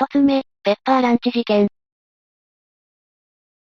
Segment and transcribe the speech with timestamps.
[0.00, 1.68] 一つ目、ペッパーランチ事件。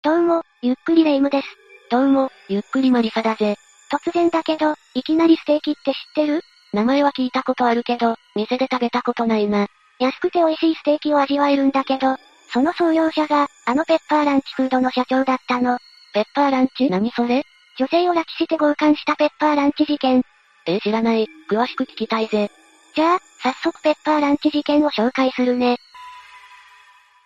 [0.02, 1.48] どうも、ゆっくりレ夢ムです。
[1.92, 3.56] どうも、ゆっくりマリサだぜ。
[3.92, 6.42] 突然だけど、いきなりステーキって知ってる？
[6.74, 9.68] 名前は聞いたことあるけど、店で食べたことないな。
[10.00, 12.18] 安くて美味しいステーキを味わえるんだけど、
[12.52, 15.78] その創業者が、あのペッパーランチフードの社長だったの。
[16.16, 16.90] ペッパーランチ？
[16.90, 17.44] 何それ？
[17.78, 20.24] 女性を拉致して強姦したペッパーランチ事件。
[20.66, 21.28] えー、知らない。
[21.48, 22.50] 詳しく聞きたいぜ。
[22.96, 25.78] じゃあ、早速ペッパーランチ事件を紹介するね。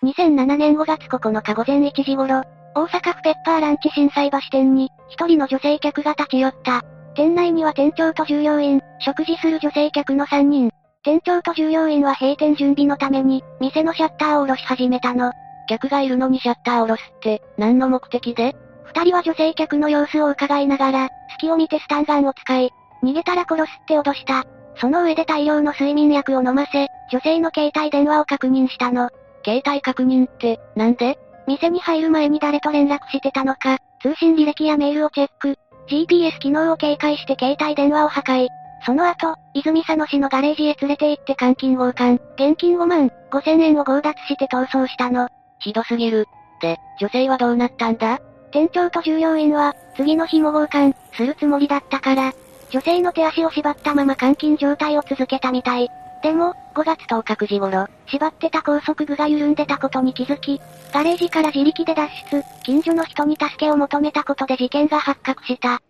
[0.04, 2.44] 2007年5月9日午前1時頃、
[2.76, 6.84] 大阪府ペッパーランチ心斎橋店に、一人の女性客が立ち寄った。
[7.16, 10.70] 店内には店長と従業員、食事する女性客の3人。
[11.04, 15.32] 店長と従業員は閉店準備のために、店のシャッターを下ろし始めたの。
[15.68, 18.56] 客がいるのにシャッターを下ろすって、何の目的で？
[18.84, 22.70] 二人は女性客の様子を伺いながら、隙を見てスタンガンを使い、
[23.04, 24.44] 逃げたら殺すって脅した。
[24.80, 29.10] その上で大量の睡眠薬を飲ませ、女性の携帯電話を確認したの。
[29.48, 31.18] 携帯確認って、なんで？
[31.48, 35.58] 店に入る前に誰と連絡してたのか、通信履歴やメールをチェック、
[35.90, 38.50] GPS 機能を警戒して携帯電話を破壊。
[38.86, 45.30] その後、泉佐野市のガレージへ連れて行って監禁強姦、現金5万5千円を強奪して逃走したの。
[45.60, 46.26] ひどすぎる。
[46.62, 48.20] で、女性はどうなったんだ？
[48.52, 52.34] 店長と従業員は、次の日も強姦、するつもりだったから、
[52.70, 55.88] 女性の手足を縛ったまま監禁状態を続けたみたい。
[56.22, 60.62] でも、5月10日9時頃、縛ってた高速具が緩んでたことに気づき、
[60.94, 65.82] ガレージから自力で脱出、近所の人に助けを求めたことで事件が発覚した。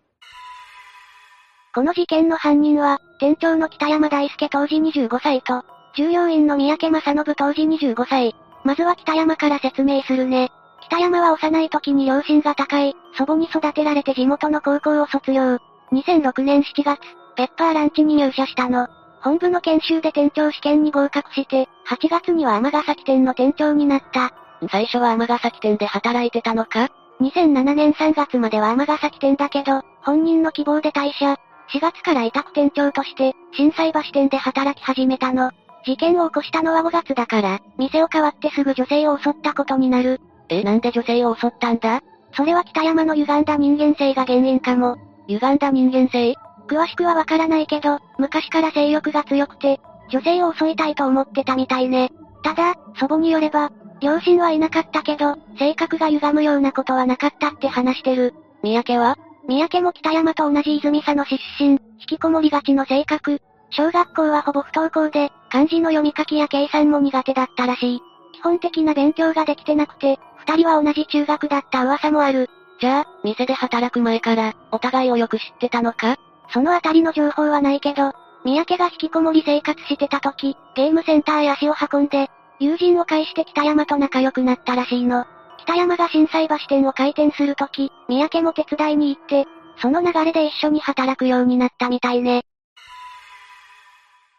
[1.74, 5.62] この事件の犯人は、店長の北山大輔当時25歳と、
[5.94, 8.34] 従業員の三宅正信当時25歳。
[8.64, 10.48] まずは北山から説明するね。
[10.86, 15.58] 北山は幼い時に両親が高い、祖母に育てられて地元の高校を卒業。
[15.92, 16.98] 2006年7月、
[17.36, 18.88] ペッパーランチに入社したの。
[19.22, 24.32] 本部の研修で店長試験に合格して、8月には尼崎店の店長になった。
[24.70, 26.88] 最初は尼崎店で働いてたのか
[27.20, 31.36] ?2007 年3月までは尼崎店だけど、本人の希望で退社。
[31.70, 35.50] 4月から委託店長として、震災橋店で働き始めたの。
[35.84, 40.20] 事件を起こしたのは5月だから、店を変わってすぐ女性を襲ったことになる。
[40.48, 42.02] え、なんで女性を襲ったんだ？
[42.32, 44.96] それは北山の歪んだ人間性が原因かも。
[45.28, 46.34] 歪んだ人間性？
[46.68, 49.80] 詳しくはわからないけど、昔から性欲が強くて、
[50.10, 52.12] 女性を襲いたいと思ってたみたいね。
[52.44, 58.34] ただ、祖母によれば、両親はいなかったけど、性格が歪むようなことはなかったって話してる。
[58.62, 59.16] 三宅は？
[59.48, 63.40] 三宅も北山と同じ泉佐野市出身、引きこもりがちの性格。
[63.70, 68.00] 小学校はほぼ不登校で、漢字の読み書きや計算も苦手だったらしい。
[68.34, 72.48] 基本的な勉強ができてなくて、二人は同じ中学だった噂もある。
[72.80, 76.16] じゃあ、店で働く前から、お互いをよく知ってたのか？
[76.52, 78.12] そのあたりの情報はないけど、
[78.44, 85.26] 三宅が引きこもり生活してた時、ゲームセンターへ足を運んで、友人を介して北山と仲良くなったらしいの。
[85.58, 89.46] 北山が震災橋店を開店する時、三宅も手伝いに行って、
[89.80, 92.42] その流れで一緒に働くようになったみたいね。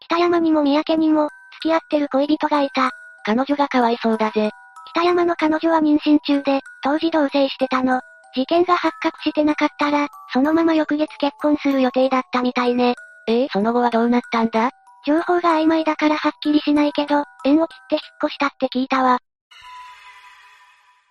[0.02, 1.30] 北山にも三宅にも、
[1.62, 2.92] 付き合ってる恋人がいた。
[3.26, 4.50] 彼女がかわいそうだぜ。
[4.92, 8.02] 北山の彼女は妊娠中で、当時同棲してたの。
[8.36, 12.96] 事件が発覚してなかったら、そのまま翌月結婚する予定だったみたいね。
[13.28, 14.72] ええー、その後はどうなったんだ？
[15.06, 19.20] 情報が曖昧だからはっきりしないけど、縁を切って引っ越したって聞いたわ。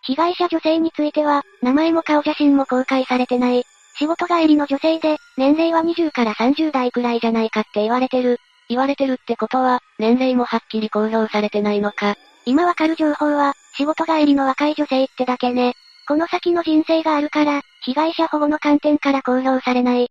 [0.02, 3.64] 被害者女性については、名前も顔写真も公開されてない。
[3.98, 8.38] 仕事帰りの女性で、年齢は20から30代くらいじゃないかって言われてる。
[8.68, 12.14] 言われてるってことは、年齢もはっきり公表されてないのか。
[12.44, 15.74] 今わかる情報は、仕事帰りの若い女性ってだけね。
[16.08, 20.08] この先の人生があるから、被害者保護の観点から公表されない。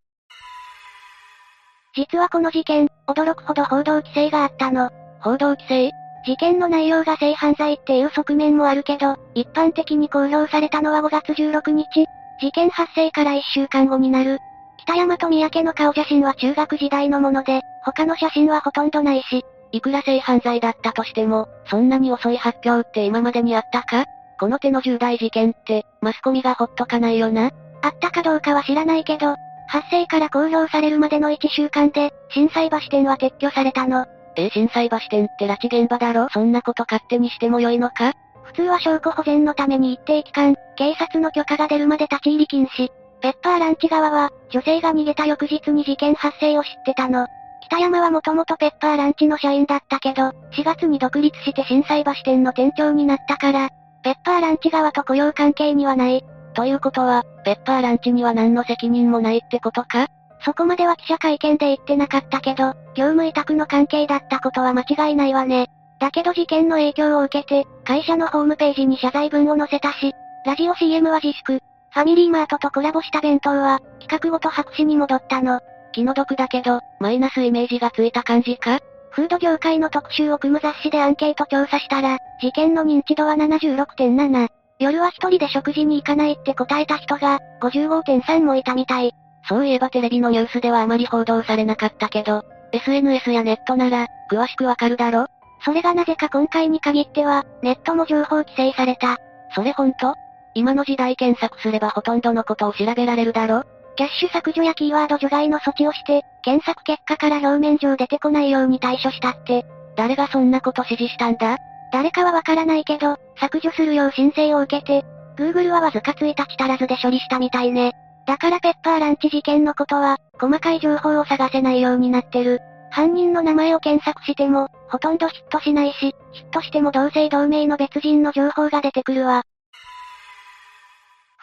[1.96, 4.90] 実はこの事件、驚くほど報道規制があったの。
[5.20, 5.90] 報道規制？
[6.24, 12.06] 事件の内容が性犯罪っていう側面もあるけど、一般的に公表されたのは5月16日。
[12.40, 14.38] 事件発生から1週間後になる。
[14.84, 24.04] 北山と三宅の顔写真は中学時代のもので、他の写真はほとんどないし、いくら性犯罪だったとしても、そんなに遅い発表って今までにあったか？
[24.38, 27.50] この手の重大事件って、マスコミがほっとかないよな？
[27.82, 29.36] あったかどうかは知らないけど、
[29.66, 34.06] 発生から公表されるまでの1週間で、震災橋店は撤去されたの。
[34.36, 36.28] え震災橋店って拉致現場だろ？
[36.30, 38.12] そんなこと勝手にしてもよいのか？
[38.44, 42.88] 普通は証拠保全のために一定期間、警察の許可が出るまで立ち入り禁止。
[43.20, 47.26] ペッパーランチ側は、女性が逃げた翌日に事件発生を知ってたの。
[47.66, 53.68] 北山はもともとペッパーランチの社員だったけど、4月に独立して震災橋店の店長になったから、
[54.02, 56.24] ペッパーランチ側と雇用関係にはない。
[56.54, 60.08] ということは、ペッパーランチには何の責任もないってことか？
[60.44, 65.68] そこまでは記者会見で言ってなかったけど、業務委託の関係だったことは間違いないわね。
[65.98, 70.12] だけど事件の影響を受けて、会社のホームページに謝罪文を載せたし、
[70.46, 71.60] ラジオ CM は自粛。
[71.90, 75.60] ファミリーマートとコラボした弁当は、企画ごと白紙に戻ったの。
[75.92, 78.78] 気の毒だけど、マイナスイメージがついた感じか？
[79.18, 84.48] フード業界の特集を組む雑誌でアンケート調査したら、事件の認知度は76.7。
[84.78, 89.12] 夜は一人で食事に行かないって答えた人が、55.3もいたみたい。
[89.48, 95.26] そういえばテレビのニュースではあまり報道されなかったけど、SNS やネットなら、詳しくわかるだろ？
[95.64, 99.16] それがなぜか今回に限っては、ネットも情報規制された。
[99.52, 100.14] それほんと
[100.54, 103.64] 今の時代検索すればほとんどのことを調べられるだろ？
[103.98, 109.66] キャッシュ削除やキーワード除外の措置をして、検索結果から表面上出てこないように対処したって。
[109.96, 111.56] 誰がそんなこと指示したんだ？
[111.92, 115.04] 誰かはわからないけど、削除するよう申請を受けて、
[115.36, 117.92] Google はわずか1日足らずで処理したみたいね。
[118.24, 122.60] だからペッパーランチ事件のことは、細かい情報を探せないようになってる。
[122.92, 129.42] 犯人の名前を検索しても、ほとんどヒットしないし、ヒットしても同姓同名の別人の情報が出てくるわ。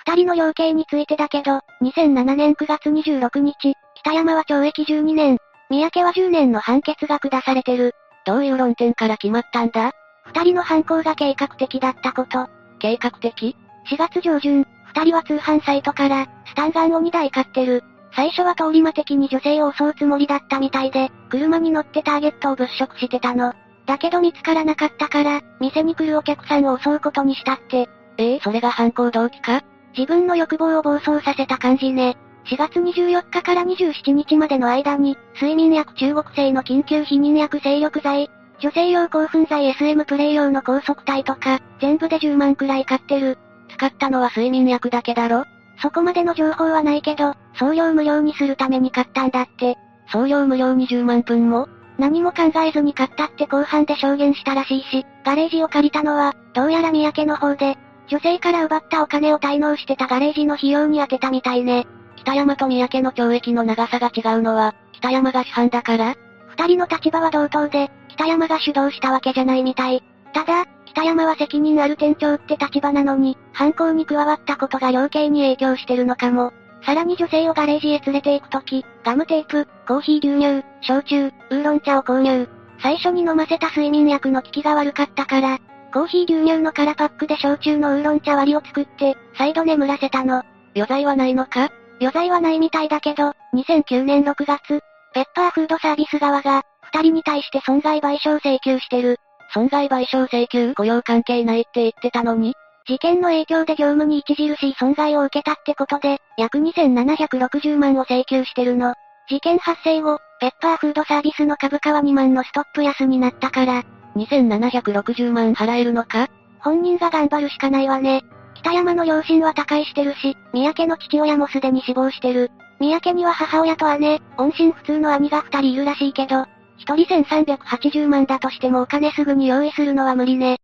[0.07, 7.93] 二人の量刑についてだけど、2007年9月26日、北山は懲役12年、三宅は10年の判決が下されてる。
[8.25, 9.91] どういう論点から決まったんだ？
[10.27, 12.47] 二人の犯行が計画的だったこと。
[12.79, 13.55] 計画的
[13.89, 17.83] ?4 月上旬、二人は通販サイトから、スタンガンを2台買ってる。
[18.15, 23.53] 最初は通り魔的に女性を襲うつもりだったみたいで、車に乗ってターゲットを物色してたの。
[23.87, 27.89] だけど見つからなかったから、店に来るお客さんを襲うことにしたって。
[28.17, 29.63] ええー、それが犯行動機か？
[29.97, 32.17] 自分の欲望を暴走させた感じね。
[32.45, 43.37] 4月24日から27日までの間に、睡眠薬中国製の緊急避妊薬精力剤、女性用興奮剤 SM プレイ用の高速体とか、全部で10万くらい買ってる。
[43.69, 45.43] 使ったのは睡眠薬だけだろ
[45.81, 49.75] そこまでの情報はないけど、送料無料にするために買ったんだって。
[50.11, 51.67] 送料無料に10万分も？
[51.97, 61.87] 何も考えずに買ったって後半で証言したらしいし、ガレージを借りたのは、どうやら三宅の方で、女性から奪ったお金を滞納してたガレージの費用に充てたみたいね。
[62.17, 66.15] 北山と三宅の懲役の長さが違うのは、北山が主犯だから？
[66.49, 70.03] 二人の立場は同等で、北山が主導したわけじゃないみたい。
[70.33, 76.53] ただ、北山は責任ある店長って立場なのに、犯行に加わったことが量刑に影響してるのかも。
[76.85, 82.47] さらに女性をガレージへ連れて行くとき、ガムテープ、コーヒー牛乳、焼酎、ウーロン茶を購入。
[82.81, 85.59] 最初に飲ませた睡眠薬の効きが悪かったから、
[85.95, 90.43] コーヒー牛乳の空パックで焼酎のウーロン茶割りを作って、再度眠らせたの。
[90.75, 91.69] 余罪はないのか？
[92.01, 94.81] 余罪はないみたいだけど、2009年6月、
[95.13, 99.21] ペッパーフードサービス側が、二人に対して損害賠償請求してる。
[99.53, 100.73] 損害賠償請求？
[100.73, 102.55] 雇用関係ないって言ってたのに？
[102.85, 108.95] 事件の影響で業務に著しい損害を受けたってことで、約2760万を請求してるの。
[109.29, 116.29] 事件発生後、ペッパーフードサービスの株価は2万のストップ安になったから、2760万払えるのか？
[116.59, 118.23] 本人が頑張るしかないわね。
[118.55, 122.51] 北山の両親は他界してるし、三宅の父親もすでに死亡してる。
[122.79, 126.45] 三宅には母親と姉、音信不通の兄が二人いるらしいけど、
[126.77, 130.57] 一人1380万だとしてもお金すぐに用意するのは無理ね。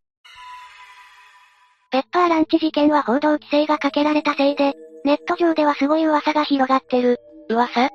[1.91, 7.17] ペッパーランチ事件は報道規制がかけられたせいで、ネット上ではすごい噂が広がってる。
[7.49, 7.89] 噂？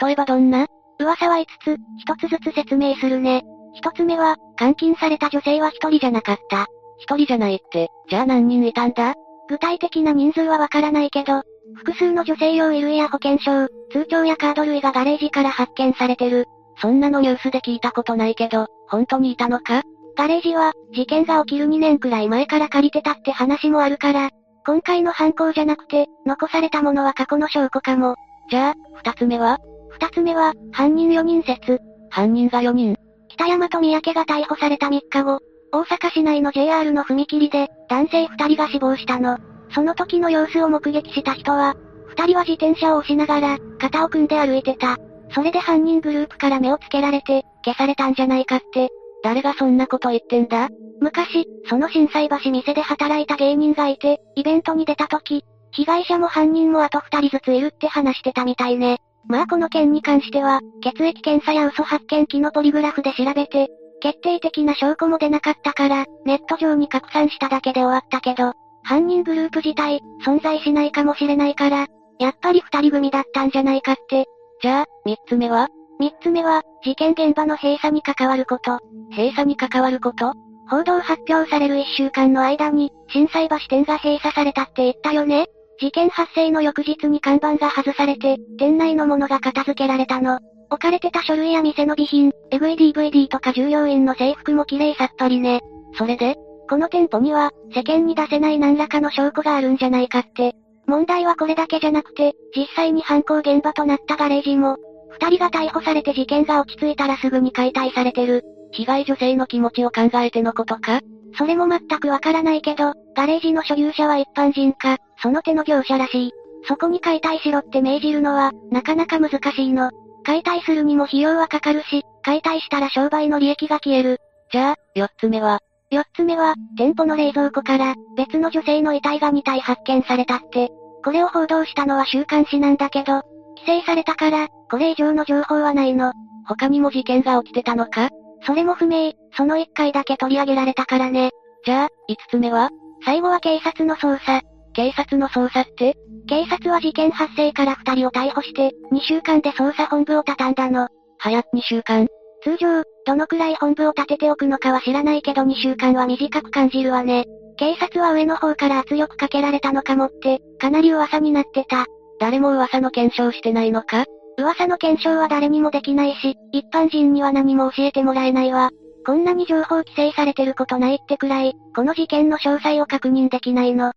[0.00, 0.66] 例えばどんな？
[0.98, 3.44] 噂は5つ、1つずつ説明するね。
[3.82, 6.66] 1つ目は、監禁された女性は1人じゃなかった。
[7.08, 9.14] 1人じゃないって、じゃあ何人いたんだ？
[9.48, 11.42] 具体的な人数はわからないけど、
[11.76, 16.46] 複数の女性用衣類や保険証、通帳やカード類がガレージから発見されてる。
[16.80, 19.82] そんなのニュースで聞いたことないけど、本当にいたのか？
[20.16, 24.30] ガレージは、事件が起きる2年くらい前から借りてたって話もあるから、
[24.66, 28.14] 今回の犯行じゃなくて、残されたものは過去の証拠かも。
[28.50, 29.58] じゃあ、二つ目は？
[29.90, 31.78] 二つ目は、犯人4人説。
[32.10, 32.96] 犯人が4人
[33.36, 35.40] 北山と三宅が逮捕された3日後、
[35.72, 39.38] 大阪市内の JR の踏切で、男性2人が死亡したの。
[39.74, 41.74] その時の様子を目撃した人は、
[42.16, 44.96] 2人は自転車を押しながら、肩を組んで歩いてた。
[45.34, 48.88] それで犯人グループから目をつけられて、消されたんじゃないかって。
[49.22, 50.68] 誰がそんなこと言ってんだ？
[51.00, 58.98] 昔、その震災橋店で働いた芸人がいて、イベントに出た時、被害者も犯人もあと二人ずついるって話してたみたいね。
[59.28, 63.68] まあこの件に関しては、血液検査や嘘発見機のポリグラフで調べて、
[64.00, 68.52] 決定的な証拠も出なかったから、ネット上に拡散しただけで終わったけど、
[68.84, 71.86] 犯人グループ自体、存在しないかもしれないから、
[72.18, 74.26] やっぱり二人組だったんじゃないかって。
[74.62, 75.68] じゃあ、三つ目は？
[75.98, 78.78] 三つ目は、事件現場の閉鎖に関わること。
[79.10, 80.32] 閉鎖に関わること？
[80.68, 85.46] 報道発表される一週間の間に、震災橋店が閉鎖されたって言ったよね？
[85.78, 90.38] 事件発生の翌日に看板が外されて、店内のものが片付けられたの。
[90.70, 95.60] 置かれてた書類や店の備品、エグい DVD とか従業員の制服も綺麗さっぱりね。
[95.96, 96.36] それで
[96.68, 100.54] この店舗には、世間に出せない何らかの証拠があるんじゃないかって。
[100.86, 104.76] 問題はこれだけじゃなくて、実際に犯行現場となったガレージも、
[105.10, 108.44] 二人が逮捕されて事件が落ち着いたらすぐに解体されてる。
[108.72, 111.00] 被害女性の気持ちを考えてのことか？
[111.36, 116.32] それも全くわからないけど、ガレージの所有者は一般人か、その手の業者らしい。
[116.68, 119.90] そこに解体しろって命じるのは、なかなか難しいの。
[120.24, 124.18] 解体するにも費用はかかるし、解体したら商売の利益が消える。
[124.50, 125.60] じゃあ、四つ目は？
[125.90, 130.70] 四つ目は、店舗の冷蔵庫から、別の女性の遺体が2体発見されたって。
[131.04, 133.22] これを報道したのは週刊誌なんだけど、
[133.56, 136.12] 規制されたから、これ以上の情報はないの。
[136.48, 138.08] 他にも事件が起きてたのか？
[138.44, 141.30] それも不明、その1回だけ取り上げられたからね。
[141.64, 142.70] じゃあ、5つ目は？
[143.04, 144.40] 最後は警察の捜査。
[144.72, 145.94] 警察の捜査って？
[146.28, 150.88] 警察は事件発生から2人を逮捕して、2週間で捜査本部を畳んだの。
[151.18, 152.06] 早2週間。
[152.42, 157.24] 通常、どのくらい本部を立てておくのかは知らないけど2週間は短く感じるわね。
[157.56, 161.86] 警察は上の方から圧力かけられたのかもって、かなり噂になってた。
[162.20, 164.04] 誰も噂の検証してないのか？
[164.38, 168.70] 噂の検証は誰にもできないし、一般人には何も教えてもらえないわ。
[169.06, 173.92] こんなに情報規制されてることないってくらい、この事件の詳細を確認できないの。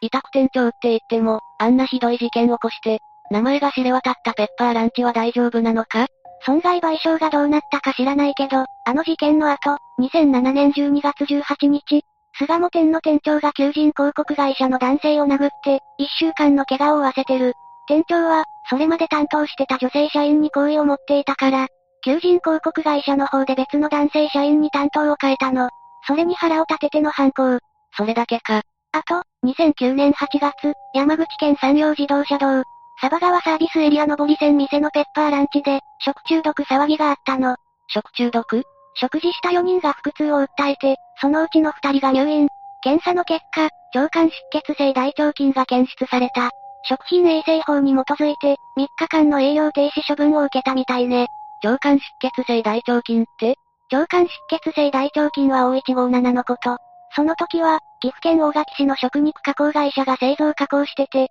[0.00, 2.98] 委託店長って言っても、あんなひどい事件を起こして、
[3.30, 6.08] 名前が知れ渡ったペッパーランチは大丈夫なのか？
[6.44, 12.02] 損害賠償がどうなったか知らないけど、あの事件の後、2007年12月18日、
[12.36, 17.54] 巣鴨店の店長が求人広告会社の男性を殴って、1週間の怪我を負わせてる。
[17.86, 21.68] 店長は、それまで担当してた女性社員に好意を持っていたから、
[22.04, 25.70] 求人広告会社の方で別の男性社員に担当を変えたの。
[26.06, 27.58] それに腹を立てての犯行。
[27.96, 28.62] それだけか。
[28.92, 32.62] あと、2009年8月、山口県山陽自動車道、
[33.00, 37.56] サバ川サービスエリア上り線店のペッパーランチで、食中毒騒ぎがあったの。
[37.88, 38.62] 食中毒？
[38.94, 42.48] 食事した4人が腹痛を訴えて、そのうちの2人が入院。
[42.82, 43.68] 検査の結果、
[43.98, 46.50] 腸管出血性大腸菌が検出された。
[46.84, 51.28] 食品衛生法に基づいて、3日間の営業停止処分を受けたみたいね。
[51.62, 53.54] 腸管出血性大腸菌って？
[53.92, 56.78] 腸管出血性大腸菌は O157 のこと。
[57.14, 61.28] その時は、岐阜県大垣市の食肉加工会社が製造加工してて、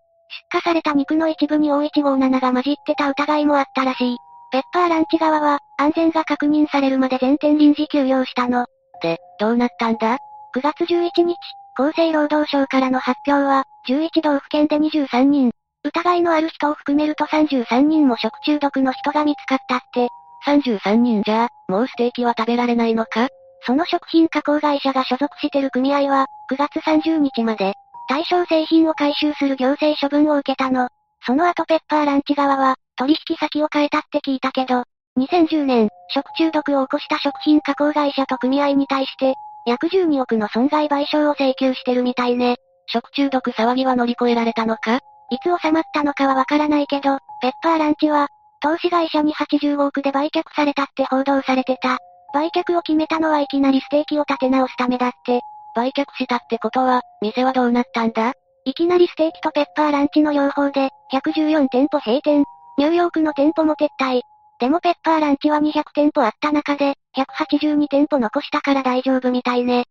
[0.53, 4.17] 出荷された肉の一部に O157 が混じってた疑いもあったらしい。
[4.51, 8.65] ペッパーランチ側は、安全が確認されるまで全店臨時休業したの。
[9.01, 10.17] で、どうなったんだ
[10.55, 11.37] ?9 月11日、
[11.75, 15.51] 厚生労働省からの発表は、11道府県で23人。
[15.83, 20.09] 疑いのある人を含めると33人も食中毒の人が見つかったって。
[20.45, 23.27] 33人じゃ、もうステーキは食べられないのか？
[23.65, 27.73] その食品加工会社が所属してる組合は、9月30日まで、
[28.09, 30.89] 対象製品を回収する行政処分を受けたの。
[31.25, 34.83] その後ペッパーランチ側は、取引先を変えたって聞いたけど、
[35.17, 39.35] 2010年、食中毒を起こした食品加工会社と組合に対して、
[39.67, 42.55] 約12億の損害賠償を請求してるみたいね。
[42.87, 44.99] 食中毒騒ぎは乗り越えられたのか？
[45.29, 48.27] いつ収まったのかはわからないけど、ペッパーランチは、
[48.61, 51.97] 投資会社に85億で売却されたって報道されてた。
[52.33, 55.41] 売却を決めたのはいきなりステーキを立て直すためだって。
[55.75, 58.33] 売却したってことは、店はどうなったんだ？
[58.65, 62.43] いきなりステーキとペッパーランチの両方で、114店舗閉店。
[62.77, 64.21] ニューヨークの店舗も撤退。
[64.59, 69.85] でもペッパーランチは200店舗あった中で、182店舗残したから大丈夫みたいね。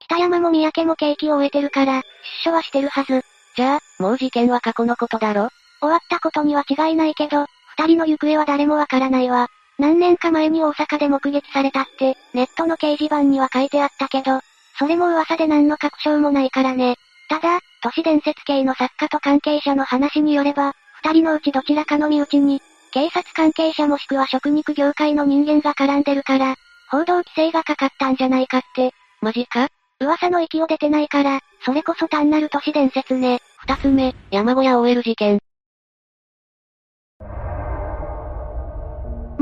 [0.00, 2.02] 北山も三宅も景気を終えてるから、
[2.44, 3.22] 出所はしてるはず。
[3.56, 5.48] じゃあ、もう事件は過去のことだろ？
[5.82, 7.46] 終わったことには違いないけど、
[7.76, 9.48] 二人の行方は誰もわからないわ。
[9.78, 14.40] 何年か前に大阪で目撃されたって、ネットの掲示板には書いてあったけど、
[14.78, 16.96] それも噂で何の確証もないからね。
[17.28, 22.62] ただ、都市伝説系の作家と関係者の話によれば、二人のうちどちらかの身内に、
[22.92, 26.54] 警察関係者もしくは食肉業界の人間が絡んでるから、
[26.90, 28.92] 報道規制がかかったんじゃないかって。
[29.20, 29.68] マジか？
[29.98, 33.40] 噂の息を出てないから、それこそ単なる都市伝説ね。
[33.58, 35.40] 二つ目、山小屋 OL 事件。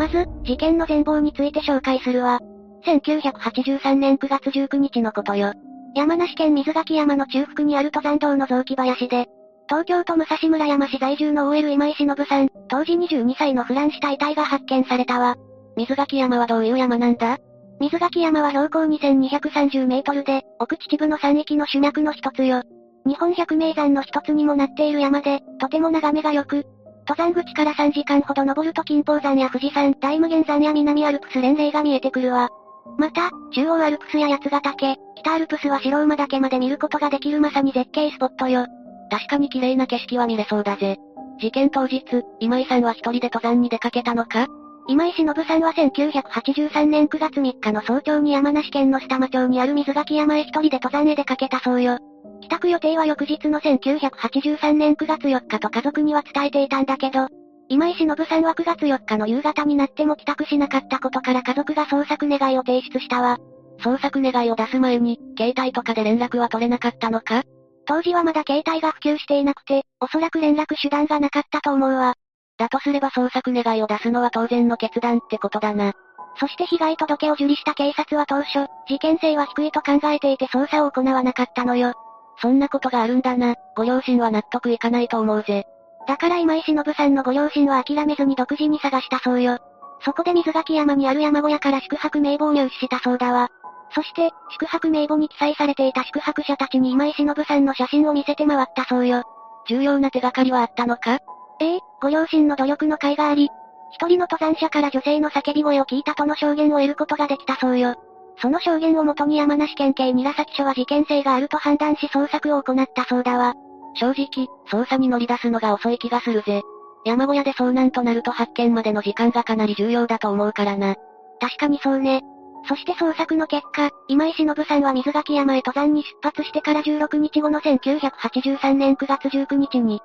[0.00, 2.40] まず、事件の全貌について紹介するわ。
[2.86, 5.52] 1983年9月19日のことよ。
[5.94, 9.26] 山梨県水垣山の中腹にある登山道の雑木林で、
[9.68, 15.36] 東京都武蔵村山市在住の OL 今井忍さん、当時22歳のフランした遺体が発見されたわ。
[15.76, 17.36] 水垣山はどういう山なんだ？
[17.78, 22.62] 水垣山は標高2230メートルで、奥秩父の山域の主脈の一つよ。
[23.06, 26.64] 日本百名山の一つにもなっている山で、とても眺めが良く、
[27.10, 32.50] 登山口から3時間ほど登ると金峰山や富士山、大無限山や南アルプス連盟が見えてくるわ。
[32.98, 38.66] また、中央アルプスや八ヶ岳、北アルプスは白馬岳まで見ることができるまさに絶景スポットよ。
[39.10, 40.98] 確かに綺麗な景色は見れそうだぜ。
[41.40, 42.04] 事件当日、
[42.38, 44.46] 今井さんは一人で登山に出かけたのか？
[44.90, 51.98] 今井忍さんは1983年9月3日の早朝に山梨県の須玉町にある水垣山へ一人で登山へ出かけたそうよ。
[52.40, 57.28] 帰宅予定は翌日の1983年9月4日と家族には伝えていたんだけど、
[57.68, 63.38] 今井忍さんは9月4日の夕方になっても帰宅しなかったことから家族が捜索願いを提出したわ。
[63.84, 67.44] 捜索願いを出す前に、携帯とかで連絡は取れなかったのか？
[67.86, 72.14] 当時はまだ携帯が普及していなくて、おそらく連絡手段がなかったと思うわ。
[72.60, 75.94] だとすれば捜索願いを出すのは当然の決断ってことだな。
[76.38, 81.94] そして被害届を受理した警察は当初、事件性は低いと考えていて捜査を行わなかったのよ。
[82.42, 85.64] そんなことがあるんだな、ご両親は納得いかないと思うぜ。
[86.06, 89.58] だから今井忍さんのご両親は諦めずに独自に探したそうよ。
[90.04, 93.48] そこで水垣山にある山小屋から宿泊名簿を入手したそうだわ。
[93.94, 99.24] そして、宿泊名簿に記載されていた宿泊者たちに今井忍さんの写真を見せて回ったそうよ。
[99.66, 101.18] 重要な手がかりはあったのか？
[101.60, 103.50] ええ、ご両親の努力の甲斐があり、
[103.92, 107.96] 一人の登山者から女性の叫び声を聞いたとの証言を得ることができたそうよ。
[108.40, 113.54] その証言をもとに山梨県警韮崎署は事件性があると判断し捜索を行ったそうだわ。
[113.94, 116.62] 正直、捜査に乗り出すのが遅い気がするぜ。
[117.04, 120.96] 山小屋で遭難となると発見までの時間がかなり重要だと思うからな。
[121.40, 122.22] 確かにそうね。
[122.68, 130.00] そして捜索の結果、今井忍さんは水垣山へ登山に出発してから16日後の1983年9月19日に、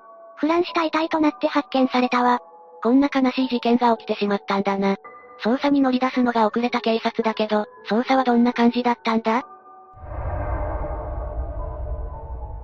[0.46, 2.40] フランした遺体となって発見されたわ。
[2.84, 4.96] こんな悲しい事件が起きてしまったんだな。
[5.44, 9.44] 捜査に乗り出すのが遅れた警察だけど、捜査はどんな感じだったんだ？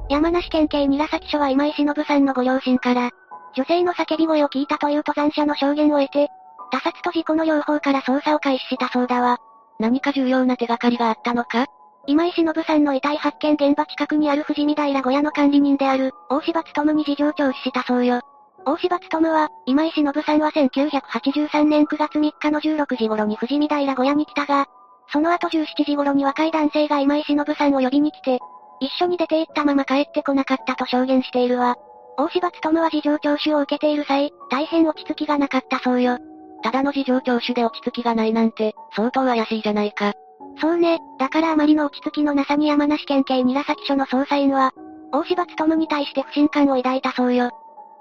[0.10, 3.10] 山梨県警韮崎署は今井忍さんのご両親から、
[3.56, 6.28] 女性の叫び声を聞いたという登山者の証言を得て、
[6.72, 9.40] 他殺と事故の両方から捜査を開始したそうだわ。
[9.80, 11.66] 何か重要な手がかりがあったのか？
[12.08, 18.22] 今井忍さんの遺体発見現場近くにある富士見平小屋の管理人である、大柴務に事情聴取したそうよ。
[18.66, 24.66] 大柴務は、今井忍さんは1983年9月3日の16時頃に富士見平小屋に来たが、
[25.12, 28.40] その後17時頃に若い男性が今井忍さんを呼びに来て、
[28.80, 31.76] 一緒に出て行ったまま帰ってこなかったと証言しているわ。
[32.18, 36.18] 大柴務は事情聴取を受けている際、大変落ち着きがなかったそうよ。
[36.64, 40.14] ただの事情聴取で落ち着きがないなんて、相当怪しいじゃないか。
[40.60, 44.74] そうね、だからあまりの落ち着きのなさに山梨県警韮崎署の捜査員は、
[45.12, 47.52] 大柴務に対して不信感を抱いたそうよ。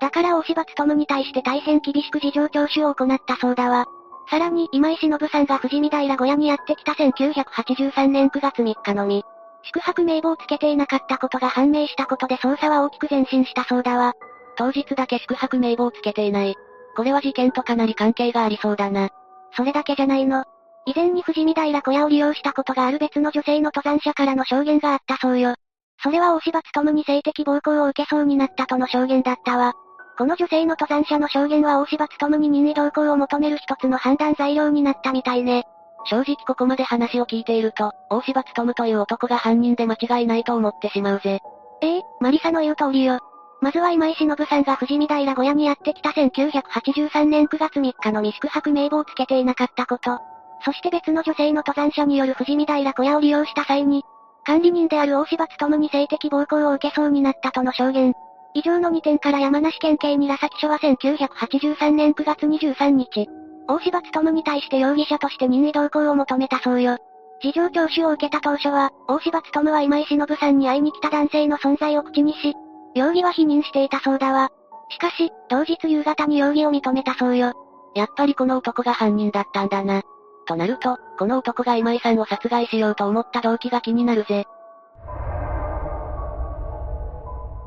[0.01, 3.87] だから大柴務に対して大変厳しく事情聴取を行ったそうだわ。
[4.31, 9.25] さらに、今井忍さんが富士見平小屋にやってきた1983年9月3日のみ、
[9.63, 14.15] 宿泊名簿をつけていなかったことが判明したことで捜査は大きく前進したそうだわ。
[14.57, 16.55] 当日だけ宿泊名簿をつけていない。
[16.97, 19.11] これは事件とかなり関係がありそうだな。
[19.57, 20.45] それだけじゃないの。
[20.87, 25.55] 以前に富士見平小屋を利用したことがある別の女性の登山者からの証言があったそうよ。
[26.03, 29.75] それは大柴務に性的暴行を受けそうになったとの証言だったわ。
[30.17, 35.65] この女性の登山者の証言は大柴務に任意同行を求める一つの判断材料になったみたいね。
[36.07, 41.41] 正直ここまで話を聞いていると、大柴務という男が犯人で間違いないと思ってしまうぜ。
[41.83, 43.19] ええマリサの言う通りよ。
[43.61, 50.19] まずは今井忍さんが富士見平小屋にやってきた1983年9月3日の未宿泊名簿をつけていなかったこと。
[50.65, 54.05] そして別の女性の登山者による富士見平小屋を利用した際に、
[54.45, 58.15] 管理人である大柴務に性的暴行を受けそうになったとの証言。
[58.55, 63.29] 以上の2点から山梨県警韮崎署は1983年9月23日、
[63.69, 66.99] 大柴務に対して容疑者として任意同行を求めたそうよ。
[67.43, 72.55] 事情聴取を受けた当初は、大柴務は今井忍さんに会いに来た男性の存在を口にし、
[72.95, 74.51] 容疑は否認していたそうだわ。
[74.91, 77.53] しかし、同日夕方に容疑を認めたそうよ。
[77.95, 80.03] やっぱりこの男が犯人だったんだな。
[80.51, 84.47] となると、この男が今井さんを殺害しようと思った動機が気になるぜ。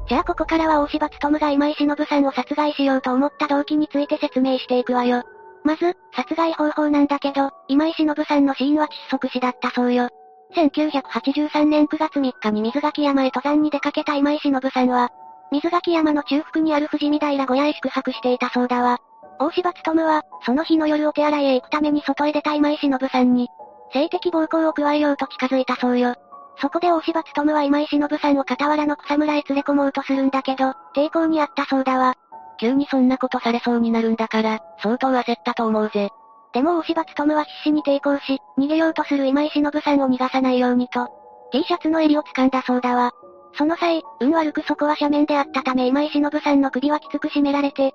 [0.10, 5.24] じゃあここからは大柴務が今井忍さんを殺害しようと思った動機について説明していくわよ。
[5.64, 10.10] まず、殺害方法なんだけど、今井忍さんの死因は窒息死だったそうよ。
[10.54, 15.10] 1983年9月3日に水垣山へ登山に出かけた今井忍さんは、
[15.54, 19.00] 水垣山の中腹にある富士見平小屋へ宿泊していたそうだわ。
[19.44, 23.50] 大柴務は、その日の夜お手洗いへ行くために外へ出た今井忍さんに、
[23.92, 26.16] 性的暴行を加えようと近づいたそうよ。
[26.62, 32.16] そこで大柴務は今井忍さんを傍らの草むらへ連れ込もうとするんだけど、抵抗にあったそうだわ。
[32.58, 36.10] 急にそんなことされそうになるんだから、相当焦ったと思うぜ。
[36.54, 41.10] でも大柴務は必死に抵抗し、逃げようとする今井忍さんを逃がさないようにと、
[41.52, 43.12] T シャツの襟を掴んだそうだわ。
[43.58, 47.94] その際、運悪くそこは斜面であったため今井忍さんの首はきつく締められて、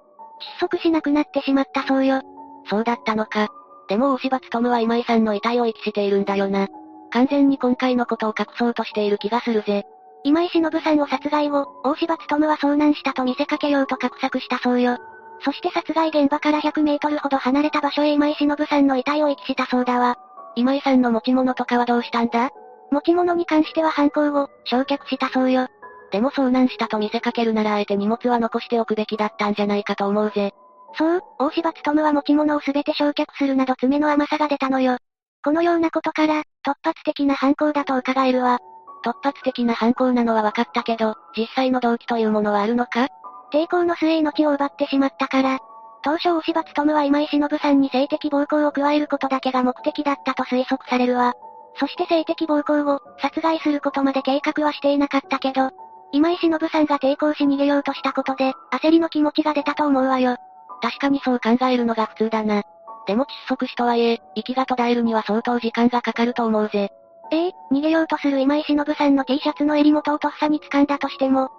[0.61, 2.23] 窒息しなくなってしまったそうよ。
[2.69, 3.49] そうだったのか。
[3.89, 6.69] でも大柴務は今井さんの遺体を遺棄しているんだよな。
[7.11, 9.85] 完全に今回のことを隠そうとしている気がするぜ。
[10.25, 14.99] 今井忍さんを殺害後、大柴勤は遭難したと見せかけようと画策したそうよ。
[15.41, 20.17] そして殺害現場から100メートルほど離れた場所へ今井忍さんの遺体を遺棄したそうだわ。
[20.57, 22.51] 今井さんの持ち物とかはどうしたんだ？
[22.91, 25.69] 持ち物に関しては犯行後、焼却したそうよ。
[26.11, 30.53] でも遭難したと見せかけるならあえて荷物は残しておくべきだったんじゃないかと思うぜ。
[30.97, 34.97] そう、大柴勤は持ち物をすべて焼却するなど爪の甘さが出たのよ。
[35.45, 38.59] このようなことから、突発的な犯行だと伺えるわ。
[39.05, 43.09] 突発的な犯行なのは分かったけど、実際の動機というものはあるのか？
[43.53, 45.59] 抵抗の末命を奪ってしまったから。
[46.03, 51.35] 当初大柴勤は今井忍さんに性的暴行を加えることだけが目的だったと推測されるわ。
[51.79, 55.71] そして性的暴行後、殺害することまで計画はしていなかったけど、
[56.13, 60.37] 今井忍さんが抵抗し逃げようとしたことで、焦りの気持ちが出たと思うわよ。
[60.81, 62.63] 確かにそう考えるのが普通だな。
[63.07, 66.91] でも窒息死とはいえ、息が途絶えるには相当時間がかかると思うぜ。
[67.31, 71.51] ええ逃げようとする今井忍さんの T シャツの襟元をとっさに掴んだとしても、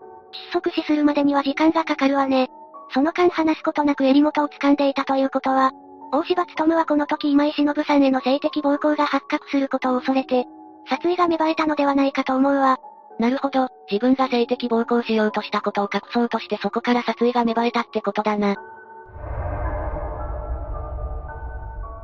[0.53, 2.49] 窒息死するまでには時間がかかるわね。
[2.91, 5.71] その間話すことなく襟元を掴んでいたということは、
[6.11, 10.45] 大柴務はこの時今井忍さんへの性的暴行が発覚することを恐れて、
[10.87, 12.79] 殺意が芽生えたのではないかと思うわ。
[13.19, 18.55] なるほど、自分が性的暴行しようとしたことを隠そうとしてそこから殺意が芽生えたってことだな。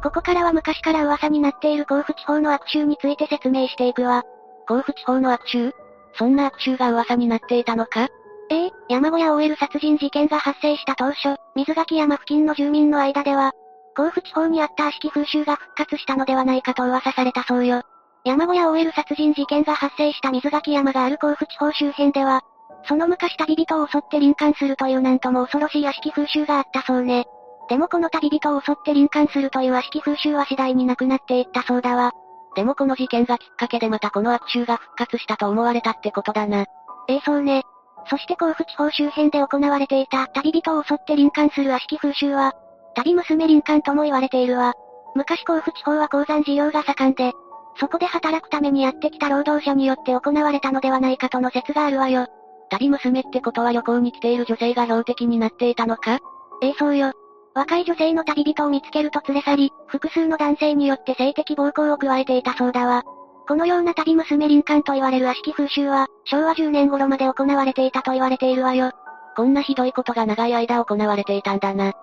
[0.04, 4.24] ここからは昔から噂になっている甲府地方の悪臭について説明していくわ。
[4.68, 5.72] 甲府地方の悪臭？
[6.18, 8.10] そんな悪臭が噂になっていたのか？
[8.52, 13.54] ええ山小屋 OL 殺人事件が発生した当初、水垣山付近の住民の間では、
[13.96, 17.82] 甲府地方にあった悪しき風習が復活したのではないかと噂されたそうよ。
[18.26, 22.42] 山小屋 OL 殺人事件が発生した水垣山がある甲府地方周辺では、
[22.88, 27.26] その昔旅人を襲って臨館するというなんとも恐ろしい屋敷風習があったそうね。
[27.70, 32.14] でもこの旅人を襲って臨館するという悪しき風習は次第になくなっていったそうだわ。
[32.56, 36.66] でもこの事件がきっかけでまたこの悪臭が復活したと思われたってことだな。
[37.08, 37.64] ええそうね。
[38.10, 42.54] そして甲府地方周辺で行われていた旅人を襲って臨館する悪しき風習は、
[42.96, 44.74] 旅娘林間とも言われているわ。
[45.16, 47.34] 昔甲府地方は鉱山事業が盛んで、
[47.78, 52.28] そこで働くためにやってきた労働者によって行われたのではないかとの説があるわよ。
[52.70, 56.20] 旅娘ってことは旅行に来ている女性が標的になっていたのか？
[56.62, 57.12] ええそうよ。
[57.54, 63.04] 若い女性の旅人を見つけると連れ去り、複数の男性によって性的暴行を加えていたそうだわ。
[63.48, 68.92] このような旅娘林間と言われる悪しき風習は、昭和10年頃まで行われていたと言われているわよ。
[69.38, 71.94] こんなひどいことが長い間行われていたんだな。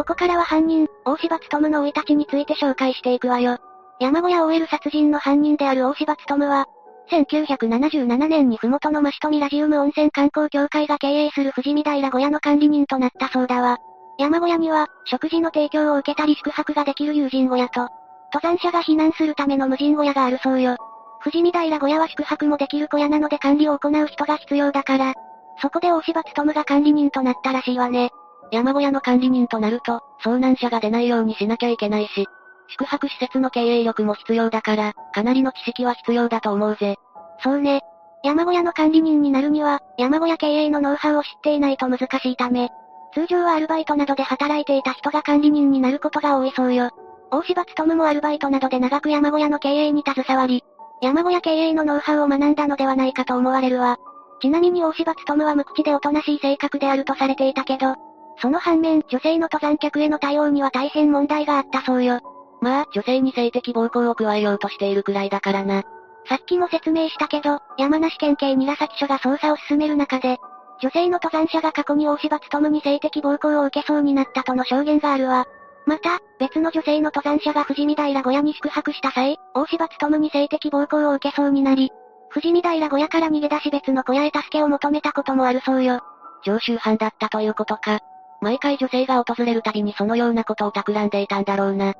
[0.00, 3.58] ここからは犯人、大柴務の生い立ちについて紹介していくわよ。
[4.00, 6.64] 山小屋 OL 殺人の犯人である大柴務は、
[7.10, 13.76] 1977年に麓のマシトミラジウム温泉観光協会が経営する富士見平小屋の管理人となったそうだわ。
[14.16, 17.88] 山小屋には、食事の提供を受けたり宿泊ができる友人小屋と、
[18.32, 20.78] 登山者が避難するための無人小屋があるそうよ。
[21.22, 25.12] 富士見平小屋は宿泊もできる小屋なので管理を行う人が必要だから、
[25.60, 28.10] そこで大柴務が管理人となったらしいわね。
[28.52, 32.26] 山小屋の管理人となると、遭難者が出ないようにしなきゃいけないし、
[32.68, 36.96] 宿泊施設の経営力も必要だから、かなりの知識は必要だと思うぜ。
[37.42, 37.80] そうね。
[38.22, 42.68] 山小屋の管理人になるには、山小屋経営のノウハウを知っていないと難しいため、
[43.12, 46.90] 通常はアルバイトなどで働いていた人が管理人になることが多いそうよ。
[47.30, 50.62] 大柴務もアルバイトなどで長く山小屋の経営に携わり、
[51.00, 53.98] 山小屋経営のノウハウを学んだのではないかと思われるわ。
[54.40, 57.94] ちなみに大柴務は無口でおとなしい性格であるとされていたけど、
[58.40, 62.20] その反面、女性の登山客への対応には大変問題があったそうよ。
[62.60, 65.82] まあ、女性に性的暴行を加えようとしているくらいだからな。
[66.26, 70.38] さっきも説明したけど、山梨県警韮崎署が捜査を進める中で、
[70.82, 75.46] 女性の登山者が過去に大柴務に性的暴行を受けそうになったとの証言があるわ。
[75.86, 81.90] また、別の女性の登山者が富士見平小屋に宿泊した際、大柴務に性的暴行を受けそうになり、
[82.32, 86.00] 富士見平小屋から逃げ出し別の小屋へ助けを求めたこともあるそうよ。
[86.44, 88.00] 常習犯だったということか。
[88.40, 91.94] 毎回女性が訪れるたびにそのようなことを企んでいたんだろうな。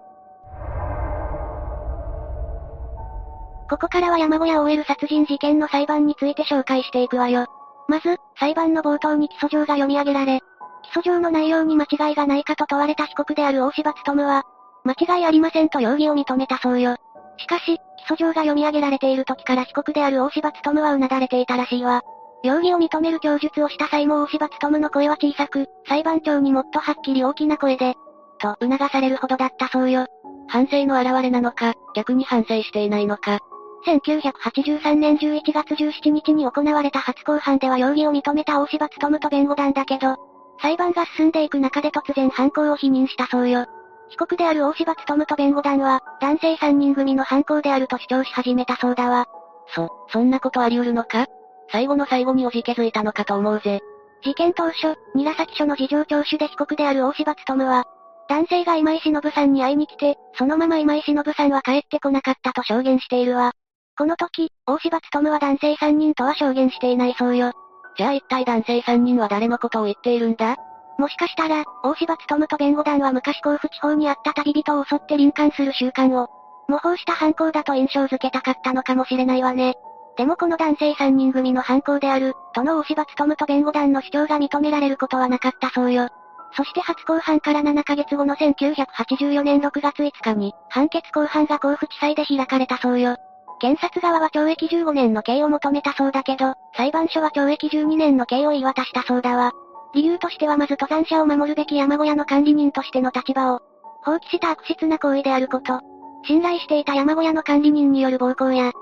[3.68, 7.46] ここからは山小屋 OL 殺人事件の裁判について紹介していくわよ。
[7.88, 10.40] まず、裁判の冒頭に起訴状が読み上げられ、
[10.82, 14.44] 起訴状の内容に間違いがないかと問われた被告である大柴務は、
[14.84, 16.96] 間違いありませんと容疑を認めたそうよ。
[17.36, 22.02] しかし、起訴状が読み上げられている時から被告である大柴務はうなだれていたらしいわ。
[22.42, 27.94] 容疑を認める供述をした際も大柴務の声は小さく、裁判長にもっとはっきり大きな声で、
[28.38, 30.06] と促されるほどだったそうよ。
[30.48, 33.38] 反省の表れなのか、逆に反省していないのか。
[33.86, 40.16] 1983年11月17日に行われた初公判では容疑を認めた大柴務と弁護団だけど、
[40.60, 43.66] 裁判が進んでいく中で突然犯行を否認したそうよ。
[44.08, 49.26] 被告である大柴務と弁護団は、男性3人組の犯行であると主張し始めたそうだわ。
[49.74, 51.26] そ、そんなことあり得るのか？
[51.72, 53.80] 最後の最後におじけづいたのかと思うぜ。
[54.22, 57.84] 事件当初、韮崎署の事情聴取で被告である大柴務は、
[58.28, 63.52] 男性が今井忍さんに会いに来て、そのまま今井忍さんは帰ってこなかったと証言しているわ。
[63.96, 67.52] この時、大柴務は男性3人とは証言していないそうよ。
[67.96, 70.56] じゃあ一体男性3人は誰のことを言っているんだ？
[70.98, 76.28] もしかしたら、大柴務と弁護団は昔甲府地方にあった旅人を襲って臨館する習慣を、
[76.68, 79.74] 模倣した犯行だと印象づけたかったのかもしれないわね。
[80.20, 86.10] でもこの男性3人組の犯行である、との大柴務と弁護団の主張が認められることはなかったそうよ。
[86.54, 93.16] そして初公判から7ヶ月後の1984年6月5日に、判決公判が甲府地裁で開かれたそうよ。
[93.62, 99.52] 検察側は懲役15年の刑を求めたそうだけど、裁判所は懲役12年の刑を言い渡したそうだわ。
[99.94, 103.62] 理由としてはまず登山者を守るべき山小屋の管理人としての立場を、
[104.04, 105.80] 放棄した悪質な行為であること。
[106.24, 108.72] 信頼していた山小屋の管理人による暴行や、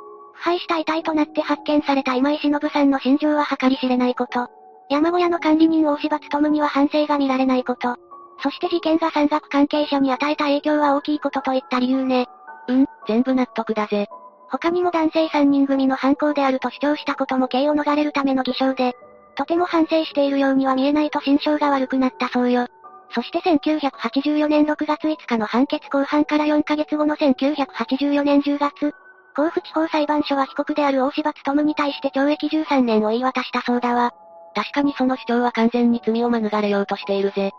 [0.40, 4.48] 敗した遺体となって発見された今井忍さんの心情は計り知れないこと。
[4.88, 7.96] 山小屋の管理人大柴務には反省が見られないこと。
[8.42, 12.26] そして事件が山岳関係者に与えた影響は大きいことといった理由ね。
[12.68, 14.06] うん、全部納得だぜ。
[14.50, 18.94] 他にも男性3人組の犯行であると主張したことも刑を逃れるための偽証で、
[19.36, 22.66] とても反省しているようには見えないと心象が悪くなったそうよ。
[23.10, 28.94] そして1984年6月5日の判決公判から4ヶ月後の1984年10月、
[29.38, 34.12] 甲府地方裁判所は被告である大柴務に対して懲役13年を言い渡したそうだわ。
[34.56, 37.52] 確かにその主張は完全に罪を免れようとしているぜ。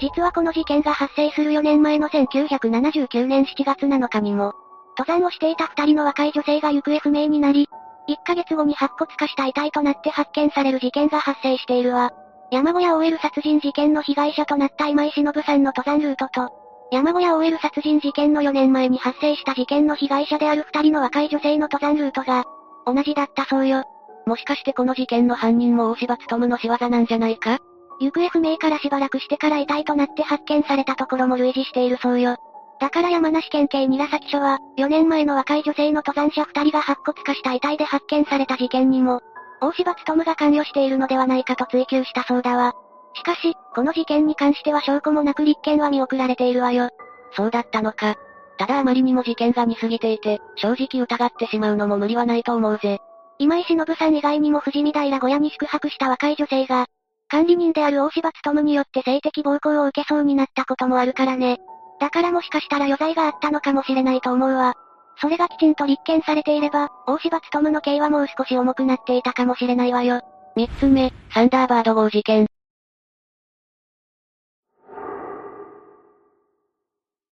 [0.00, 4.54] 実はこの事件が発生する4年前の1979年7月7日にも、
[4.96, 7.68] 登山をしていた二人の若い女性が行方不明になり、
[8.08, 12.12] 1ヶ月後に白骨化した遺体となって発見される事件が発生しているわ。
[12.50, 22.44] 山小屋 OL 殺人事件の被害者となった今井忍さんの登山ルートと、山小屋 OL 殺人事件の4年前に発生した事件の被害者である二人の若い女性の登山ルートが、
[22.86, 23.84] 同じだったそうよ。
[24.26, 27.58] もしかしてこの事件の犯人も大柴務の仕業なんじゃないか？
[28.00, 32.36] 行方不明からしばらくしてから遺体となって発見されたところも類似しているそうよ。
[32.80, 39.20] だから山梨県警韮崎署は、4年前の若い女性の登山者2人が白骨化した遺体で発見された事件にも、
[39.60, 42.74] 大柴務が関与しているのではないかと追及したそうだわ。
[43.14, 46.90] しかし、この事件に関しては証拠もなく立件は見送られているわよ。
[47.32, 48.16] そうだったのか。
[48.58, 52.98] ただあまりにも事件が似すぎていて、正直疑ってしまうのも無理はないと思うぜ。
[53.38, 56.86] 今井忍さん以外にも富士見平小屋に宿泊した若い女性が、
[57.28, 61.58] 管理人である大柴務によって性的暴行を受けそうになったこともあるからね。
[62.00, 64.74] だからもしかしたら余罪があったのかもしれないと思うわ。
[65.20, 70.20] それがきちんと立件されていれば、大柴務の刑はもう少し重くなっていたかもしれないわよ。
[70.56, 72.46] 三つ目、サンダーバード号事件。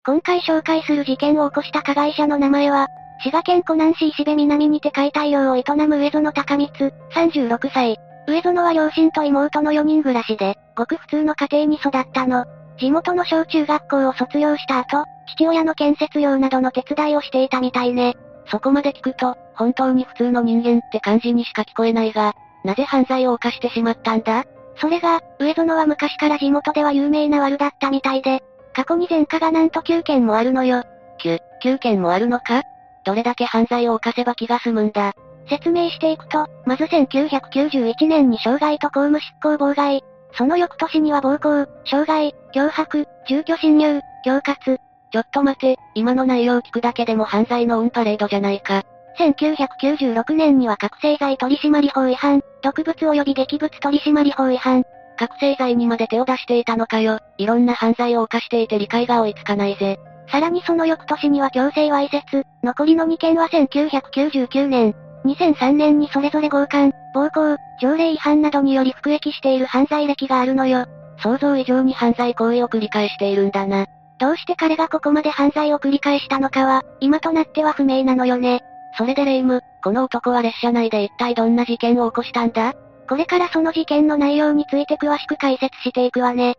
[0.05, 2.87] 今回紹介する事件を起こした加害者の名前は、
[3.19, 7.97] 滋賀県湖南市石部南にて解体業を営む上園高光、36歳。
[8.27, 12.45] 上園は両親と妹の4人暮らしで、ごく普通の家庭に育ったの。
[12.79, 15.03] 地元の小中学校を卒業した後、
[15.35, 18.15] 父親の建設業などの手伝いをしていたみたいね。
[18.47, 22.33] そこまで聞くと、本当に普通の人間って感じにしか聞こえないが、
[22.63, 24.45] なぜ犯罪を犯してしまったんだ？
[24.77, 28.41] それが、上園は昔から地元では有名な悪だったみたいで、
[28.73, 30.83] 過去に前科がなんと9件もあるのよ。
[31.23, 32.63] 9、9件もあるのか？
[33.03, 35.13] どれだけ犯罪を犯せば気が済むんだ？
[35.49, 40.03] 説明していくと、まず1991年に傷害と公務執行妨害、
[40.33, 44.77] その翌年には暴行、傷害、脅迫、住居侵入、恐喝。
[45.11, 48.83] ちょっと待て、今の内容聞くだけでも犯罪のオンパレードじゃないか。
[49.17, 54.83] 1996年には覚醒剤取締法違反、毒物及び劇物取締法違反。
[55.19, 57.19] 覚醒剤にまで手を出していたのかよ。
[57.37, 59.99] いろんな犯罪を犯していて理解が追いつかないぜ。
[60.31, 70.85] さらにその翌年には強制わいせつ、残りの2件は1999年、2003年にそれぞれ強姦、暴行、条例違反などにより服役している犯罪歴があるのよ。
[71.21, 73.87] 想像以上に犯罪行為を繰り返しているんだな。
[74.19, 78.61] どうして彼がここまで犯罪を繰り返したのかは、今となっては不明なのよね。
[78.97, 82.73] それでレイム、この男は列車内で一体どんな事件を起こしたんだ？
[83.09, 86.57] これからその事件の内容について詳しく解説していくわね。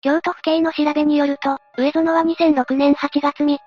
[0.00, 3.58] 京都府警の調べによると、上園は2006年8月3日、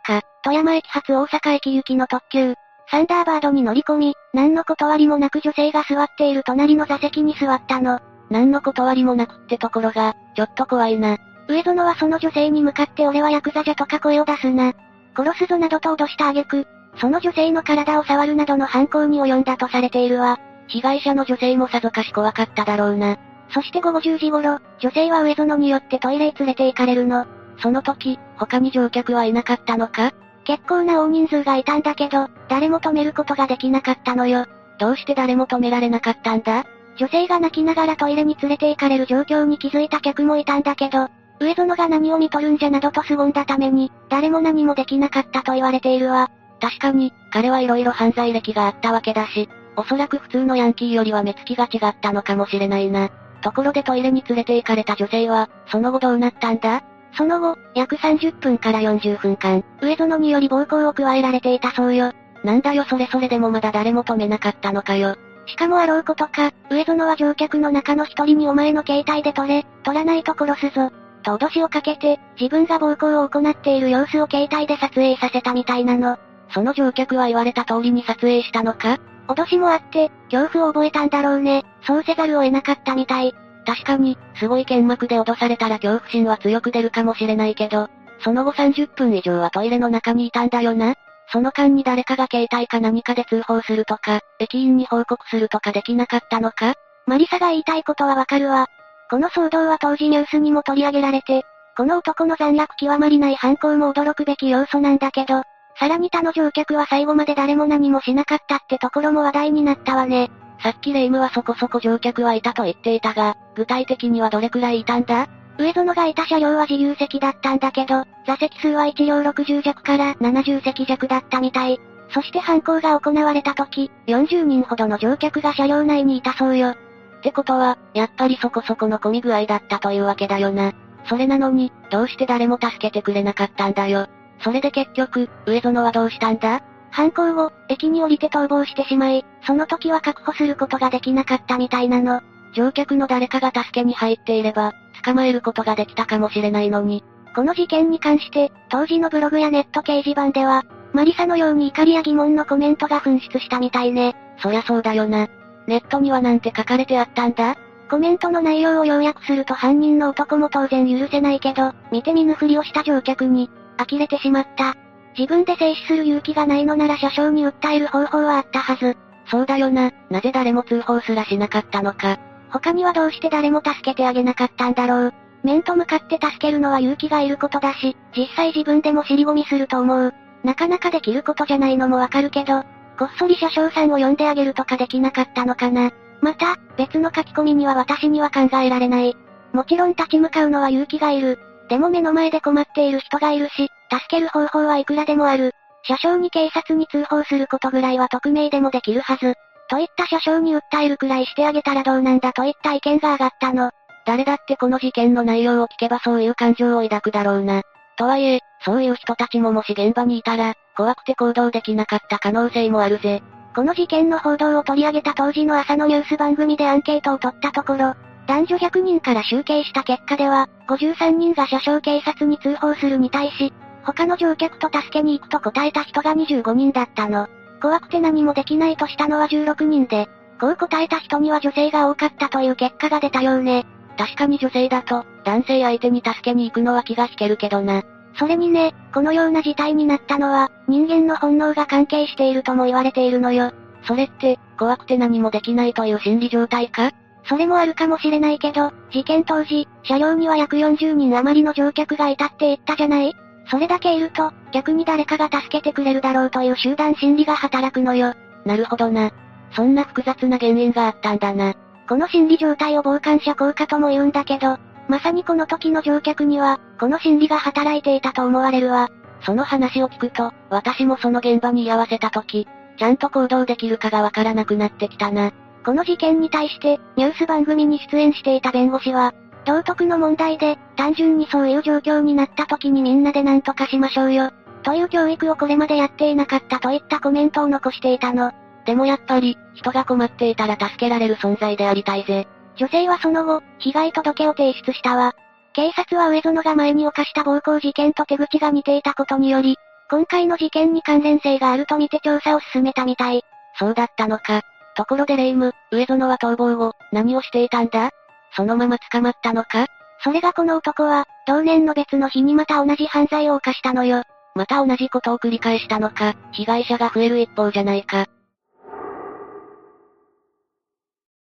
[0.43, 2.55] 富山駅発大阪駅行きの特急、
[2.89, 7.99] サンダーバードに乗り込み、何の断りもなく女性が座っている隣の座席に座ったの。
[8.31, 11.17] 何の断りもなくってところが、ちょっと怖いな。
[11.47, 14.73] 上園はその女性に向かって俺はヤクザじゃとか声を出すな。
[15.15, 16.67] 殺すぞなどと脅した挙句、
[16.99, 20.39] その女性の体を触るなどの犯行に及んだとされているわ。
[20.67, 23.17] 被害者の女性もさぞかし怖かっただろうな。
[23.49, 27.25] そして午後10時頃、女性は上園によってトイレへ連れて行かれるの。
[27.59, 30.11] その時、他に乗客はいなかったのか？
[30.43, 34.45] 結構な大人数がいたんだけど、誰も止めることができなかったのよ。
[34.79, 36.65] どうして誰も止められなかったんだ？
[36.97, 46.29] 女性が泣きながらトイレに連れて行かれる状況に気づいた客もいたんだけど、上園が何を見とるんじゃなどと凄んだために、誰も何もできなかったと言われているわ。
[46.59, 53.09] 確かに、彼は色々犯罪歴があったわけだし、おそらく普通のヤンキーよりは目つきが違ったのかもしれないな。
[53.41, 56.83] ところでトイレに連れて行かれた女性は、その後どうなったんだ？
[57.15, 62.11] その後、約30分から40分間、上園により暴行を加えられていたそうよ。
[62.43, 65.15] なんだよそれそれでもまだ誰も止めなかったのかよ。
[65.45, 70.91] しかもあろうことか、上園は乗客の中の一人にお前の携帯で撮れ、撮らないと殺すぞ。
[71.23, 76.17] と脅しをかけて、自分が暴行を行っている様子を携帯で撮影させたみたいなの。
[76.49, 78.99] その乗客は言われた通りに撮影したのか？
[79.27, 81.65] 脅しもあって、恐怖を覚えたんだろうね。
[81.85, 83.35] そうせざるを得なかったみたい。
[83.65, 87.89] 確かに、すごい剣幕で脅されたら恐怖心は強く出るかもしれないけど、
[88.21, 90.95] その後30分以上はトイレの中にいたんだよな。
[91.29, 96.75] その間に誰かが携帯か何かで通報するとか、駅員に報告するとかできなかったのか？
[97.05, 98.67] マリサが言いたいことはわかるわ。
[99.09, 101.43] この騒動は当時ニュースにも取り上げられて、
[101.75, 105.43] この男の残虐極まりない犯行も驚くべき要素なんだけど、
[105.79, 110.31] さらに他の乗客は最後まで誰も何もしなかったってところも話題になったわね。
[110.63, 115.27] さっきレイムはそこそこ乗客はいたと言っていたが、具体的にはどれくらいいたんだ？
[115.59, 121.79] 上園がいた車両は自由席だったんだけど、座席数は1両60弱から70席弱だったみたい。
[122.09, 126.69] そして犯行が行われた時、40人ほどの乗客が車両内にいたそうよ。
[126.69, 126.75] っ
[127.21, 130.73] てことは、やっぱりそこそこの混み具合だったというわけだよな。
[131.09, 134.07] それなのに、どうして誰も助けてくれなかったんだよ。
[134.39, 136.61] それで結局、上園はどうしたんだ？
[136.91, 142.21] 犯行後、駅に降りて逃亡してしまい、その時は確保することができなかったみたいなの。
[142.53, 144.73] 乗客の誰かが助けに入っていれば、
[145.03, 147.03] 捕まえることができたかもしれないのに。
[147.35, 154.15] この事件に関して、当時のブログやネット掲示板では、マリサのように怒りや疑問のコメントが噴出したみたいね。
[154.41, 155.27] そりゃそうだよな。
[155.67, 157.57] ネットにはなんて書かれてあったんだ？
[157.89, 164.75] コメントの内容を要約すると犯人の男も当然許せないけど、見て見ぬふりをした乗客に、呆れてしまった。
[165.17, 168.97] 自分で静止する勇気がないのなら車掌に訴える方法はあったはず。
[169.29, 172.17] そうだよな、なぜ誰も通報すらしなかったのか。
[172.49, 175.13] 他にはどうして誰も助けてあげなかったんだろう。
[175.43, 180.13] 面と向かって助けるのは勇気がいることだし、実際自分でも尻込みすると思う。
[180.43, 182.63] なかなかできることじゃないのもわかるけど、
[182.97, 185.91] こっそり車掌さんを呼んであげるとかできなかったのかな。
[186.21, 189.15] また、別の書き込みには私には考えられない。
[189.53, 191.39] もちろん立ち向かうのは勇気がいる。
[191.69, 195.53] でも目の前で困っている人がいるし、助ける方法はいくらでもある。
[195.83, 199.35] 車掌に警察に通報することぐらいは匿名でもできるはず。
[199.69, 203.71] といった車掌に訴えるくらいしてあげたらどうなんだといった意見が上がったの。
[204.05, 207.61] 誰だってこの事件の内容を聞けばそういう感情を抱くだろうな。
[207.97, 213.21] とはいえ、そういう人たちももし現場にいたら、怖くて行動できなかった可能性もあるぜ。
[213.55, 217.95] この事件の報道を取り上げた当時の朝のニュース番組でアンケートを取ったところ、
[218.27, 227.27] 男女100人から集計した結果では、53人が車掌警察に通報するに対し、他の乗客と助けに行くと答えた人が25人だったの。
[227.61, 230.09] 怖くて何もできないとしたのは16人で、
[230.39, 233.65] こう答えた人には女性が多かったという結果が出たようね。
[233.97, 237.83] 確かに女性だと、男性相手に助けに行くのは気が引けるけどな。
[238.19, 243.51] それにね、このような事態になったのは、人間の本能が関係しているとも言われているのよ。
[243.83, 246.91] それって、怖くて何もできないという心理状態か？
[247.27, 253.15] それもあるかもしれないけど、事件当時、車両には約40人余りの乗客がいたって言ったじゃない？
[253.49, 258.13] それだけいると、逆に誰かが助けてくれるだろうという集団心理が働くのよ。
[258.45, 259.11] なるほどな。
[259.51, 261.53] そんな複雑な原因があったんだな。
[261.87, 264.57] この心理状態を傍観者効果とも言うんだけど、
[264.89, 268.89] まさにこの時の乗客には、この心理が働いていたと思われるわ。
[269.21, 275.31] その話を聞くと、私もその現場に居合わせた時、ちゃんと行動できるかがわからなくなってきたな。
[275.67, 284.31] この事件に対して、ニュース番組に出演していた弁護士は、道徳の問題で、単純にそういう状況になった時にみんなで何とかしましょうよ。
[284.63, 288.31] という教育をこれまでやっていなかったといったコメントを残していたの。
[288.65, 292.29] でもやっぱり、人が困っていたら助けられる存在でありたいぜ。
[292.55, 295.15] 女性はその後、被害届を提出したわ。
[295.51, 299.57] 警察は上園が前に犯した暴行事件と手口が似ていたことにより、
[299.89, 303.23] 今回の事件に関連性があるとみて調査を進めたみたい。
[303.59, 304.43] そうだったのか。
[304.77, 307.89] ところでレイム、上園は逃亡後、何をしていたんだ？
[308.35, 309.65] そのまま捕まったのか？
[310.03, 314.03] それがこの男は、同年の別の日にまた同じ犯罪を犯したのよ。
[314.35, 318.05] また同じことを繰り返したのか、被害者が増える一方じゃないか。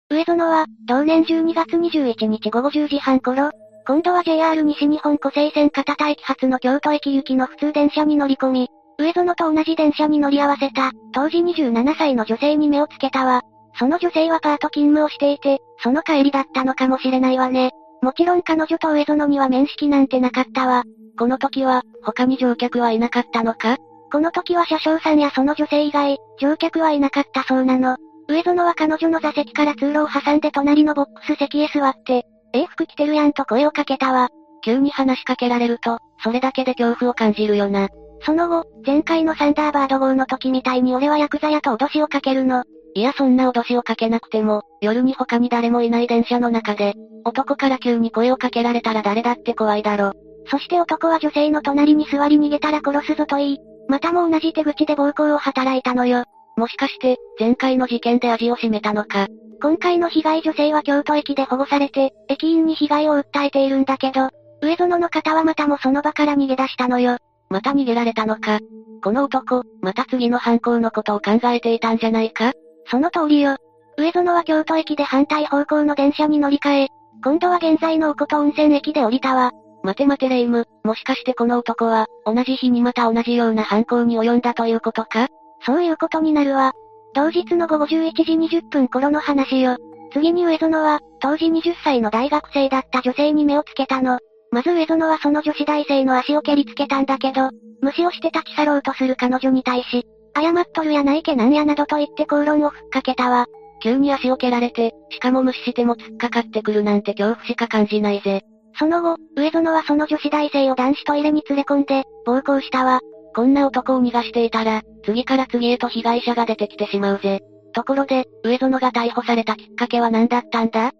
[0.09, 3.51] 上園は、同年12月21日午後10時半頃、
[3.85, 8.69] 今度は JR 西日本湖西線片田駅発の京都駅行きの普通電車に乗り込み、
[8.99, 13.41] 上園と同じ電車に乗り合わせた、当時27歳の女性に目をつけたわ。
[13.79, 17.71] その女性はパート勤務をしていて、その帰りだったのかもしれないわね。
[18.01, 20.83] もちろん彼女と上園には面識なんてなかったわ。
[21.17, 23.77] この時は、他に乗客はいなかったのか？
[24.11, 27.97] この時は車掌さんやその女性以外、乗客はいなかったそうなの。
[28.27, 34.29] 上園は彼女の座席から通路を挟んで隣のボックス席へ座って、え服着てるやんと声をかけたわ。
[34.63, 37.89] 急に話しかけられると、それだけで恐怖を感じるよな。
[38.21, 42.63] その後、前回のサンダーバード号の時みたいに俺はヤクザやと脅しをかけるの。
[42.93, 46.95] いやそんな脅しをかけなくても、夜に他に誰もいない電車の中で、
[47.25, 50.13] 男から急に声をかけられたら誰だって怖いだろ。
[50.49, 56.23] そして男は女性の隣に座り逃げたら殺すぞと言い、またも同じ手口で暴行を働いたのよ。
[56.55, 59.27] もしかして、前回の事件で味を占めたのか。
[59.61, 64.29] 今回の被害女性は京都駅で保護されて、駅員に被害を訴えているんだけど、
[64.61, 67.17] 上園の方はまたもその場から逃げ出したのよ。
[67.49, 68.59] また逃げられたのか？
[69.03, 72.53] この男、また次の犯行のことを考えていたんじゃないか？
[72.85, 73.57] その通りよ。
[73.97, 76.87] 上園は京都駅で反対方向の電車に乗り換え、
[77.23, 79.51] 今度は現在のおこと温泉駅で降りたわ。
[79.83, 85.27] 待て待てレイム、もしかしてこの男は、同じ日にまた同じような犯行に及んだということか？
[85.65, 86.73] そういうことになるわ。
[87.13, 89.77] 同日の午後11時20分頃の話よ。
[90.13, 94.19] 次に上園は、当時20歳の大学生だった女性に目をつけたの。
[94.51, 97.49] まず上園はその女子大生の足を蹴りつけたんだけど、
[97.81, 103.47] 無視をして立ち去ろうとする彼女に対し、謝っとるやないけなんやなどと言って口論をふっかけたわ。
[103.83, 108.41] 急に足を蹴られて、しかも無視しても突っかかってくるなんて恐怖しか感じないぜ。
[108.79, 113.01] その後、上園はその女子大生を男子トイレに連れ込んで、暴行したわ。
[113.35, 117.41] こんな男を逃がしていたら、次から次へと被害者が出てきてしまうぜ。
[117.73, 120.91] ところで、上園が逮捕されたきっかけは何だったんだ？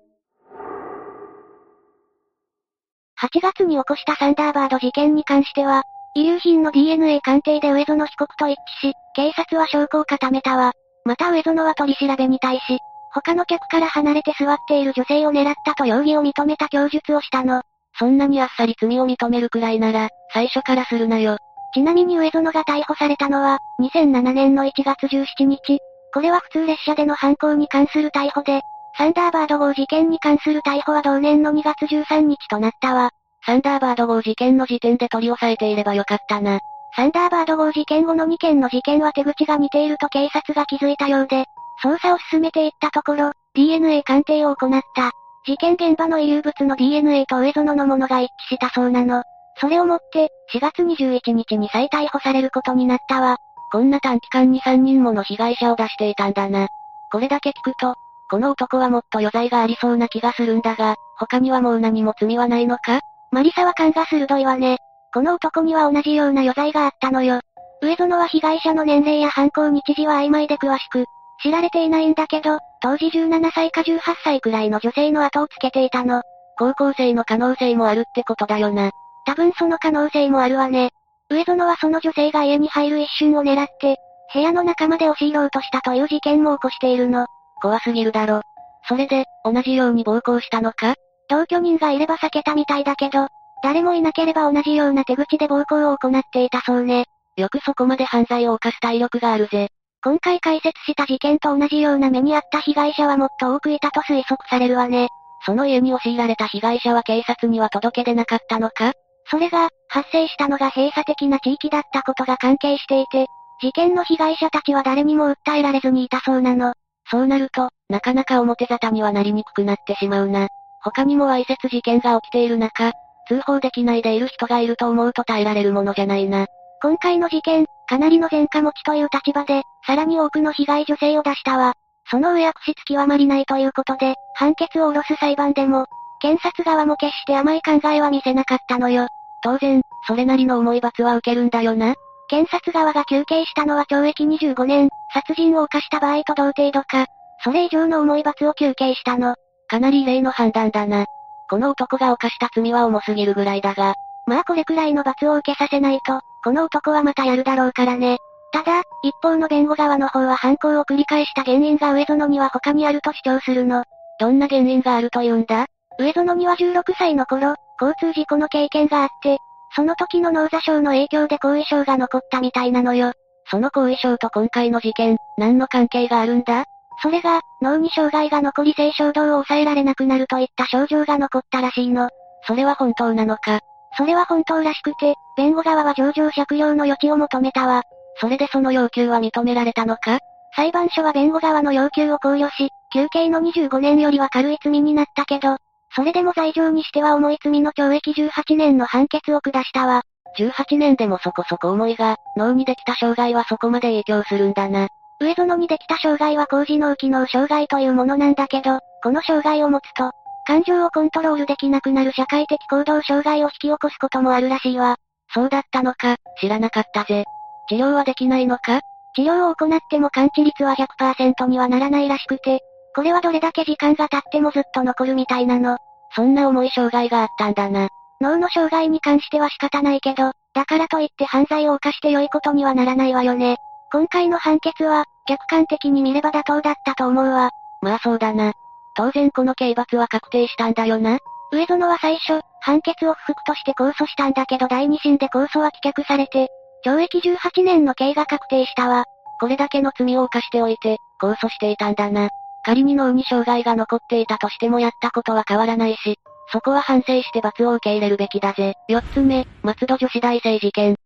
[3.22, 5.84] ?8 月に起こしたサンダーバード事件に関しては、
[6.15, 8.53] 遺留品の DNA 鑑定で上園被告と一
[8.84, 10.74] 致し、警察は証拠を固めたわ。
[11.05, 12.80] また上園は取り調べに対し、
[13.13, 17.61] 他の客から離れて座っている女性を狙ったと容疑を認めた供述をしたの。
[17.99, 21.38] そんなにあっさり罪を認めるくらいなら、最初からするなよ。
[21.74, 25.80] ちなみに上園が逮捕されたのは、2007年の1月17日。
[26.13, 28.61] これは普通列車での犯行に関する逮捕で、
[28.98, 33.12] サンダーバード号事件に関する逮捕は同年の2月13日となったわ。
[33.45, 36.60] サンダーバード号事件の時点で取り押さえていればよかったな。
[36.95, 41.45] サンダーバード号事件後の2件の事件は手口が似ていると警察が気づいたようで、
[41.84, 45.12] 捜査を進めていったところ、DNA 鑑定を行った。
[45.45, 49.22] 事件現場の遺留物の DNA と上園のものが一致したそうなの。
[49.62, 53.38] それをもって、4月21日に再逮捕されることになったわ。
[53.72, 56.68] こんな短期間に3人もの被害者を出していたんだな。
[57.12, 57.95] これだけ聞くと、
[58.30, 63.00] この男はもっと余罪がありそうな気がするんだが、他にはもう何も罪はないのか？
[63.32, 64.78] マリサは勘が鋭いわね。
[65.14, 67.40] この男には同じような余罪があったのよ。
[67.82, 71.06] 上園は被害者の年齢や犯行日時は曖昧で詳しく、
[71.42, 76.22] 知られていないんだけど、当時17歳か18歳くらいの女性の後をつけていたの。
[76.58, 78.92] 高校生の可能性もあるってことだよな。
[79.26, 80.92] 多分その可能性もあるわね。
[81.30, 83.98] 上園はその女性が家に入る一瞬を狙って、
[84.34, 87.28] 部屋の中まで押し入ろうとしたという事件も起こしているの。
[87.62, 88.41] 怖すぎるだろ。
[88.88, 90.95] それで、同じように暴行したのか？
[91.30, 93.28] 同居人がいれば避けたみたいだけど、
[93.64, 97.05] 誰もいなければ同じような手口で暴行を行っていたそうね。
[97.36, 99.68] よくそこまで犯罪を犯す体力があるぜ。
[100.03, 105.10] 今回解説した事件と同じような目にあった被害者はもっと多くいたと推測されるわね。
[105.45, 108.93] その家に押し入られた被害者は警察には届け出なかったのか？
[109.30, 113.26] それが、発生したのが閉鎖的な地域だったことが関係していて、
[113.62, 116.74] 事件の被害者たちは誰にも訴えられずにいたそうなの。
[117.10, 120.47] そうなると、なかなか表沙汰にはなりにくくなってしまうな。
[120.82, 122.91] 他にもわいせつ事件が起きている中、
[123.28, 126.47] 通報できないでいる人がいると思うと耐えられるものじゃないな。
[126.82, 131.74] 今回の事件、かなりの前科持ちという立場で、さらに多くの被害女性を出したわ。
[132.10, 135.88] その上悪質極まりないということで、判決を下ろす裁判でも、
[136.22, 139.08] 検察側も決して甘い考えは見せなかったのよ。
[139.43, 141.95] 当然、それなりの重い罰は受けるんだよな。
[142.30, 147.06] 検察側が求刑したのは懲役25年、殺人を犯した場合と同程度か、
[147.44, 149.36] それ以上の重い罰を求刑したの。
[149.68, 151.06] かなり異例の判断だな。
[151.50, 153.94] この男が犯した罪は重すぎるぐらいだが。
[154.26, 158.18] まあこれくらいの罰を受けさせないと、この男はまたやるだろうからね。
[158.52, 163.84] ただ、一方の弁護側の方は犯行を繰り返した原因が上園には他にあると主張するの。
[164.20, 165.68] どんな原因があると言うんだ？
[166.00, 169.38] 上園には16歳の頃、交通事故の経験があって、
[169.78, 173.12] その時の脳挫傷の影響で後遺症が残ったみたいなのよ。
[173.46, 176.66] その後遺症と今回の事件、何の関係があるんだ？
[177.04, 182.10] それが、脳に障害が残り性衝動を抑えられなくなるといった症状が残ったらしいの。
[182.48, 183.60] それは本当なのか？
[183.96, 187.84] それは本当らしくて、弁護側は上場借用の余地を求めたわ。
[188.20, 190.18] それでその要求は認められたのか？
[190.56, 195.58] 裁判所は弁護側の要求を考慮し、休刑の25年よりは軽い罪になったけど、
[195.98, 200.04] それでも罪状にしては重い罪の懲役18年の判決を下したわ。
[200.38, 204.89] 18年でもそこそこ重いが、脳にできた障害はそこまで影響するんだな。
[205.20, 210.12] 上園にできた障害は高次脳機能障害というものなんだけど、この障害を持つと、
[210.45, 214.98] 感情をコントロールできなくなる社会的行動障害を引き起こすこともあるらしいわ。
[215.34, 217.24] そうだったのか、知らなかったぜ。
[217.70, 218.82] 治療はできないのか？
[219.16, 222.60] 治療を行っても完治率は100%にはならないらしくて、
[222.95, 225.80] これはどれだけ時間が経ってもずっと残るみたいなの。
[226.16, 227.89] そんな重い障害があったんだな。
[228.20, 233.58] 脳の障害に関しては仕方ないけど、だからといって犯罪を犯して良いことにはならないわよね。
[233.91, 237.51] 今回の判決は、客観的に見れば妥当だったと思うわ。
[237.82, 238.53] まあそうだな。
[238.95, 241.20] 当然この刑罰は確定したんだよな。
[241.51, 246.47] 上園は最初、判決を不服として控訴したんだけど第二審で控訴は棄却されて、
[246.86, 249.05] 懲役18年の刑が確定したわ。
[249.39, 252.30] これだけの罪を犯しておいて、控訴していたんだな。
[252.68, 256.20] 仮に脳に障害が残っていたとしてもやったことは変わらないし、
[256.51, 258.74] そこは反省して罰を受け入れるべきだぜ。
[258.89, 260.97] 四つ目、松戸女子大生事件。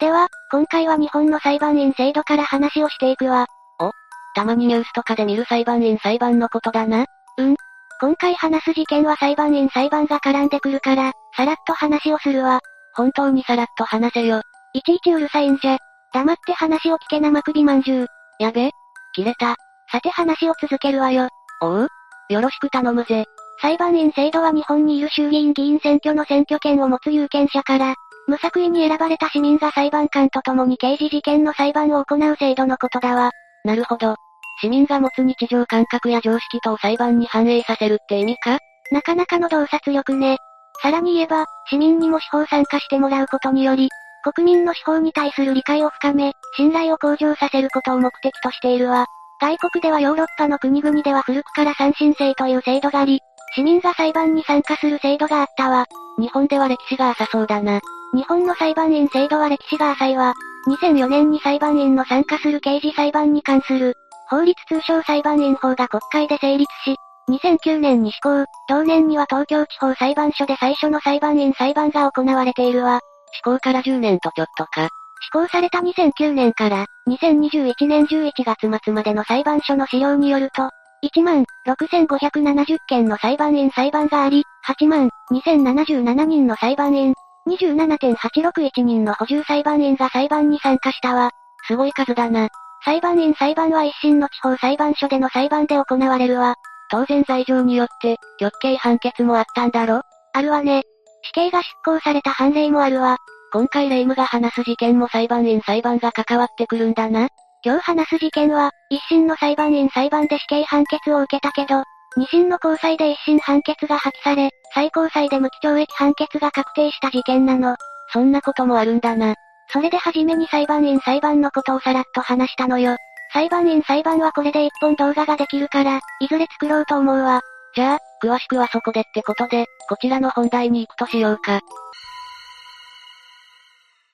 [0.00, 3.46] では、今回は日本の裁判員制度から話をしていくわ。
[3.78, 3.92] お
[4.34, 7.06] たまにニュースとかで見る裁判員裁判のことだな。
[7.38, 7.54] うん。
[8.00, 12.58] 今回話す事件は裁判員裁判が絡んでくるから、さらっと話をするわ。
[12.96, 14.42] 本当にさらっと話せよ。
[14.72, 15.78] いちいちうるさいんじゃ。
[16.16, 18.06] 黙って話を聞け生首まんじゅう。
[18.38, 18.70] やべ
[19.14, 19.54] 切れた。
[19.92, 21.28] さて話を続けるわよ。
[21.60, 21.88] おう
[22.30, 23.26] よろしく頼むぜ。
[23.60, 27.94] 裁判員制度は日本にいる衆議院議員選挙の選挙権を持つ有権者から、
[28.28, 33.30] 無作為に選ばれた市民が裁判官と共に刑事事件の裁判を行う制度のことだわ。
[33.66, 34.14] なるほど。
[34.62, 38.58] 市民が持つ日常感覚や常識とを裁判に反映させるって意味か？
[38.90, 40.38] なかなかの洞察力ね。
[40.80, 43.90] さらに言えば、市民にも司法参加してもらうことにより、
[44.26, 49.06] 国民の司法に対する理解を深め、信頼を向上させることを目的としているわ。
[49.40, 53.20] 外国ではヨーロッパの国々では古くから三審制という制度があり、
[53.54, 55.86] 市民が裁判に参加する制度があったわ。
[56.18, 57.80] 日本では歴史が浅そうだな。
[58.14, 60.34] 日本の裁判員制度は歴史が浅いわ。
[60.66, 63.94] 2004年に裁判員の参加する刑事裁判に関する、
[64.28, 66.96] 法律通称裁判員法が国会で成立し、
[67.30, 73.00] 2009年に施行、同年には東京地方裁判所で最初の裁判員裁判が行われているわ。
[73.36, 74.88] 施行から10年とちょっとか。
[75.20, 80.70] 施行された2009年から、2021年11月末までの裁判所の資料によると、
[81.04, 87.14] 1万6570件の裁判員裁判があり、8万2077人の裁判員、
[87.48, 91.30] 27.861人の補充裁判員が裁判に参加したわ。
[91.66, 92.48] すごい数だな。
[92.84, 96.54] 裁判員裁判は一審の地方裁判所での裁判で行われるわ。
[96.90, 100.02] 当然罪状によって、極刑判決もあったんだろ？
[100.32, 100.82] あるわね。
[101.26, 103.16] 死刑が執行された判例もあるわ。
[103.52, 107.28] 今回霊夢が話す事件も裁判員裁判が関わってくるんだな。
[107.64, 111.82] 今日話す事件は、一審の裁判員裁判で死刑判決を受けたけど、
[112.16, 117.76] 二審の高裁で一審判決が破棄され、最高裁で無期懲役判決が確定した事件なの。
[118.12, 119.34] そんなこともあるんだな。
[119.72, 122.96] それで初めに裁判員裁判のことをさらっと話したのよ。
[123.32, 127.40] 裁判員裁判はこれで一本動画ができるから、いずれ作ろうと思うわ。
[127.74, 131.60] じゃあ、詳しくはそこでってことで、こちらの本題に行くとしようか。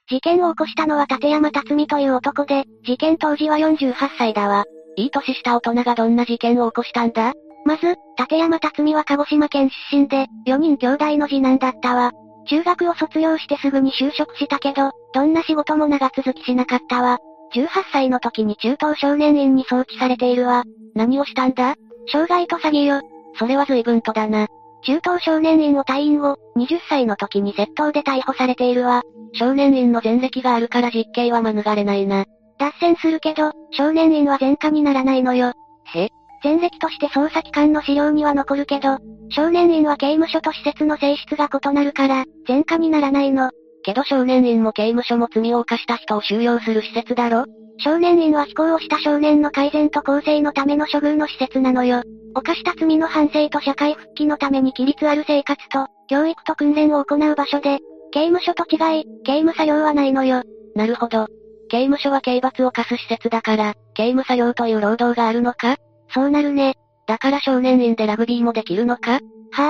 [0.09, 4.64] 事件を起こしたのは立山辰巳という男で、事件当時は48歳だわ。
[4.96, 7.32] いい年した大人がどんな事件を起こしたんだ？
[7.64, 12.11] まず、立山辰巳は鹿児島県出身で、4人兄弟の次男だったわ。
[12.48, 17.18] 中学を卒業してすぐに就職したけど、どんな仕事も長続きしなかったわ。
[17.55, 20.64] 18歳の時に中等少年院に送致されているわ。
[20.94, 21.76] 何をしたんだ？
[22.07, 23.00] 傷害と詐欺よ。
[23.38, 24.46] それは随分とだな。
[24.84, 29.02] 中等少年院を退院後、20歳の時に窃盗で逮捕されているわ。
[29.34, 32.24] 少年院の前歴があるから実刑は免れないな。
[32.58, 35.52] 脱線するけど、少年院は前科にならないのよ。
[35.94, 36.08] へ？
[36.42, 38.98] 前歴として捜査機関の資料には残るけど、
[39.30, 43.50] 少年院は刑務所と施設の性質が異なるから、前科にならないの。
[43.82, 47.44] けど少年院も刑務所も罪を犯した人を収容する施設だろ？
[47.78, 52.02] 少年院は非行をした少年の改善と更生のための処遇の施設なのよ。
[52.34, 57.80] 犯した罪の反省と社会復帰のために規律ある生活と、教育と訓練を行う場所で、
[58.12, 60.42] 刑務所と違い、刑務作業はないのよ。
[60.74, 61.26] なるほど。
[61.68, 65.76] 刑務所は刑罰を課す施設だから、刑務作業という労働があるのか？
[66.08, 66.74] そうなるね。
[67.06, 69.12] だから少年院でラグビーもできるのか？
[69.12, 69.20] はぁ、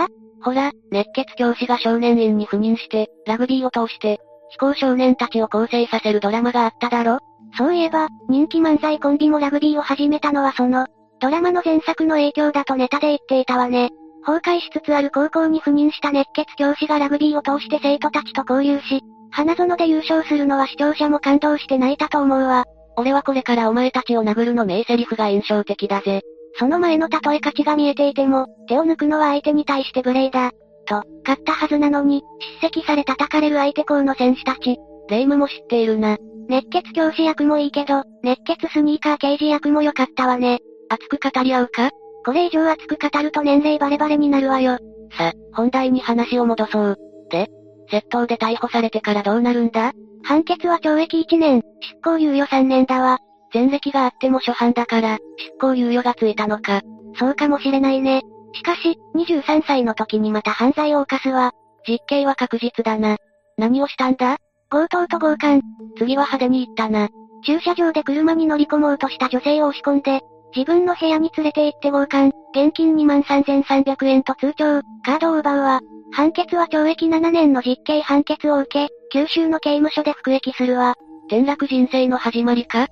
[0.04, 0.08] あ、
[0.43, 4.20] ほら、熱血教師が少年院に赴任して、ラグビーを通して、
[4.51, 7.18] 非行少年たちを構成させるドラマがあっただろ？
[7.57, 10.86] そういえば、人気漫才コンビもラグビーを始めたのはその、
[11.20, 13.90] ドラマの前作の影響だとネタで言っていたわね。
[14.24, 22.64] 崩壊しつつある高校に赴任した熱血教師がラグビーを通して生徒たちと交流し、花園で優勝するのは視聴者も感動して泣いたと思うわ。
[22.97, 26.22] 俺はこれからお前たちを殴るの名セリフが印象的だぜ。
[26.59, 30.53] その前の例え価値が見えていても、手を抜くのは相手に対して無礼だ。
[30.86, 32.22] と、勝ったはずなのに、
[32.61, 34.76] 叱責され叩かれる相手校の選手たち。
[35.09, 36.18] 霊夢も知っているな。
[36.48, 40.61] 熱血教師役もいいけど、熱血スニーカー刑事役も良かったわね。
[40.88, 41.90] 熱く語り合うか？
[42.24, 44.78] これ以上熱く語ると年齢バレバレになるわよ。
[45.16, 46.98] さ、本題に話を戻そう。
[47.30, 47.48] で、
[47.90, 49.92] 窃盗で逮捕されてからどうなるんだ？
[50.24, 53.18] 判決は懲役1年、執行猶予3年だわ。
[53.53, 56.80] 前歴があっても初犯だから、執行猶予がついたのか。
[57.18, 58.22] そうかもしれないね。
[58.55, 61.53] しかし、23歳の時にまた犯罪を犯すわ。
[61.86, 63.16] 実刑は確実だな。
[63.59, 64.38] 何をしたんだ？
[64.70, 65.61] 強盗と強姦。
[65.98, 67.09] 次は派手に行ったな。
[67.44, 70.20] 駐車場で車に乗り込もうとした女性を押し込んで、
[70.55, 75.80] 自分の部屋に連れて行って強姦、現金23,300円と通帳、カードを奪うわ。
[76.12, 80.94] 判決は懲役7年の実刑判決を受け、九州の刑務所で服役するわ。
[81.28, 82.88] 転落人生の始まりか？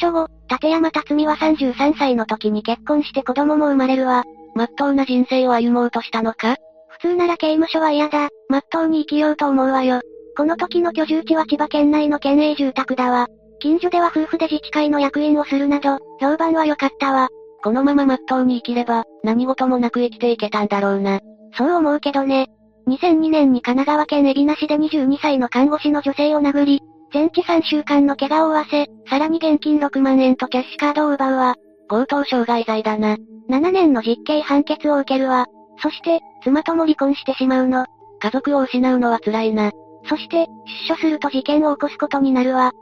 [0.00, 4.24] 出所後、立山辰巳は33歳の時に結婚して子供も生まれるわ。
[4.54, 6.56] まっとうな人生を歩もうとしたのか？
[6.88, 10.00] 普通なら刑務所は嫌だ、まっとうに生きようと思うわよ。
[10.36, 13.28] この時の居住地は千葉県内の県営住宅だわ。
[13.60, 17.28] 近所では夫婦で自治会の役員をするなど、評判は良かったわ。
[17.62, 21.20] このまままっとうに生きれば、何事もなく生きていけたんだろうな。
[21.56, 22.48] そう思うけどね。
[22.88, 31.56] 2002年に神奈川県海老名市で22歳の看護師の女性を殴り、全治3週間の怪我を負わせ、さらに現金6万円とキャッシュカードを奪うわ。
[31.88, 33.16] 強盗傷害罪だな。
[33.50, 35.46] 7年の実刑判決を受けるわ。
[35.82, 37.86] そして、妻とも離婚してしまうの。
[38.20, 39.72] 家族を失うのは辛いな。
[40.08, 40.46] そして、
[40.88, 42.72] 出所すると事件を起こすことになるわ。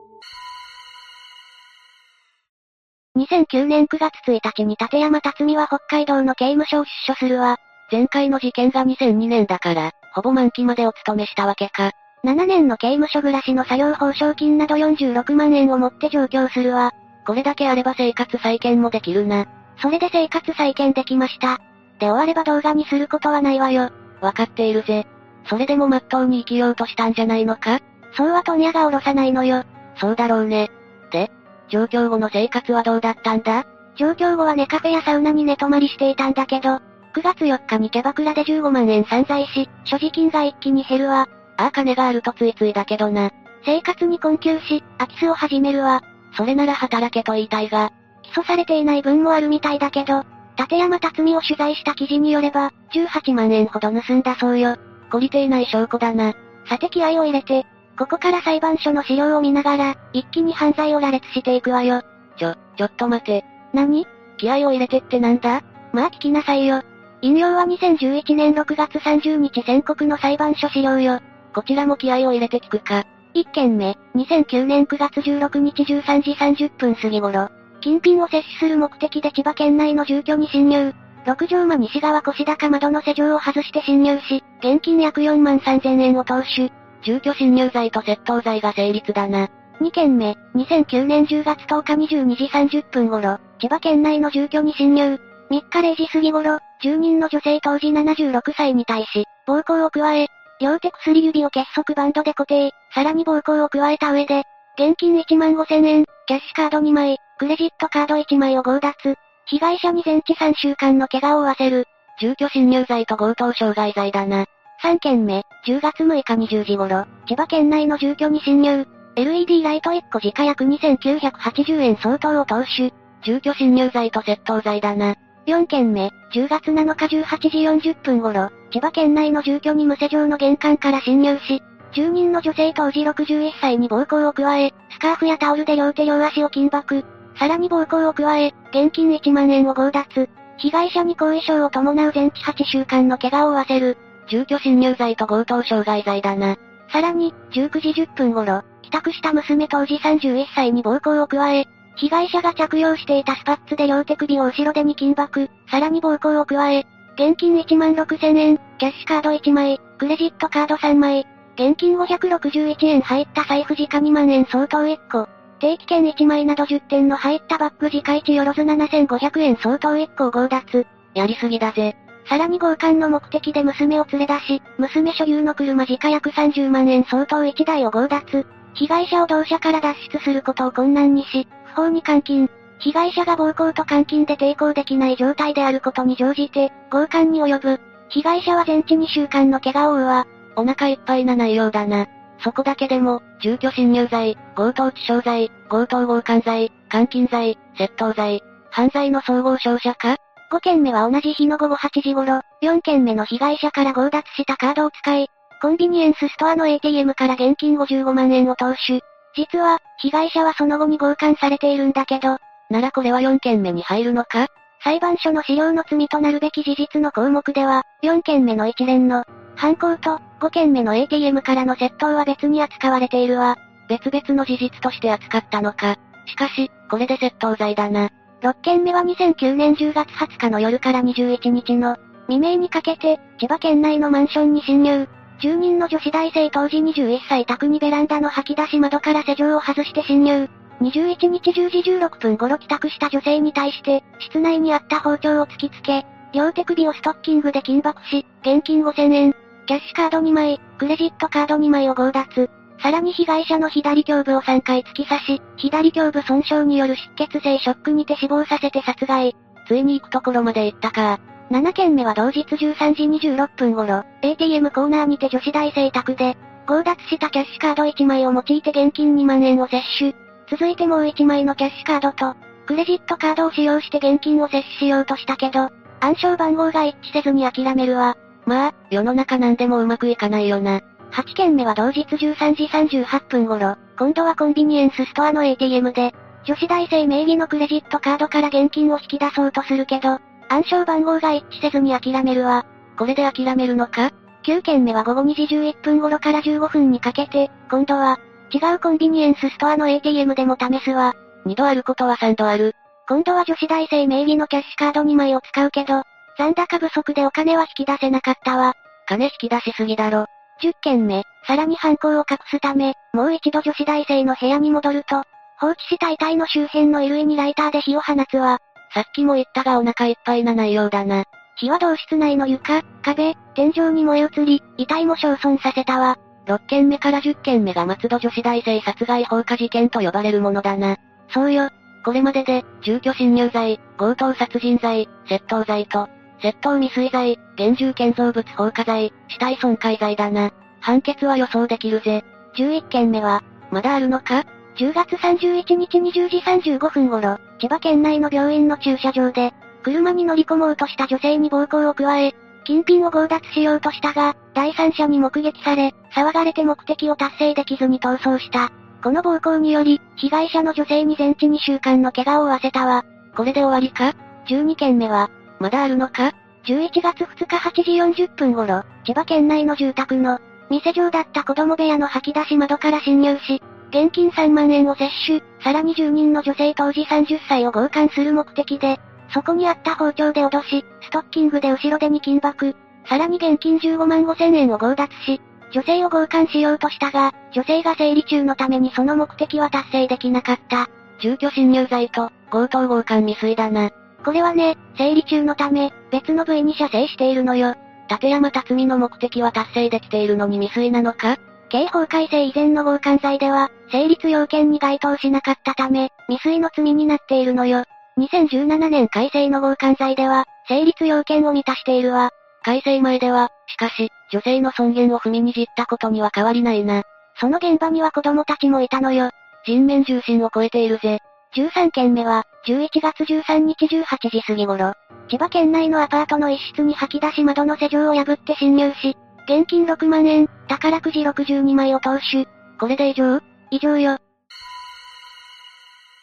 [3.17, 7.57] 2009年9月1日に立山辰巳は北海道の刑務所を出所するわ。
[7.91, 11.91] 前回の事件が2002年だから、ほぼ満期までお勤めしたわけか。
[12.25, 16.93] 7年の刑務所暮らしの作業報奨金など46万円を持って上京するわ。
[17.27, 19.47] これだけあれば生活再建もできるな。
[19.81, 21.59] それで生活再建できました。
[21.99, 23.91] で終われば動画にすることはないわよ。
[24.21, 25.07] わかっているぜ。
[25.47, 27.81] それでもまっとうに生きようとしたんじゃないのか？
[28.15, 29.65] そうは問屋が下ろさないのよ。
[29.97, 30.71] そうだろうね。
[31.11, 31.31] で、
[31.69, 33.65] 上京後の生活はどうだったんだ？
[33.97, 36.81] 上京後はネカフェやサウナに寝泊まりしていたんだけど、
[37.15, 41.29] 9月4日にキャバクラで15万円散財し、所持金が一気に減るわ。
[41.61, 43.31] ああ金があるとついついだけどな。
[43.67, 46.03] 生活に困窮し、空き巣を始めるわ。
[46.35, 47.93] それなら働けと言いたいが、
[48.23, 50.25] 起訴されていない分もあるみたいだけど、
[50.57, 54.77] 立山辰巳を取材した記事によれば、18万円ほど盗んだそうよ。
[55.11, 56.33] 懲りていない証拠だな。
[56.67, 57.67] さて気合を入れて、
[57.99, 62.01] ここから裁判所の資料を見ながら、一気に犯罪を羅列していくわよ。
[62.39, 63.45] ちょ、ちょっと待て。
[63.75, 64.07] 何？
[64.39, 65.63] 気合を入れてってなんだ？
[65.93, 66.81] まあ聞きなさいよ。
[67.21, 71.21] 引用は2011年6月30日宣告の裁判所資料よ。
[71.55, 73.05] こちらも気合を入れて聞くか。
[73.35, 77.49] 1件目、2009年9月16日13時30分過ぎ頃、
[77.81, 80.93] 金品を摂取する目的で千葉県内の住居に侵入。
[81.27, 86.73] 六条間西側越高窓の施錠を外して侵入し、現金約4万3000円を投手。
[87.03, 89.49] 住居侵入罪と窃盗罪が成立だな。
[89.81, 95.19] 2件目、2009年10月10日22時30分頃、千葉県内の住居に侵入。
[95.51, 100.27] 3日0時過ぎ頃、住人の女性当時76歳に対し、暴行を加え、
[100.61, 104.45] 両手薬指を結束バンドで固定、さらに暴行を加えた上で、
[104.79, 109.17] 現金1万5千円、キャッシュカード2枚、クレジットカード1枚を強奪。
[109.47, 111.87] 被害者に全治3週間の怪我を負わせる。
[112.21, 114.45] 住居侵入罪と強盗傷害罪だな。
[114.83, 118.87] 3件目、10月6日20時頃、千葉県内の住居に侵入。
[119.17, 122.93] LED ライト1個時価約2980円相当を投手。
[123.23, 125.15] 住居侵入罪と窃盗罪だな。
[125.51, 131.61] 4件目、10月7日18時40分頃、千葉県内の住居に無施錠の玄関から侵入し、
[131.93, 137.05] 住人の女性当時61歳に暴行を加え、スカーフやタオルで両手両足を緊縛。
[137.37, 140.29] さらに暴行を加え、現金1万円を強奪。
[140.59, 143.99] 被害者に後遺症を伴う全治8週間の怪我を負わせる。
[144.29, 146.57] 住居侵入罪と強盗傷害罪だな。
[146.93, 151.67] さらに、19時10分頃、帰宅した娘当時31歳に暴行を加え、
[152.01, 161.27] 被害者が着用していたスパッツで両手首を後ろ手に緊縛、さらに暴行を加え、現金1万6千円、キャッシュカード1枚、クレジットカード3枚、
[161.57, 165.29] 現金561円入った財布時価2万円相当1個、
[165.59, 170.87] 定期券1枚など10点の入ったバッグ時価1よろず7500円相当1個を強奪。
[171.13, 171.97] やりすぎだぜ。
[172.27, 178.47] さらに強姦の目的で娘を連れ出し、娘所有の車時価約30万円相当1台を強奪。
[178.73, 182.49] 被害者を同社から脱出することを困難にし、不法に監禁。
[182.79, 187.81] 被害者が暴行と監禁で抵抗できない状態であることに乗じて、強姦に及ぶ。
[188.09, 190.27] 被害者は全治2週間の怪我を負うわ。
[190.57, 192.07] お腹いっぱいな内容だな。
[192.43, 200.17] そこだけでも、住居侵入罪、強盗致傷罪、強盗強姦罪、監禁罪、窃盗罪、犯罪の総合商社か
[200.51, 205.29] ?5 件目は同じ日の午後8時頃、4件目の被害者から強奪したカードを使い、
[205.61, 209.03] コンビニエンスストアの ATM から現金55万円を投手。
[209.37, 214.49] 実は、被害者はその後に強姦されているんだけど、ならこれは4件目に入るのか？
[214.83, 219.25] 裁判所の資料の罪となるべき事実の項目では、4件目の一連の、
[219.57, 223.57] 犯行と、5件目の ATM からの窃盗は別に扱われているわ。
[223.89, 225.97] 別々の事実として扱ったのか？
[226.27, 228.09] しかし、これで窃盗罪だな。
[228.43, 235.09] 6件目は2009年10月20日の夜から21日の未明にかけて、千葉県内のマンションに侵入。
[235.41, 240.49] 住人の女子大生当時21歳宅にベランダの吐き出し窓から施錠を外して侵入。
[240.81, 249.35] 21日10時16分頃帰宅した女性に対して、室内にあった包丁を突きつけ、両手首をストッキングで緊縛し、現金5000円、
[249.67, 252.51] キャッシュカード2枚、クレジットカード2枚を強奪。
[252.83, 259.37] さらに被害者の左胸部を3回突き刺し、左胸部損傷による出血性ショックにて死亡させて殺害。
[259.67, 261.21] ついに行くところまで行ったか。
[261.51, 266.37] 7件目は同日13時26分頃、ATM コーナーにて女子大生宅で、
[266.69, 270.15] 強奪したキャッシュカード1枚を用いて現金2万円を摂取。
[270.49, 272.37] 続いてもう1枚のキャッシュカードと、
[272.67, 278.17] クレジットカードを使用して現金を摂取しようとしたけど、暗証番号が一致せずに諦めるわ。
[278.47, 280.81] まあ、世の中なんでもうまくいかないよな。
[281.11, 290.21] 8件目は同日13時38分頃、今度はコンビニエンスストアの ATM で、女子大生名義のクレジットカードから現金を引き出そうとするけど、
[290.51, 292.67] 暗証番号が一致せずに諦めるわ。
[292.99, 294.11] これで諦めるのか
[294.45, 298.19] ?9 件目は午後2時11分頃から15分にかけて、今度は、
[298.53, 301.15] 違うコンビニエンスストアの ATM でも試すわ。
[301.47, 302.75] 2度あることは3度ある。
[303.09, 306.03] 今度は女子大生名義のキャッシュカード2枚を使うけど、
[306.37, 308.75] 残高不足でお金は引き出せなかったわ。
[309.07, 310.27] 金引き出しすぎだろ。
[310.63, 315.23] 10件目、さらに犯行を隠すため、もう一度女子大生の部屋に戻ると、
[315.61, 318.59] 放置した遺体の周辺の衣類にライターで火を放つわ。
[318.93, 321.25] さっきも言ったがお腹いっぱいな内容だな。
[321.57, 326.19] 火は同室内の床、壁、天井に燃え移り、遺体も焼損させたわ。
[326.47, 330.97] 6件目から10件目が松戸女子大生殺害放火事件と呼ばれるものだな。
[331.29, 331.69] そうよ。
[332.05, 336.09] これまでで、住居侵入罪、強盗殺人罪、窃盗罪と、
[336.43, 340.51] 窃盗未遂罪、現住建造物放火罪、死体損壊罪だな。
[340.81, 342.25] 判決は予想できるぜ。
[342.57, 344.45] 11件目は、まだあるのか？
[344.81, 349.53] 10月31日20時35分頃、千葉県内の病院の駐車場で、
[349.83, 358.73] 車に乗り込もうとした女性に暴行を加え、金品を強奪しようとしたが、第三者に目撃され、騒がれて目的を達成できずに逃走した。
[359.03, 363.05] この暴行により、被害者の女性に全治2週間の怪我を負わせたわ。
[363.37, 364.15] これで終わりか
[364.49, 365.29] ?12 件目は、
[365.59, 366.33] まだあるのか
[366.65, 370.39] ?11 月2日8時40分頃、千葉県内の住宅の、
[370.71, 373.61] 店上だった子供部屋の吐き出し窓から侵入し、
[373.91, 378.99] 現金3万円を摂取、さらに住人の女性当時30歳を強姦する目的で、
[379.33, 382.75] そこにあった包丁で脅し、ストッキングで後ろ手に緊縛、
[383.07, 385.41] さらに現金15万5千円を強奪し、
[385.73, 390.89] 女性を強姦しようとしたが、女性が生理中のためにその目的は達成できなかった。
[391.21, 393.91] 住居侵入罪と、強盗強姦未遂だな。
[394.25, 397.75] これはね、生理中のため、別の部位に射精しているのよ。
[398.09, 401.39] 立山辰巳の目的は達成できているのに未遂なのか？
[401.71, 407.85] 刑法改正以前の強姦罪では、成立要件に該当しなかったため、未遂の罪になっているのよ。
[408.19, 412.31] 2017年改正の強姦罪では、成立要件を満たしているわ。
[412.63, 417.03] 改正前では、しかし、女性の尊厳を踏みにじったことには変わりないな。
[417.39, 419.31] その現場には子供たちもいたのよ。
[419.65, 421.21] 人面重心を超えているぜ。
[421.55, 424.95] 13件目は、11月13日18時過ぎ頃、
[425.29, 429.17] 千葉県内のアパートの一室に吐き出し窓の施錠を破って侵入し、
[429.51, 432.47] 現金6万円、宝くじ62枚を投手。
[432.79, 433.41] これで以上？
[433.73, 434.17] 以上よ。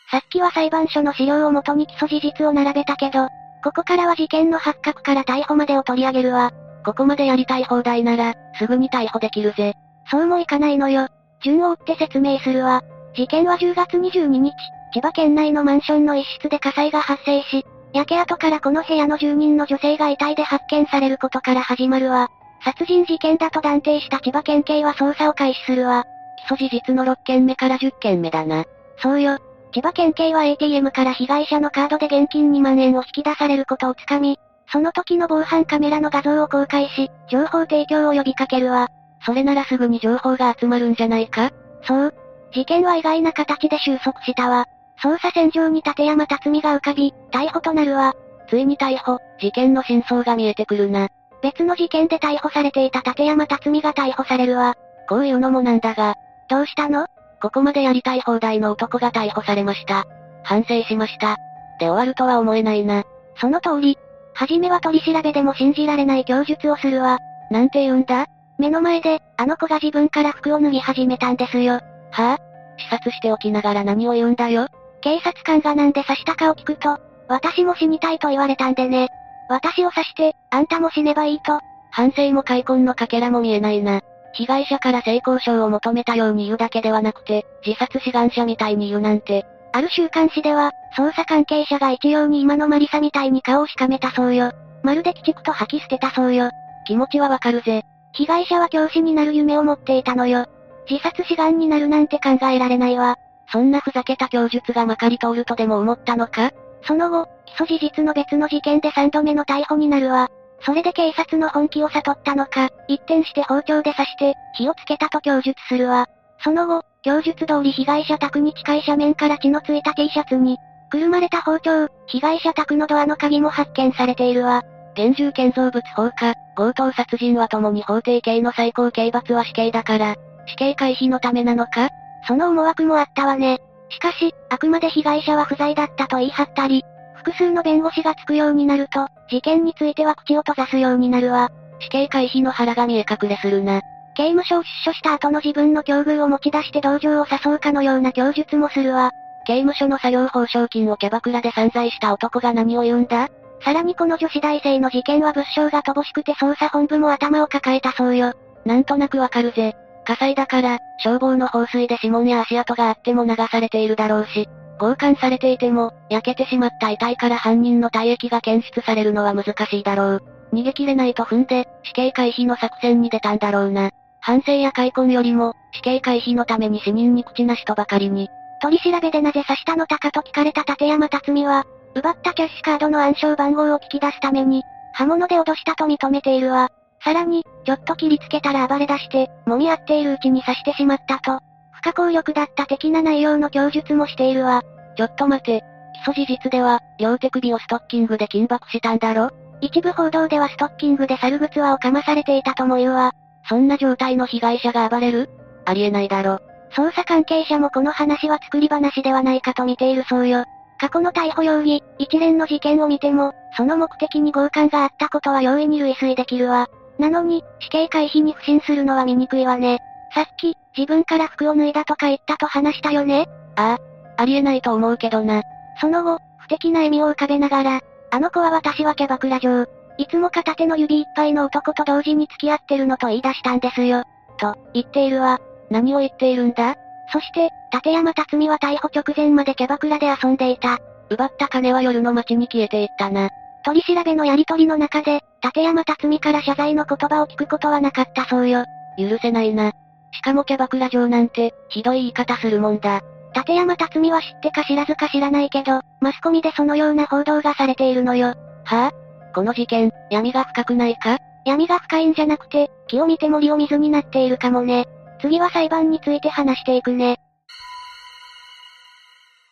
[0.10, 3.28] さっきは裁判所の資料をもとに基礎事実を並べたけど、
[3.66, 6.54] ここからは事件の発覚から逮捕までを取り上げるわ。
[6.86, 9.74] ここまでやりたい放題なら、すぐに逮捕できるぜ。
[10.10, 11.10] そうもいかないのよ。
[11.44, 12.82] 順を追って説明するわ。
[13.14, 14.54] 事件は10月22日、
[14.94, 22.30] 千葉県内のマンションの一室で火災が発生し、焼け跡からこの部屋の住人の女性が遺体で発見されることから始まるわ。
[22.68, 26.04] 殺人事件だと断定した千葉県警は捜査を開始するわ。
[26.50, 28.66] 基礎事実の6件目から10件目だな。
[29.02, 29.38] そうよ。
[29.72, 34.38] 千葉県警は ATM から被害者のカードで現金2万円を引き出されることをつかみ、
[34.70, 38.90] その時の防犯カメラの画像を公開し、情報提供を呼びかけるわ。
[39.26, 41.52] それならすぐに情報が集まるんじゃないか？
[41.84, 42.14] そう。
[42.52, 44.66] 事件は意外な形で収束したわ。
[45.02, 48.14] 捜査線上に立山辰巳が浮かび、逮捕となるわ。
[48.50, 51.08] ついに逮捕、事件の真相が見えてくるな。
[51.42, 54.76] 別の事件で逮捕されていた立山辰巳が逮捕されるわ。
[55.08, 56.16] こういうのもなんだが。
[56.50, 57.08] どうしたの？
[57.42, 60.06] ここまでやりたい放題の男が逮捕されました。
[60.44, 61.38] 反省しました。
[61.80, 63.04] で終わるとは思えないな。
[63.36, 63.98] その通り。
[64.34, 67.20] はじめは取り調べでも信じられない供述をするわ。
[67.52, 68.28] なんて言うんだ？
[68.58, 71.74] 目の前で、あの子が自分から服を脱ぎ始めたんですよ。
[71.74, 72.38] はぁ、あ、
[72.78, 74.68] 視察しておきながら何を言うんだよ？
[75.02, 79.10] 警察官がなんで刺したかを聞くと、私も死にたいと言われたんでね。
[79.50, 81.60] 私を刺して、あんたも死ねばいいと。
[81.92, 84.02] 反省も開墾のかけらも見えないな。
[84.34, 89.46] 被害者から性交渉を求めたように言うだけではなくて、自殺志願者みたいに言うなんて。
[89.74, 94.52] ある週刊誌では、捜査関係者が一様に今のマリサみたいに顔をしかめたそうよ。
[94.84, 96.52] まるで鬼畜と吐き捨てたそうよ。
[96.86, 97.84] 気持ちはわかるぜ。
[98.14, 100.46] 被害者は教師になる夢を持っていたのよ。
[100.90, 103.18] 自殺志願になるなんて考えられないわ。
[103.52, 106.52] そんなふざけた供述がまかり通るとでも思ったのか？
[106.84, 110.30] その後、起訴事実の別の事件で3度目の逮捕になるわ。
[110.62, 116.08] それで警察の本気を悟ったのか、一転して包丁で刺して、火をつけたと供述するわ。
[116.44, 120.58] その後、供述通り被害者宅に近い斜面から血のついた T シャツに、
[120.90, 124.64] くるまれた包丁、被害者宅のドアの鍵も発見されているわ。
[124.94, 130.16] 現住建造物放火、強盗殺人は共に法定刑の最高刑罰は死刑だから、
[130.48, 131.90] 死刑回避のためなのか？
[132.28, 133.60] その思惑もあったわね。
[133.90, 136.84] しかし、あくまで被害者は不在だったと言い張ったり、
[137.28, 141.50] 複数の弁護士がつくようになると、事件については口を閉ざすようになるわ。
[141.80, 143.82] 死刑回避の腹が見え隠れするな。
[144.16, 149.12] 刑務所を出所した後の自分の境遇を持ち出して同情を誘うかのような供述もするわ。
[149.46, 153.28] 刑務所の作業報奨金をキャバクラで散財した男が何を言うんだ？
[153.62, 158.34] さらにこの女子大生の事件は物証が乏しくて捜査本部も頭を抱えたそうよ。
[158.66, 159.76] なんとなくわかるぜ。
[160.06, 164.48] 火災だから、消防の放水で指紋や足跡があっても流されているだろうし、
[164.78, 170.24] 強姦されていても、焼けてしまった遺体から犯人の体液が検出されるのは難しいだろう。
[170.54, 173.92] 逃げ切れないと踏んで、死刑回避の作戦に出たんだろうな。
[174.20, 178.30] 反省や開墾よりも、死刑回避のために死人に口なしとばかりに。
[178.62, 181.66] 取り調べでなぜ刺したのたかと聞かれた立山辰巳は、
[181.96, 184.64] 奪ったキャッシュカードの暗証番号を聞き出すために、
[184.94, 186.70] 刃物で脅したと認めているわ。
[187.04, 191.40] さらに、ちょっと切りつけたら暴れ出して、揉み合っているうちに刺してしまったと、
[191.88, 194.62] 不可抗力だった的な内容の供述もしているわ。
[194.98, 195.64] ちょっと待て。
[196.04, 199.32] 基礎事実では、両手首をストッキングで緊縛したんだろ？
[199.62, 203.14] 一部報道ではストッキングで猿靴輪をかまされていたとも言うわ。
[203.48, 205.30] そんな状態の被害者が暴れる？
[205.66, 206.40] ありえないだろ。
[206.76, 210.44] 捜査関係者もこの話は作り話ではないかと見ているそうよ。
[210.80, 216.68] 過去の逮捕容疑、一連の事件を見ても、その目的に強姦があったことは容易に類推できるわ。
[217.00, 219.80] なのに、死刑回避に不信するのは醜いわね。
[220.14, 223.28] さっき、自分から服を脱いだとか言ったと話したよね？
[223.56, 225.44] ああ、ありえないと思うけどな。
[225.80, 227.82] その後、不敵な笑みを浮かべながら、
[228.12, 229.66] あの子は私はキャバクラ嬢。
[229.98, 234.04] いつも片手の指いっぱいの男と同時に付き合ってるのと言い出したんですよ。
[234.38, 235.40] と、言っているわ。
[235.70, 236.76] 何を言っているんだ？
[237.12, 240.80] そして、立山辰巳は逮捕直前までキャバクラで遊んでいた。
[241.10, 243.30] 奪った金は夜の街に消えていったな。
[243.66, 248.66] 取り調べのやりとりの中で、立山辰巳から謝罪の言葉を聞くことはなかったそうよ。
[248.98, 249.72] 許せないな。
[250.18, 253.02] しかもキャバクラ嬢なんて、ひどい言い方するもんだ。
[253.36, 258.30] 立山辰巳は知ってか知らずか知らないけど、マスコミでそのような報道がされているのよ。
[258.30, 258.92] はぁ、あ、
[259.36, 261.20] この事件、闇が深くないか？
[261.46, 264.86] 闇が深いんじゃなくて、木を見て森を水になっているかもね。
[265.22, 267.20] 次は裁判について話していくね。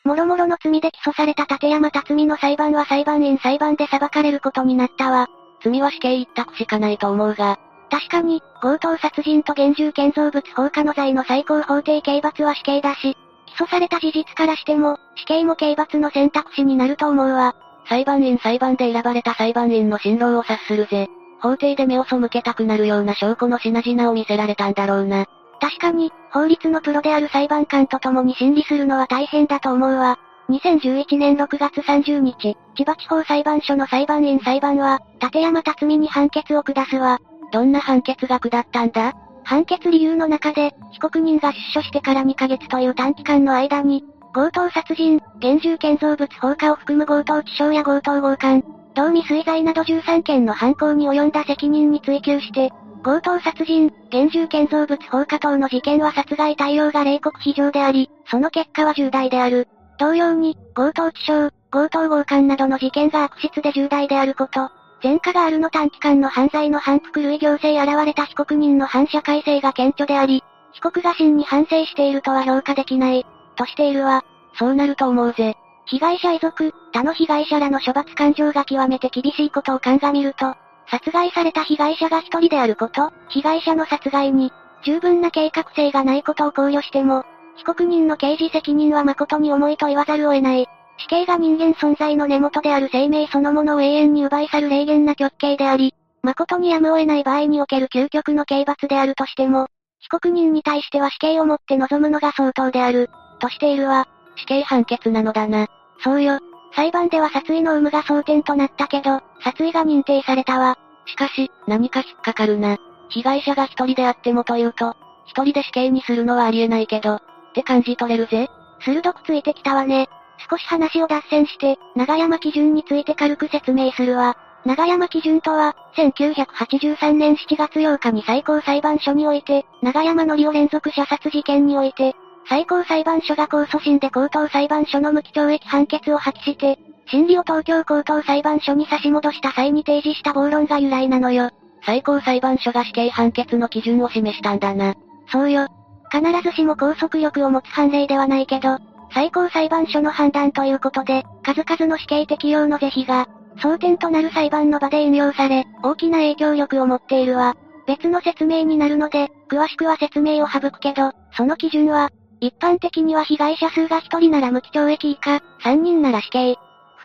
[0.04, 5.28] もろもろの罪で起訴された立山辰巳の裁判は裁判員裁判で裁かれることになったわ。
[5.64, 7.60] 罪は死刑一択しかないと思うが。
[7.96, 13.16] 確かに、強盗殺人と現住建造物放火の罪の最高法定刑罰は死刑だし、
[13.46, 17.56] 起訴された事実からしても、死刑も刑罰の選択肢になると思うわ。
[17.88, 21.08] 裁判員裁判で選ばれた裁判員の辛労を察するぜ。
[21.40, 25.26] 法廷で目を背けたくなるような証拠の品々を見せられたんだろうな。
[25.62, 30.20] 確かに、法律のプロである裁判官と共に審理するのは大変だと思うわ。
[30.50, 37.22] 2011年6月30日、千葉地方裁判所の裁判員裁判は、立山辰巳に判決を下すわ。
[37.56, 39.14] どんな判決が下ったんだ？
[39.46, 44.04] 判決理由の中で、被告人が出所してから2ヶ月という短期間の間に、
[44.34, 48.62] 強盗殺人、現住建造物放火を含む強盗致傷や強盗強姦、
[48.94, 52.74] 同未遂罪など13件の犯行に及んだ責任に追及して、
[53.06, 59.70] 強盗殺人、現住建造物放火等の事件は殺害対応が冷酷非常であり、その結果は重大である。
[59.98, 64.72] 同様に、強盗致傷、強盗強姦などの事件が悪質で重大であること、
[65.04, 70.44] 前科があるの短期間の犯罪の反復類行政現れた被告人の反社会性が顕著であり、
[70.74, 73.26] 被告が真に反省しているとは評価できない、
[73.56, 74.24] としているわ。
[74.58, 75.56] そうなると思うぜ。
[75.86, 80.56] 被害者遺族、他の被害者らの処罰感情が極めて厳しいことを鑑みると、
[80.88, 84.52] 殺害された被害者が一人であること、被害者の殺害に、
[84.84, 87.24] 十分な計画性がないことを考慮しても、
[87.58, 90.68] 被告人の刑事責任は誠に重いと言わざるを得ない。
[90.98, 95.94] 死刑が人間存在の根元である生命そのものを永遠に奪い去る霊言な極刑であり、
[96.24, 99.68] 誠にやむを得ない場合における究極の刑罰であるとしても、
[100.00, 104.08] 被告人に対しては死刑をもって臨むのが相当である、としているわ。
[104.36, 105.68] 死刑判決なのだな。
[106.04, 106.40] そうよ。
[106.76, 110.78] 裁判では殺意の有無が争点となったけど、殺意が認定されたわ。
[111.06, 112.78] しかし、何か引っかかるな。
[113.10, 117.22] 被害者が一人であってもというと、一人で死刑にするのはありえないけど、っ
[117.54, 118.50] て感じ取れるぜ。
[118.82, 120.10] 鋭くついてきたわね。
[120.50, 124.38] 少し話を脱線して、長山基準について軽く説明するわ。
[124.66, 132.16] 長山基準とは、1983年7月8日に最高裁判所において、長山のりを連続射殺事件において、
[132.48, 141.52] 最高裁判所が控訴審で高等裁判所の無期懲役判決を破棄して、審理を東京高等裁判所に差し戻した際に提示した暴論が由来なのよ。
[141.86, 144.96] 最高裁判所が死刑判決の基準を示したんだな。
[145.32, 145.68] そうよ。
[146.12, 148.78] 必ずしも拘束力を持つ判例ではないけど、
[149.16, 157.56] 最高裁判所の判断ということで、数々の死刑適用の是非が、争点となる裁判の場で引用され、大きな影響力を持っているわ。
[157.88, 162.10] 別の説明になるので、詳しくは説明を省くけど、その基準は、
[162.42, 166.58] 一般的には被害者数が1人なら無期懲役以下、3人なら死刑、2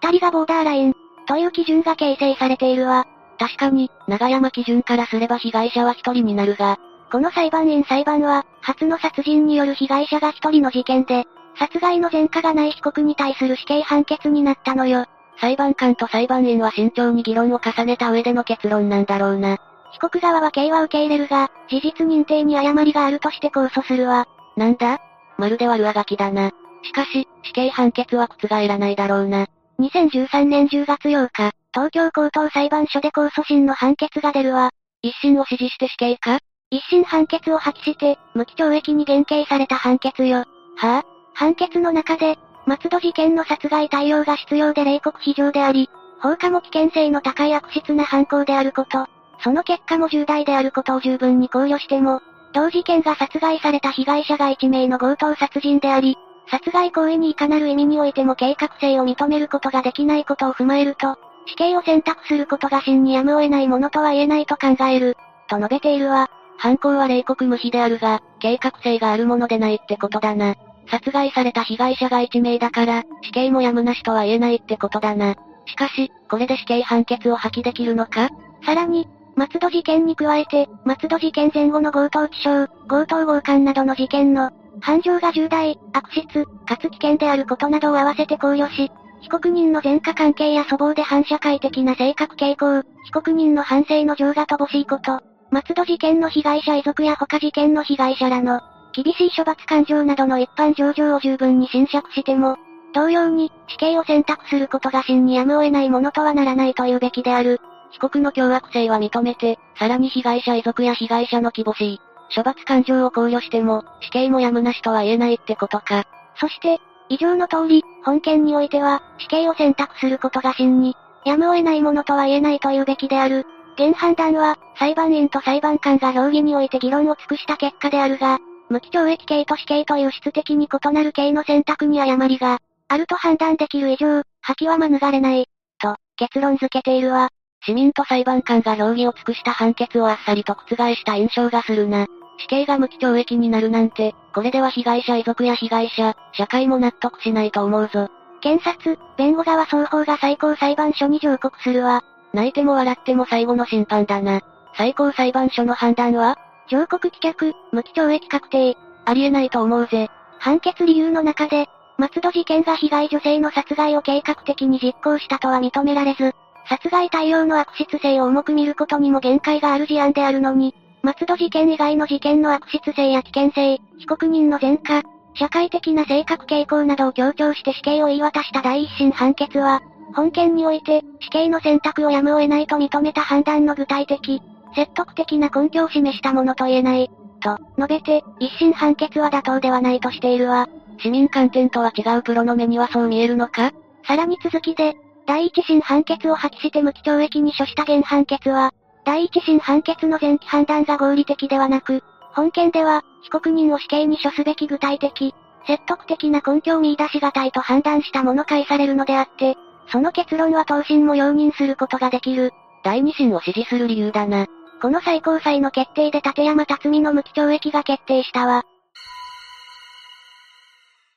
[0.08, 0.94] 人がボーダーライン、
[1.28, 3.06] という基準が形成されているわ。
[3.38, 6.76] 確かに、長山基準からすれば被害者は1人になるが、
[7.12, 11.24] この裁判員裁判は、初の殺人による被害者が1人の事件で、
[11.60, 15.04] 殺害の前科がない被告に対する死刑判決になったのよ。
[15.38, 19.58] 裁判官と裁判員は慎重に議論を重ねた上での結論なんだろうな。
[19.92, 24.26] 被告側は刑は受け入れるが、事実認定に誤りがあるとして控訴するわ。
[24.56, 25.00] なんだ？
[25.36, 26.50] まるで悪あがきだな。
[26.82, 29.46] しかし、死刑判決は覆らないだろうな。
[29.80, 34.70] 2013年10月8日、東京高等裁判所で控訴審の判決が出るわ。
[35.02, 36.38] 一審を支持して死刑か？
[36.70, 40.38] 一審判決を破棄して、無期懲役に減刑された判決よ。
[40.38, 41.04] はぁ、あ、
[41.40, 45.88] 判決の中で、松戸事件の殺害対応が必要で冷酷非常であり、
[46.20, 49.06] 放火も危険性の高い悪質な犯行であること、
[49.42, 52.20] その結果も重大であることを十分に考慮しても、
[52.52, 56.18] 同事件が殺害された被害者が1名の強盗殺人であり、
[56.50, 61.16] 殺害行為にいかなる意味においても計画性を認めることができないことを踏まえると、
[61.46, 65.16] 死刑を選択することが真にやむを得ないものとは言えないと考える、
[65.48, 66.28] と述べているわ。
[66.58, 70.54] 犯行は冷酷無比であるが、計画性があるものでないってことだな。
[70.90, 75.36] 殺害された被害者が1名だから、死刑もやむなしとは言えないってことだな。
[75.66, 78.28] しかし、これで死刑判決を破棄できるのか？
[78.64, 95.20] さらに、松戸事件に加えて、松戸事件前後の強盗致傷、強盗強姦などの事件の、犯情が重大、悪質、かつ危険であることなどを合わせて考慮し、被告人の前科関係や粗暴で反社会的な性格傾向、被告人の反省の情が乏しいこと、
[95.50, 98.60] 松戸事件の被害者遺族や他事件の被害者らの、
[98.92, 102.56] 厳しい処罰感情などの一般上場を十分に侵釈しても、
[102.92, 107.60] 同様に、死刑を選択することが真にやむを得ないものとはならないというべきである。
[107.92, 112.00] 被告の凶悪性は認めて、さらに被害者遺族や被害者の希望しい、
[112.34, 116.04] 処罰感情を考慮しても、死刑もやむなしとは言えないってことか。
[116.36, 123.46] そして、以上の通り、本件においては、死刑を選択することが真に、やむを得ないものとは言えないというべきである。
[123.74, 128.38] 現判断は、裁判員と裁判官が評議において議論を尽くした結果であるが、
[128.70, 132.58] 無期懲役刑と死刑という質的に異なる刑の選択に誤りが、
[132.88, 135.46] あると判断できる以上、破棄は免れない、
[135.80, 137.30] と、結論付けているわ。
[137.66, 142.06] 市民と裁判官が評議を尽くした判決をあっさりと覆した印象がするな。
[142.38, 148.08] 死刑が無期懲役になるなんて、これでは被害者遺族や被害者、社会も納得しないと思うぞ。
[148.40, 152.02] 検察、弁護側双方が最高裁判所に上告するわ。
[152.32, 154.40] 泣いても笑っても最後の審判だな。
[154.76, 156.38] 最高裁判所の判断は
[156.70, 158.76] 上告棄却、無期懲役確定。
[159.04, 160.08] ありえないと思うぜ。
[160.38, 161.68] 判決理由の中で、
[161.98, 166.32] 松戸事件が被害女性の殺害を計画的に実行したとは認められず、
[166.68, 175.02] 殺害対応の悪質性を重く見ることにも限界がある事案であるのに、松戸事件以外の事件の悪質性や危険性、被告人の前科、
[175.34, 179.80] 社会的な性格傾向などを強調して死刑を言い渡した第一審判決は、
[180.14, 184.40] 本件において、死刑の選択をやむを得ないと認めた判断の具体的、
[184.74, 187.10] 説得的な根拠を示したものと言えない、
[187.40, 190.68] と、述べて、一審判決は妥当ではないとしているわ。
[190.98, 193.72] 市民観点とは違うプロの目にはそう見えるのか？
[194.06, 194.94] さらに続きで、
[195.26, 198.72] 第一審判決を破棄して無期懲役に処した現判決は、
[199.04, 202.02] 第一審判決の前期判断が合理的ではなく、
[202.32, 205.34] 本件では、被告人を死刑に処すべき具体的、
[205.66, 209.56] 説得的な根拠を見出しがたいと判断したもの返されるのであって、
[209.88, 212.52] その結論は当審も容認することができる。
[212.82, 214.46] 第二審を支持する理由だな。
[214.80, 218.62] この最高裁の決定で立山辰巳の無期懲役が決定したわ。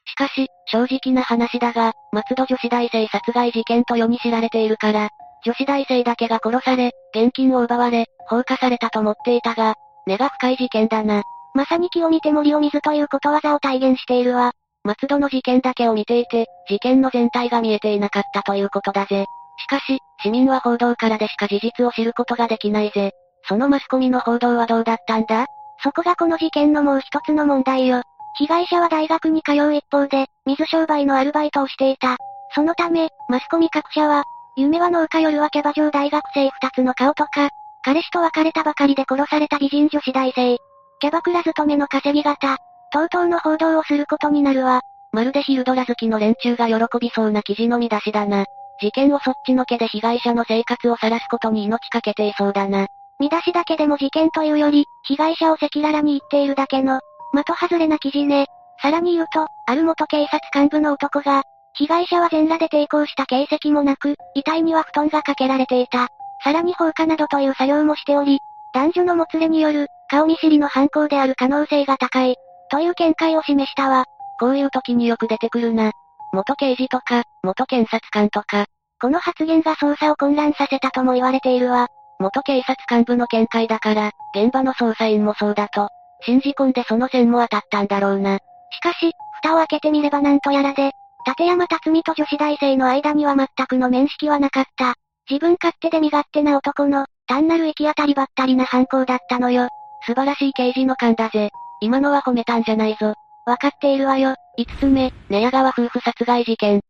[0.06, 5.10] しかし、正直な話だが、松戸女子大生殺害事件と世に知られているから、
[5.46, 11.24] 女子大生だけが殺され、現金を奪われ、放火されたと思っていたが、根が深い事件だな。
[11.54, 14.52] まさに木を見て森を見ずということわざを体現しているわ。
[14.84, 19.26] 松戸の事件だけを見ていて、事件の全体が見えていなかったということだぜ。
[19.58, 23.14] しかし、市民は報道からでしか事実を知ることができないぜ。
[23.48, 25.46] そのマスコミの報道はどうだったんだ？
[25.84, 28.02] そこがこの事件のもう一つの問題よ。
[28.38, 32.18] 被害者は大学に通う一方で、水商売のアルバイトをしていた。
[32.56, 34.24] そのため、マスコミ各社は、
[34.56, 37.50] 夢は農家夜はキャバ嬢大学生二つの顔とか、
[37.84, 40.58] 彼氏と別れたばかりで殺された美人女子大生。
[41.00, 42.58] キャバクラ勤めの稼ぎ方、
[42.92, 44.82] 等々の報道をすることになるわ。
[45.12, 48.46] まるでヒルドラ好きの連中が喜びそうな記事の見出しだな。
[48.80, 52.88] 事件をそっちのけで被害者の生活を晒すことに命かけていそうだな。
[53.24, 57.00] 見出しだけでも事件というより、被害者を赤裸々に言っているだけの、
[57.34, 58.48] 的外れな記事ね。
[58.82, 61.44] さらに言うと、ある元警察幹部の男が、
[61.74, 66.10] 被害者は全裸で抵抗した形跡もなく、遺体には布団がかけられていた。
[66.44, 68.40] さらに放火などという作業もしており、
[68.74, 72.36] 男女のもつれによる、顔見知りの犯行である可能性が高い、
[72.70, 74.04] という見解を示したわ。
[74.38, 75.92] こういう時によく出てくるな。
[76.34, 78.66] 元刑事とか、元検察官とか。
[79.00, 81.88] この発言が捜査を混乱させたとも言われているわ。
[82.20, 85.90] 元警察幹部の見解だから、現場の捜査員もそうだと、
[86.26, 88.38] 信じ込んでその線も当たったんだろうな。
[88.38, 89.12] しかし、
[89.42, 90.92] 蓋を開けてみればなんとやらで、
[91.26, 94.96] 立山辰巳と女子大生の間には全くの面識はなかった。
[95.30, 99.70] 自分勝手で身勝手な男の、単なる行き当たりばったりな犯行だったのよ。
[100.06, 101.50] 素晴らしい刑事の勘だぜ。
[101.80, 103.14] 今のは褒めたんじゃないぞ。
[103.46, 104.36] わかっているわよ。
[104.58, 106.82] 五つ目、寝屋川夫婦殺害事件。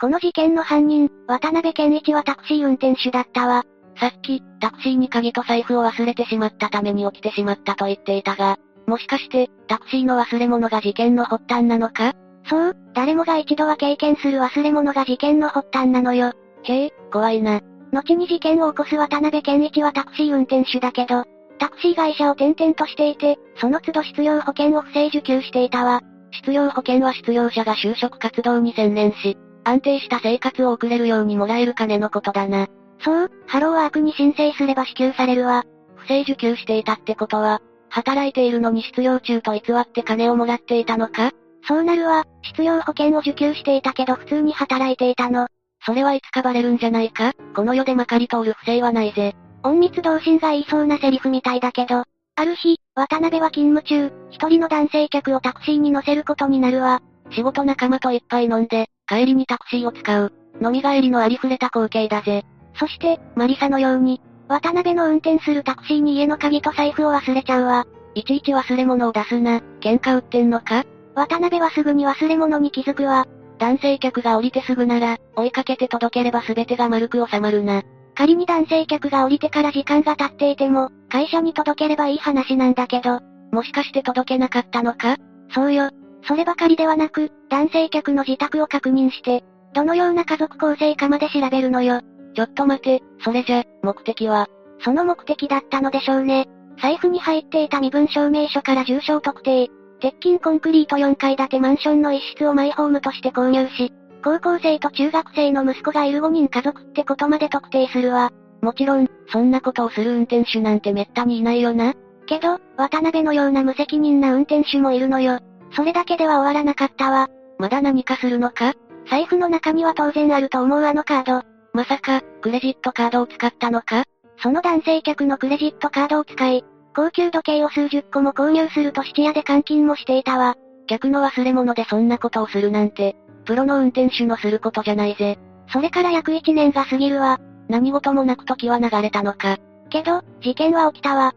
[0.00, 3.62] この事件の犯人、渡辺健一はタクシー運転手だったわ。
[3.96, 12.12] さっき、タクシーに鍵と財布を忘れてしまったために起きてしまったと言っていたが、もしかして、タクシーの忘れ物が事件の発端なのか？
[12.46, 16.32] そう、誰もが一度は経験する忘れ物が事件の発端なのよ。
[16.64, 17.60] へえ、怖いな。
[17.92, 21.24] 後に事件を起こす渡辺健一はタクシー運転手だけど、
[21.60, 26.02] タクシー会社を転々としていて、その都度失業保険を不正受給していたわ。
[26.32, 32.68] 失業保険は失業者が就職活動に専念し、安定した生活を送れるようにもらえる金のことだな。
[33.00, 35.64] そう、ハローワークに申請すれば支給されるわ。
[35.96, 41.30] 不正受給していたってことは、働いているのに失業中と偽って金をもらっていたのか？
[41.66, 45.46] そうなるわ、失業保険を受給していたけど普通に働いていたの。
[45.86, 47.32] それはいつかバレるんじゃないか？
[47.54, 49.34] この世でまかり通る不正はないぜ。
[49.64, 52.04] 隠密同心が言いそうなセリフみたいだけど、
[52.36, 57.00] ある日、渡辺は勤務中、一人の男性客をタクシーに乗せることになるわ。
[57.30, 60.32] 仕事仲間と一杯飲んで、帰りにタクシーを使う。
[60.62, 62.44] 飲み帰りのありふれた光景だぜ。
[62.78, 67.86] そして、マリサのように、渡辺の運転するタクシーに家の鍵と財布を忘れちゃうわ。
[68.14, 69.60] いちいち忘れ物を出すな。
[69.80, 70.84] 喧嘩売ってんのか？
[71.14, 73.26] 渡辺はすぐに忘れ物に気づくわ。
[73.58, 77.82] 男性客が降りてすぐなら、追いかけて届ければ全てが丸く収まるな。
[78.14, 83.20] 仮に男性客が降りてから時間が経っていても、会社に届ければいい話なんだけど、
[83.50, 85.16] もしかして届けなかったのか？
[85.50, 85.90] そうよ。
[86.26, 89.44] そればかりではなく、男性客の自宅を確認して、
[89.74, 92.00] どのような家族構成かまで調べるのよ。
[92.34, 94.46] ちょっと待て、それじゃ、目的は？
[94.80, 96.48] その目的だったのでしょうね。
[96.80, 99.68] 財布に入っていた身分証明書から住所を特定。
[100.00, 103.92] 鉄筋コンクリート4階建てマンションの一室をマイホームとして購入し、
[104.22, 108.30] 高校生と中学生の息子がいる5人家族ってことまで特定するわ。
[108.62, 111.94] もちろん、そんなことをする運転手なんてめったにいないよな。
[112.26, 115.38] けど、渡辺のような無責任な運転手もいるのよ。
[115.74, 117.28] それだけでは終わらなかったわ。
[117.58, 118.74] まだ何かするのか？
[119.10, 121.46] 財布の中には当然あると思うあのカード。
[121.72, 124.04] まさか、クレジットカードを使ったのか？
[124.38, 126.64] その男性客のクレジットカードを使い、
[126.94, 130.56] 高級時計を数十個も購入すると質屋で換金もしていたわ。
[130.86, 135.38] 客の忘れ物でそんなことをするなんて、プロの運転手のすることじゃないぜ。
[135.72, 137.38] それから約1年が過ぎるわ。
[137.68, 139.56] 何事もなく時は流れたのか。
[139.90, 141.34] けど、事件は起きたわ。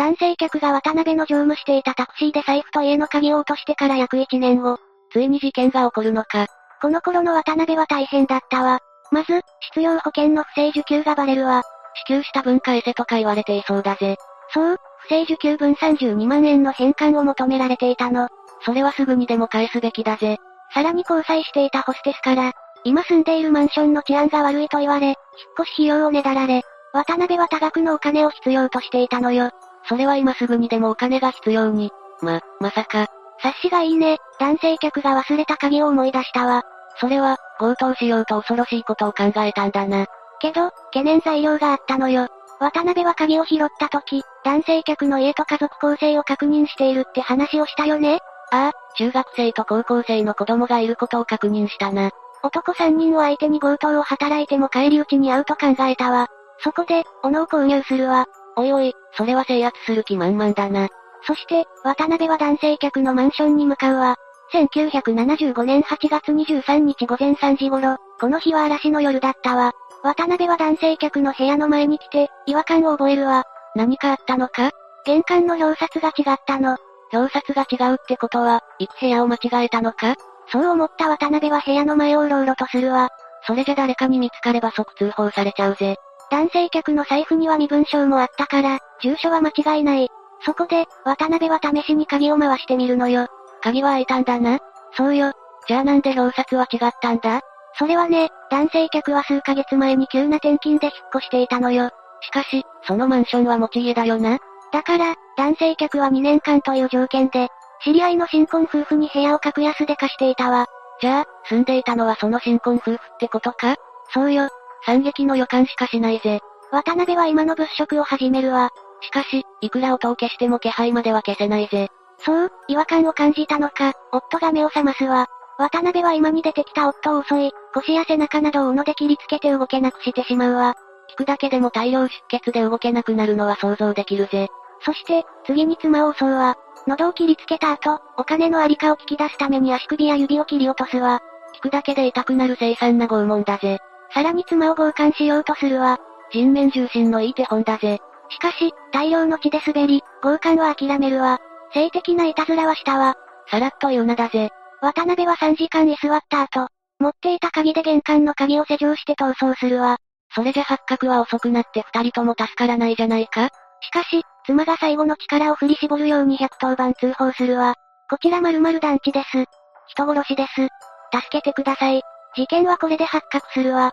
[0.00, 4.78] 男性客が渡辺の乗務していたタクシーで財布と家の鍵を落としてから約1年後、
[5.12, 6.46] ついに事件が起こるのか。
[6.80, 8.78] この頃の渡辺は大変だったわ。
[9.10, 11.64] まず、失業保険の不正受給がバレるわ。
[11.96, 14.16] 支給した分返せとか言われていそうだぜ。
[14.54, 18.28] そう、不正受給分32万円の返還を求められていたの。
[18.64, 20.38] それはすぐにでも返すべきだぜ。
[20.72, 22.54] さらに交際していたホステスから、
[22.84, 25.16] 今住んでいるマンションの治安が悪いと言われ、引っ
[25.60, 26.62] 越し費用をねだられ、
[26.94, 29.50] 渡辺は多額のお金を必要としていたのよ。
[29.90, 31.90] それは今すぐにでもお金が必要に。
[32.22, 33.08] ま、まさか。
[33.42, 36.62] 察しがいいね、男性客が忘れた鍵を思い出したわ。
[37.00, 40.06] それは、強盗しようと恐ろしいことを考えたんだな。
[40.38, 42.28] けど、懸念材料があったのよ。
[42.60, 48.20] 渡辺は鍵を拾った時、男性客の家と家族構成を確認しているって話をしたよね
[48.52, 52.10] ああ、中学生と高校生の子供がいることを確認したな。
[52.44, 56.28] 男3人を相手に強盗を働いても帰り討ちに遭うと考えたわ。
[56.58, 58.26] そこで、斧を購入するわ。
[58.60, 60.88] おいおい、それは制圧する気満々だな。
[61.26, 64.16] そして、渡辺は男性客のマンションに向かうわ。
[64.52, 69.72] 1975年8月23日午前3時頃、この日は嵐の夜だったわ。
[70.02, 73.44] 渡辺は男性客の部屋の前に来て、違和感を覚えるわ。
[73.74, 74.70] 何かあったのか？
[75.06, 76.76] 玄関の表札が違ったの。
[77.12, 80.16] 表札が違うってことは、行く部屋を間違えたのか？
[80.52, 83.08] そう思った渡辺は部屋の前をうろうろとするわ。
[83.46, 85.96] それじゃ誰かに見つかれば即通報されちゃうぜ。
[86.30, 90.08] 男性客の財布には身分証もあったから、住所は間違いない。
[90.44, 93.26] そこで、渡辺は試しに鍵を回してみるのよ。
[93.62, 94.58] 鍵は開いたんだな。
[94.96, 95.32] そうよ。
[95.66, 97.40] じゃあなんで表札は違ったんだ？
[97.78, 101.90] それはね、男性客は数ヶ月前に急な転勤で引っ越していたのよ。
[102.22, 104.38] しかし、そのマンションは持ち家だよな。
[104.72, 107.48] だから、男性客は2年間という条件で、
[107.84, 110.66] 知り合いの新婚夫婦に部屋を格安で貸していたわ。
[111.00, 113.76] じゃあ、住んでいたのはその新婚夫婦ってことか？
[114.12, 114.48] そうよ。
[114.84, 116.40] 惨劇の予感しかしないぜ。
[116.70, 118.70] 渡辺は今の物色を始めるわ。
[119.00, 121.88] しかし、いくら音を消しても気配までは消せないぜ。
[122.18, 125.26] そう、違和感を感じたのか、夫が目を覚ますわ。
[125.58, 130.74] 渡辺は今に出てきた夫を襲い、腰や背中などを斧で切りつけて動けなくしてしまうわ。
[131.10, 134.48] 聞くだけでも大量出血で動けなくなるのは想像できるぜ。
[134.82, 136.56] そして、次に妻を襲うわ。
[136.86, 141.20] 喉を切りつけた後、お金のありかを聞き出すために足首や指を切り落とすわ。
[141.54, 143.80] 聞くだけで痛くなる凄惨な拷問だぜ。
[144.12, 145.98] さらに妻を強姦しようとするわ。
[146.30, 147.98] 人面重心のいい手本だぜ。
[148.28, 151.38] しかし、大量の血で滑り、強姦は諦めるわ。
[151.72, 153.14] 性的ないたずらはしたわ。
[153.50, 154.50] さらっと言うなだぜ。
[154.80, 156.68] 渡辺は3時間居座った後、
[156.98, 159.98] 持っていた鍵で玄関の鍵を施錠して逃走するわ。
[160.34, 163.50] それじゃ発覚は遅くなって二人とも助からないじゃないか
[163.80, 167.74] しかし、妻が最後の力を振り絞るように110番通報するわ。
[168.08, 169.44] こちら〇〇団地です。
[169.88, 170.68] 人殺しです。
[171.12, 172.02] 助けてください。
[172.36, 173.92] 事件はこれで発覚するわ。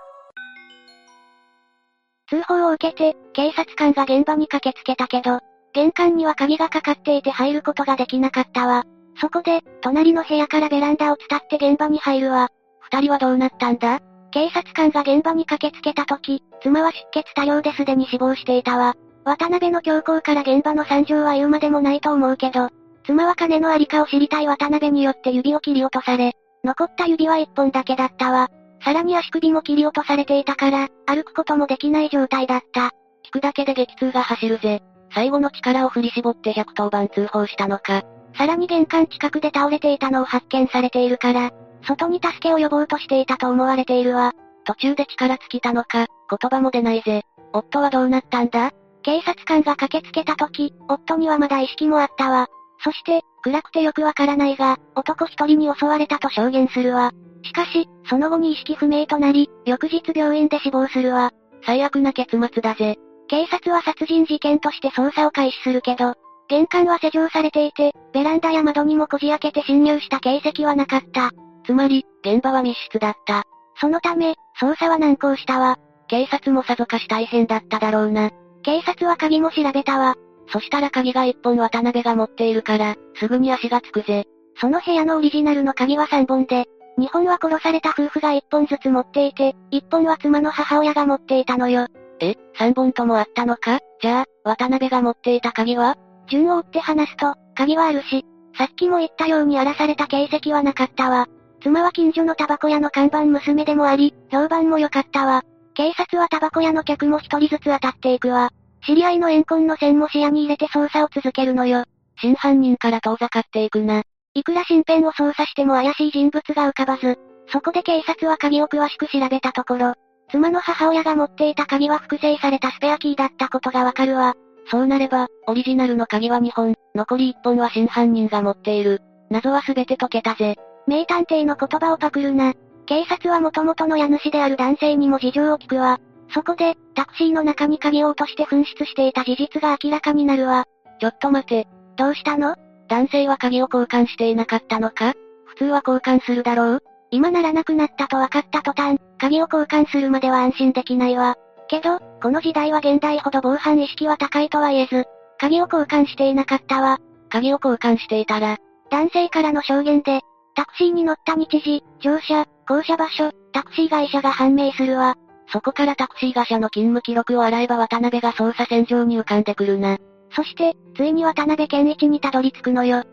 [2.30, 5.40] 通報を受けて、警察官が現場に駆けつけたけど、
[5.74, 8.84] 玄関には鍵がかかっていて入ることができなかったわ。
[9.20, 12.50] そこで、隣の部屋からベランダを伝って現場に入るわ。
[12.82, 14.00] 二人はどうなったんだ？
[14.32, 18.96] 警察官が現場に駆けつけた時、妻は出血多量ですでに死亡していたわ。
[19.24, 22.70] 渡辺の強行から現場の惨状は言うまでもないと思うけど、
[23.06, 26.34] 妻は金のありかを知りたい渡辺によって指を切り落とされ、
[26.64, 28.50] 残った指は一本だけだったわ。
[28.88, 32.92] さらに足首も切り落とされていたから、歩くこともできない状態だった。
[33.26, 34.82] 聞くだけで激痛が走るぜ。
[35.14, 38.04] 最後の力を振り絞って110番通報したのか。
[38.38, 41.52] さらに玄関近くで倒れていたのを発見されているから、
[41.86, 44.32] 外に助けを呼ぼうとしていたと思われているわ。
[44.64, 47.24] 途中で力尽きたのか、言葉も出ないぜ。
[47.52, 48.72] 夫はどうなったんだ？
[49.04, 52.48] 警察官が駆けつけた時、夫にはまだ意識もあったわ。
[52.80, 57.12] そして、暗くてよくわからないが、男一人に襲われたと証言するわ。
[57.44, 61.32] しかし、その後に意識不明となり、翌日病院で死亡するわ。
[61.66, 62.98] 最悪な結末だぜ。
[63.28, 66.16] 警察は殺人事件として捜査を開始するけど、
[66.50, 71.32] 玄関は施錠されていて、ベランダや窓にもこじ開けて侵入した形跡はなかった。
[71.66, 73.44] つまり、現場は密室だった。
[73.80, 75.78] そのため、捜査は難航したわ。
[76.08, 78.32] 警察もさぞかし大変だっただろうな。
[78.64, 80.16] 警察は鍵も調べたわ。
[80.52, 84.26] そしたら鍵が一本渡辺が持っているから、すぐに足がつくぜ。
[84.60, 86.66] その部屋のオリジナルの鍵は3本で、
[86.98, 91.88] 2本は殺された夫婦が1本ずつ持っていて、1本は妻の母親が持っていたのよ。
[92.20, 93.80] え、3本ともあったのか？
[94.02, 95.96] じゃあ、渡辺が持っていた鍵は？
[96.28, 98.26] 順を追って話すと、鍵はあるし、
[98.58, 101.28] さっきも言ったように荒らされた形跡はなかったわ。
[101.62, 105.44] 妻は近所のタバコ屋の看板娘でもあり、評判も良かったわ。
[105.76, 108.50] 警察はタバコ屋の客も一人ずつ当たっていくわ。
[108.88, 111.84] 知り合いの怨恨の線も視野に入れて捜査を続けるのよ。
[112.22, 114.04] 真犯人から遠ざかっていくな。
[114.34, 117.18] いくら身辺を捜査しても怪しい人物が浮かばず、
[117.52, 119.94] そこで警察は鍵を詳しく調べたところ、
[120.32, 124.36] 妻の母親が持っていた鍵は複製されたスペアキーだったことがわかるわ。
[124.72, 129.02] そうなれば、オリジナルの鍵は2本、残り1本は真犯人が持っている。
[129.30, 130.56] 謎は全て解けたぜ。
[130.88, 132.54] 名探偵の言葉をパクるな。
[132.86, 136.00] 警察は元々の家主である男性にも事情を聞くわ。
[136.30, 140.66] そこで、タクシーの中に鍵を落として紛失していた事実が明らかになるわ。
[141.00, 141.68] ちょっと待て。
[141.96, 142.56] どうしたの？
[142.90, 145.14] 男性は鍵を交換していなかったのか？
[145.46, 146.84] 普通は交換するだろう？
[147.12, 151.36] 今ならなくなったと分かった途端、鍵を交換するまでは安心できないわ。
[151.70, 155.06] けど、この時代は現代ほど防犯意識は高いとは言えず、
[155.40, 157.00] 鍵を交換していなかったわ。
[157.30, 158.58] 鍵を交換していたら、
[158.90, 160.22] 男性からの証言で、
[160.56, 165.16] タクシーに乗った日時、乗車、降車場所、タクシー会社が判明するわ。
[165.52, 169.98] そこからタクシー会社の勤務記録を洗えば渡辺が捜査線上に浮かんでくるな。
[170.36, 173.04] そして、ついに渡辺健一にたどり着くのよ。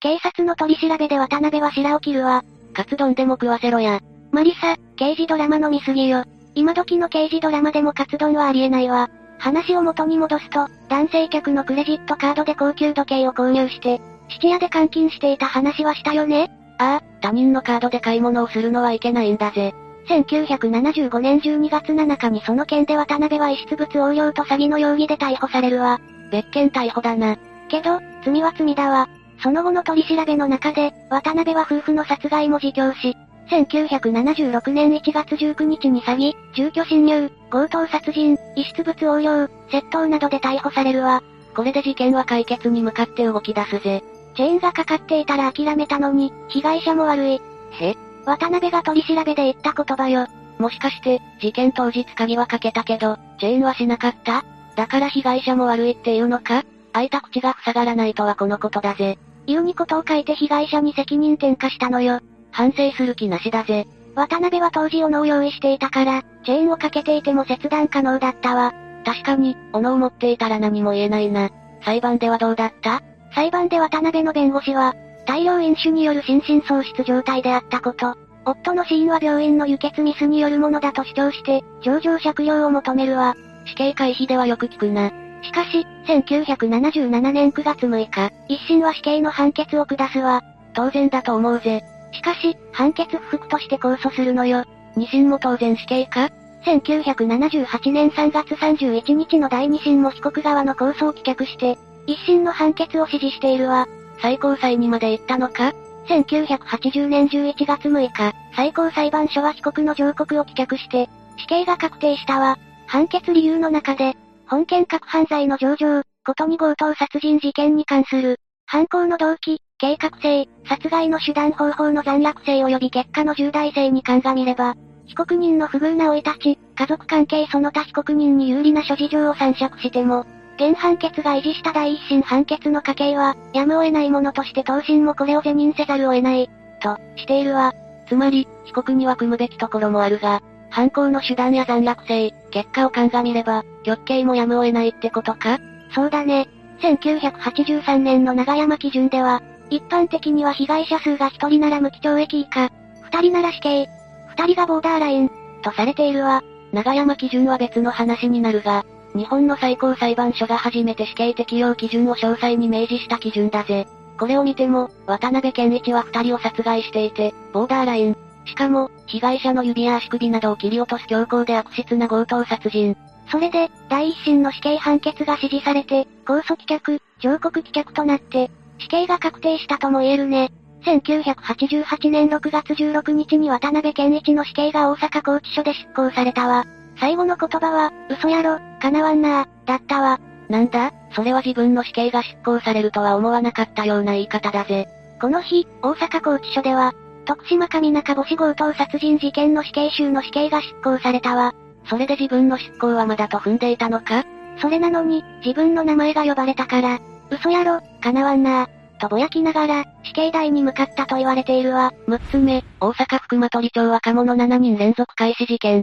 [0.00, 2.44] 警察の取り調べで渡辺は白を切るわ。
[2.72, 4.00] カツ丼でも食わせろや。
[4.32, 6.24] マリサ、刑事ドラマの見過ぎよ。
[6.54, 9.10] 今時の刑事ドラマでもカツ丼はありえないわ。
[9.38, 16.50] 話を元に戻すと、男性客のクレジットカードで高級時計を購入して、質屋で監禁していた話はしたよね？
[16.78, 19.74] ああ、他人のカードで買い物をするのはいけないんだぜ。
[20.08, 26.00] 1975年12月7日にその件で渡辺は遺失物横領と詐欺の容疑で逮捕されるわ。
[26.30, 27.36] 別件逮捕だな。
[27.68, 29.08] けど、罪は罪だわ。
[29.42, 33.16] その後の取り調べの中で、渡辺は夫婦の殺害も自供し、
[33.50, 41.22] 1976年1月19日に詐欺、住居侵入、強盗殺人、遺失物横領、窃盗などで逮捕されるわ。
[41.54, 44.02] これで事件は解決に向かって動き出すぜ。
[44.36, 47.40] チェーンがかかっていたら諦めたのに、被害者も悪い。
[47.72, 47.96] へ
[48.26, 50.26] 渡辺が取り調べで言った言葉よ。
[50.58, 54.44] もしかして、事件当日鍵はかけたけど、チェーンはしなかった？
[54.74, 56.64] だから被害者も悪いっていうのか？
[56.92, 59.18] 開いた口が塞がらないとはこのことだぜ。
[59.46, 62.20] 言うにことを書いて被害者に責任転嫁したのよ。
[62.50, 63.86] 反省する気なしだぜ。
[64.14, 68.72] 渡辺は当時斧を用意していたから、チェーンをかけていても切断可能だったわ。
[69.04, 71.50] 確かに、斧を持っていたら何も言えないな。
[71.84, 73.02] 裁判ではどうだった？
[73.34, 74.94] 裁判で渡辺の弁護士は、
[75.26, 78.16] 大量飲酒による心身喪失状態であったこと。
[78.44, 83.34] 夫の死因は病院の輸血ミスによるものだと主張して、上場借用を求めるわ。
[83.66, 85.10] 死刑回避ではよく聞くな。
[85.42, 90.42] しかし、1977年9月6日、一審は死刑の判決を下すわ。
[90.74, 91.82] 当然だと思うぜ。
[92.12, 94.64] しかし、判決不服として控訴するのよ。
[94.96, 96.30] 二審も当然死刑か
[96.64, 101.76] ?1978 年3月31日の第二審も被告側の控訴を棄却して、
[102.06, 103.88] 一審の判決を支持しているわ。
[104.20, 105.72] 最高裁にまで行ったのか
[106.08, 112.58] ？1980年11月6日、最高裁判所は被告の上告を棄却して、死刑が確定したわ。
[112.86, 114.14] 判決理由の中で、
[114.46, 124.74] 本件各犯罪の上場、ことに強盗殺人事件に関する、犯行の動機、計画性、殺害の手段方法の残虐性及び結果の重大性に鑑みれば、
[125.06, 130.26] 被告人の不遇な老い立ち、家族関係その他被告人に有利な諸事情を参酌しても、
[130.56, 136.50] 現判決が維持した第一審判決の家計は、やむを得ないものとして当審もこれを是認せざるを得ない、
[136.80, 137.74] と、しているわ。
[138.08, 145.58] つまり、被告には組むべきところもあるが、犯行の手段や残虐性、結果を鑑みれば、極刑もやむを得ないってことか？
[145.94, 146.48] そうだね。
[146.80, 152.70] 1983年の長山基準では、一般的には被害者数が1人なら無期懲役以下、
[153.10, 153.88] 2人なら死刑、
[154.36, 155.30] 2人がボーダーライン、
[155.62, 156.42] とされているわ。
[156.72, 158.84] 長山基準は別の話になるが、
[159.16, 163.88] 日本の最高裁判所が初めて死刑適用基準を詳細に明示した基準だぜ。
[164.18, 168.16] これを見ても、渡辺健一は2人を殺害していて、ボーダーライン。
[168.44, 172.96] しかも、被害者の指や足首などを切り落とす強行で悪質な強盗殺人。
[173.30, 180.52] それで、第一審の死刑判決が支持されて、控訴棄却、上告棄却となって、死刑が確定したとも言えるね。
[180.84, 186.64] 1988年6月16日に渡辺健一の死刑が大阪拘置所で執行されたわ。
[186.98, 190.18] 最後の言葉は、嘘やろ、叶わんなー、だったわ。
[190.48, 194.88] なんだそれは自分の死刑が執行されるとは思わなかったような言い方だぜ。
[195.20, 196.92] この日、大阪拘置所では、
[197.24, 201.54] 徳島上中母子強盗殺人事件の死刑囚の死刑が執行されたわ。
[201.88, 204.24] それで自分の執行はまだと踏んでいたのか？
[204.58, 206.98] それなのに、自分の名前が呼ばれたから、
[207.30, 208.68] 嘘やろ、叶わんな
[209.00, 211.92] とぼやきながら、死刑台に向かったと言われているわ。
[212.08, 215.82] 6つ目、大阪福間取町若者7人連続開始事件。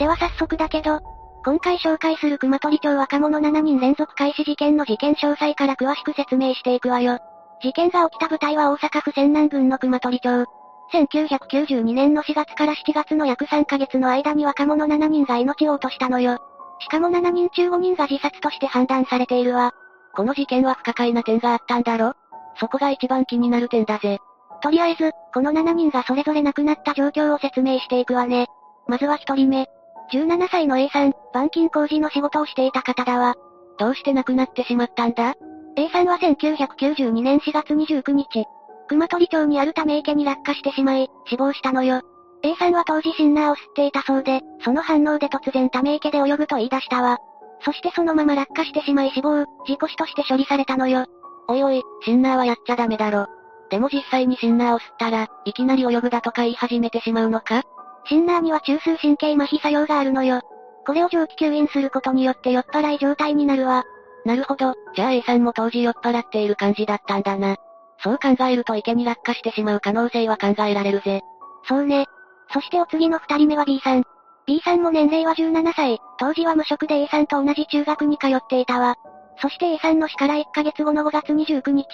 [0.00, 1.00] では早速だけど、
[1.44, 7.18] 今回紹介する熊取町若者7人連続開始事件の事件詳細から詳しく説明していくわよ。
[7.62, 10.46] 事件が起きた舞台は大阪府泉南郡の熊取町。
[10.94, 16.38] 1992年の4月から7月の約3ヶ月の間に若者7人が命を落としたのよ。
[16.78, 19.72] しかも7人中5人が自殺として判断されているわ。
[20.14, 22.14] この事件は不可解な点があったんだろ？
[22.58, 24.18] そこが一番気になる点だぜ。
[24.62, 28.46] とりあえず、この7人がそれぞれ亡くなった状況を説明していくわね。
[28.88, 29.68] まずは1人目。
[30.12, 33.36] 17歳の A さん、板金工事の仕事をしていた方だわ。
[33.78, 35.34] どうして亡くなってしまったんだ
[35.76, 38.46] ?A さんは1992年4月29日、
[38.88, 42.02] 熊取町にあるため池に落下してしまい、死亡したのよ。
[42.42, 47.18] A さんは当時シンナーを吸っていたそうで、その反応で突然ため池で泳ぐと言い出したわ。
[47.64, 51.04] そしてそのまま落下してしまい死亡、事故死として処理されたのよ。
[51.48, 53.26] おいおい、シンナーはやっちゃダメだろ。
[53.70, 57.62] でも実際にシンナーを吸ったら、いきなり泳ぐだとか言い始めてしまうのか？
[58.10, 60.40] シンナーには中枢神経麻痺作用があるのよ。
[60.84, 63.84] これを蒸気吸引することによって酔っ払い状態になるわ。
[64.24, 67.56] なるほど、じゃあ A さんも当時酔っ払っている感じだったんだな。
[68.02, 71.20] そう考えると池に落下してしまう可能性は考えられるぜ。
[71.68, 72.06] そうね。
[72.52, 74.02] そしてお次の二人目は B さん。
[74.44, 78.96] B さんも年齢は17歳、当時は無職で A さんと同じ中学に通っていたわ。
[79.40, 81.86] そして A さんの死から1ヶ月後の5月29日、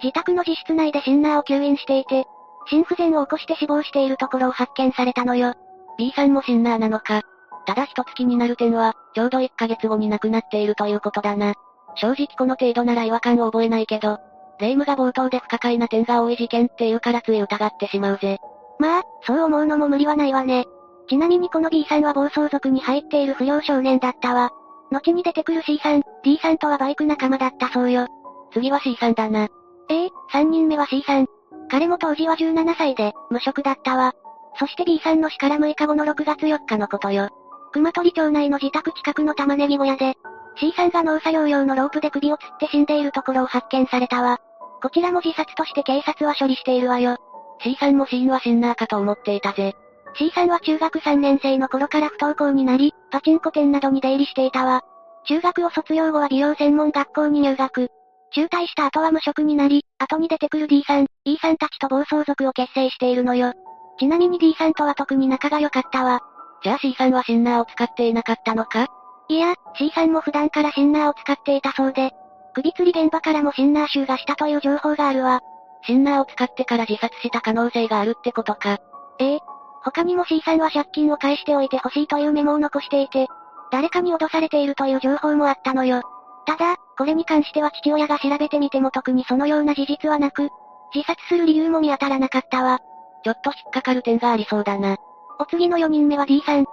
[0.00, 2.24] 自宅の自室内でシンナーを吸引していて、
[2.68, 5.54] 心不全を起こして死亡しているところを発見されたのよ。
[5.98, 7.22] B さんもシンナーなのか。
[7.66, 11.54] ただ一月になる点は、ちょうど1ヶ月後に亡くなっているということだな。
[11.96, 14.18] 正直この程度なら違和感を覚えないけど、
[14.58, 18.38] 霊夢が冒頭で不可解な点が多い事件っていうからつい疑ってしまうぜ。
[18.78, 20.64] まあ、そう思うのも無理はないわね。
[21.08, 24.50] ちなみにこの B さんは暴走族に入っている不良少年だったわ。
[24.90, 28.06] 後に出てくる C さん、D さんとはバイク仲間だったそうよ。
[28.52, 29.48] 次は C さんだな。
[29.88, 31.26] ええー、3人目は C さん。
[31.68, 34.14] 彼も当時は17歳で、無職だったわ。
[34.58, 37.28] そして B さんの死から6日後の6月4日のことよ。
[37.72, 40.14] 熊取町内の自宅近くの玉ねぎ小屋で、
[40.58, 44.38] C さんが農作業用のロープで首を吊って死んでいるところを発見されたわ。
[44.82, 47.18] こちらも自殺として警察は処理しているわよ。
[47.62, 49.74] C さんも死因はシンナーかと思っていたぜ。
[50.14, 54.82] C さんは中学3年生の頃から不登校になり、パチンコ店などに出入りしていたわ。
[55.24, 57.90] 中学を卒業後は美容専門学校に入学。
[58.32, 63.52] 中退した後は無職になり、後に出てくる D さん、E さんたちと暴走族を結成しているのよ。
[63.98, 66.20] ちなみに D さんとは特に仲が良かったわ。
[66.62, 68.88] じゃあ C さんはシンナーを使っていなかったのか？
[69.28, 72.12] いや、C さんも普段からシンナーを使っていたそうで、
[72.54, 75.40] 首吊り現場からもシンナー臭がしたという情報があるわ。
[75.86, 78.78] シンナーを使ってから自殺した可能性があるってことか。
[79.18, 79.38] ええ。
[79.84, 83.28] 他にも C さんは借金を返しておいてほしいというメモを残していて、
[83.70, 86.02] 誰かに脅されているという情報もあったのよ。
[86.44, 90.50] ただ、これに関しては父親が調べてみても特にそのような事実はなく、
[90.94, 92.80] 自殺する理由も見当たらなかったわ。
[93.24, 94.96] ちょっと引っかかる点がありそうだな。
[95.38, 96.64] お次の4人目は D さん。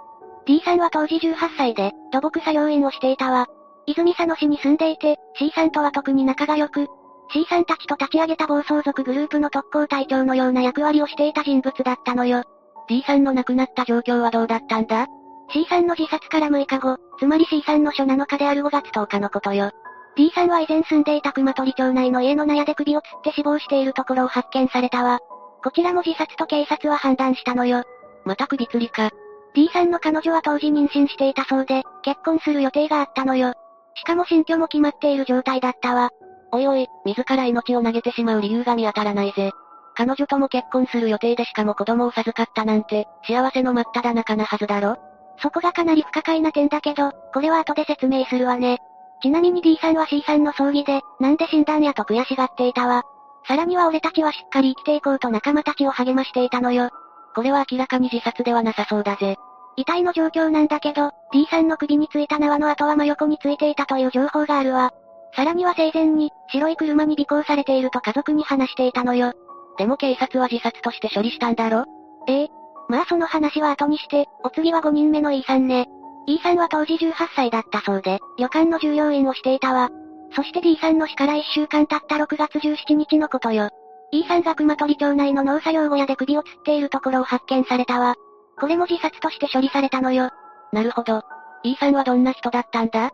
[0.46, 3.46] D さんは当時18歳で、土木作業員をしていたわ。
[3.86, 6.88] 泉佐野市に住んでいて、C さんとは特に仲が良く、
[7.32, 12.44] C さんたちと立ち上げた暴走族グループの特攻隊長のような役割をしていた人物だったのよ。
[12.88, 15.06] D さんの亡くなった状況はどうだったんだ
[15.52, 19.70] ?C さんの自殺から6日後、つまり C さんの初7日である5月10日のことよ。
[20.16, 25.18] D さんは以前住んでいた熊取町内の家の納屋で首を吊って死亡しているところを発見されたわ。
[25.62, 27.82] こちらも自殺と警察は判断したのよ。
[28.24, 29.10] また首吊りか。
[29.54, 33.54] D さんの彼女は当時妊娠していたそうで、結婚する予定があったのよ。
[33.94, 36.10] しかも新居も決まっている状態だったわ。
[36.52, 39.50] おいおい、自ら命を投げてしまう理由が見当たらないぜ。
[39.96, 44.96] 彼女とも結婚する予定でしかも子供を授かったなんて、幸せの真っ只中なはずだろ
[45.38, 48.78] そこがかなり不可解な点だけど、これは後で説明するわね。
[49.24, 53.04] ちなみに D さんは C さんの葬儀で、なんで診断やと悔しがっていたわ。
[53.48, 56.90] さらには俺たちはしっかり生きていこうと仲間たちを励ましていたのよ。
[57.34, 59.36] これは明らかに自殺ではなさそうだぜ。
[59.76, 64.92] 遺体の状況なんだけど、D さんの首についた縄の跡は真横についていたという情報があるわ。
[65.34, 69.32] さらには生前に、白い車に尾行されていると家族に話していたのよ。
[69.78, 71.86] でも警察は自殺として処理したんだろ？
[72.28, 72.48] ええ。
[72.90, 75.88] まあその話は後にして、お次は5人目の E さんね。
[76.26, 79.90] E さんは当時18歳だったそうで、旅館の従業員をしていたわ。
[80.34, 83.70] そして D さんの死から1週間経った6月17日のことよ。
[84.10, 88.14] E さんが熊取町内の農作業小屋で首を吊っているところを発見されたわ。
[88.58, 90.30] これも自殺として処理されたのよ。
[90.72, 91.22] なるほど。
[91.62, 93.10] E さんはどんな人だったんだ？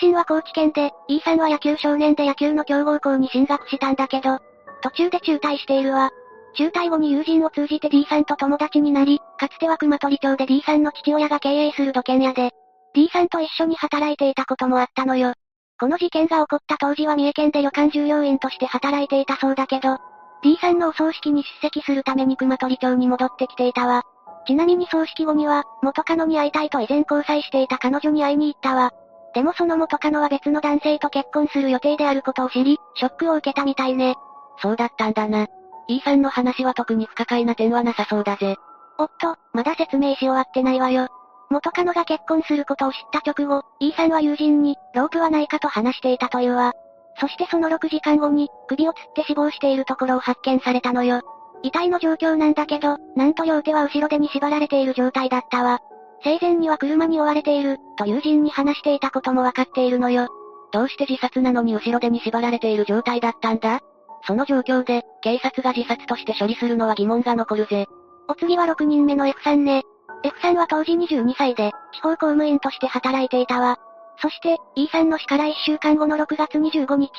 [0.00, 4.38] 出身は高知県で、E さんは野球少年で野球の強豪校に進学したんだけど、
[4.82, 6.10] 途中で中退しているわ。
[6.54, 12.52] 中退後に友人を通じて D さんと友達になり、かつては熊取町で D さんの父親が経営する土建屋で、
[12.94, 15.34] D さんと一緒に働いていたこともあったのよ。
[15.80, 19.98] この事件が起こった当時は三重県で旅館従業員として働いていたそうだけど、
[20.44, 24.04] D さんのお葬式に出席するために熊取町に戻ってきていたわ。
[24.46, 28.92] ちなみに葬式後には、元カノに会いたいと以前交際していた彼女に会いに行ったわ。
[29.34, 34.14] でもその元カノは別の男性と結婚する予定であることを知り、ショックを受けたみたいね。
[34.60, 35.48] そうだったんだな。
[35.88, 38.54] E さんの話は特に不可解な点はなさそうだぜ。
[38.98, 41.08] おっと、まだ説明し終わってないわよ。
[41.50, 46.72] 元カノが結婚することを知った直後、E さんは友人に、ロープはないかと話していたというわ。
[47.20, 51.20] そしてその6時間後に、首を吊って死亡しているところを発見されたのよ。
[51.62, 55.80] 遺体の状況なんだけど、なんと両手は後ろ手に縛られている状態だったわ。
[56.24, 60.28] 生前には車に追われている、と友人に話していたこともわかっているのよ。
[60.72, 63.80] どうして自殺なのに後ろ手に縛られている状態だったんだ？
[64.26, 67.86] その状況で、警察が自殺として処理するのは疑問が残るぜ。
[68.32, 69.82] お次は6人目の F さんね。
[70.24, 73.76] F さんは当時22歳で、地方公務員として働いていたわ。
[74.22, 77.10] そして、E さんの死から1週間後の6月25日、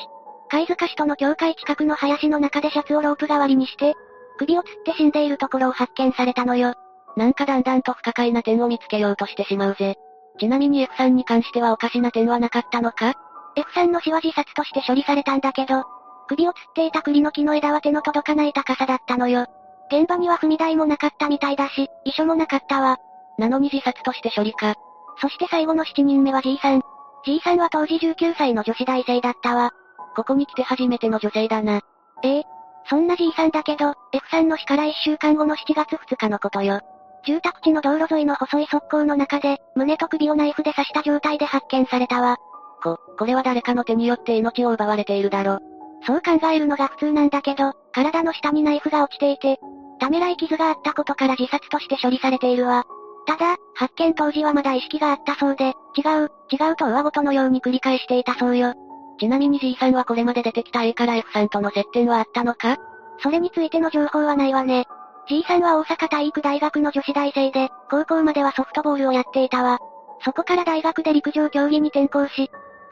[0.49, 3.93] 貝塚市との境界近くの林の中でシャツをロープ代わりにして、
[4.39, 6.73] 首を吊って死んでいるところを発見されたのよ。
[7.15, 9.97] なんかだんだんと不可解な点を見つけようとしてしまうぜ。
[10.39, 13.13] ちなみに F さんに関してはおかしな点はなかったのか
[13.55, 15.83] ?F さんの死は自殺として処理されたんだけど、
[16.27, 19.45] 首を吊っていた栗の木の枝は手の届かない高さだったのよ。
[19.93, 22.97] 現場には踏み台もなかったみたいだし、遺書もなかったわ。
[23.37, 24.73] なのに自殺として処理か。
[25.21, 26.81] そして最後の7人目は G さん。
[27.25, 29.71] G さんは当時19歳の女子大生だったわ。
[30.15, 31.81] ここに来て初めての女性だな。
[32.23, 32.43] ええ。
[32.89, 36.81] そんな G さんだけど、F さんの死から1週間後の7月2日のことよ。
[37.25, 42.37] 住宅地の道路沿いの細い側溝の中で、胸と首をナイフで刺した状態で発見されたわ。
[42.83, 45.59] こ、これは誰かの手によって命を奪われているだろ。
[46.05, 49.59] そう考えるのが普通なんだけど、体の下にナイフが落ちていて、
[50.03, 52.83] ためらい傷があったことから自殺として処理されているわ。
[53.25, 58.73] ただ、発見当時はまだ意識があったそうで、違う、違うと上ごとのように繰り返していたそうよ。
[59.17, 62.75] ちなみに G さんはこれまで出てきた A から F さんとの接点はあったのか？
[63.19, 64.87] それについての情報はないわね。
[65.29, 69.79] G さんは大阪体育大学の女子大生で、高校まではソフトボールをやっていたわ。
[70.25, 72.51] そこから大学で陸上競技に転校し、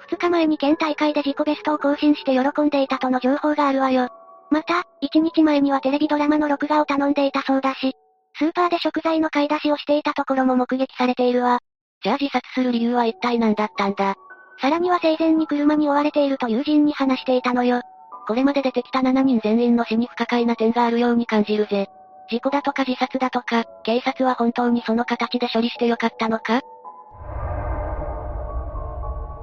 [0.09, 4.07] 2日前に県大会で自己ベストを更新して喜んでいたとの情報があるわよ。
[4.51, 7.93] また、1日前にはテレビドラマの録画を頼んでいたそうだし、
[8.37, 11.59] スーパーで食材の買い出しをしていたところも目撃されているわ。
[12.03, 14.15] じゃあ自殺する理由は一体何だったんだ？
[14.59, 17.81] さらには生前に車に追われていると友人に話していたのよ。
[18.27, 21.87] これまで出てきた7人全員の死に不可解な点があるように感じるぜ。
[22.29, 26.61] 事故だとか自殺だとか、警察は本当にその形で処理してよかったのか？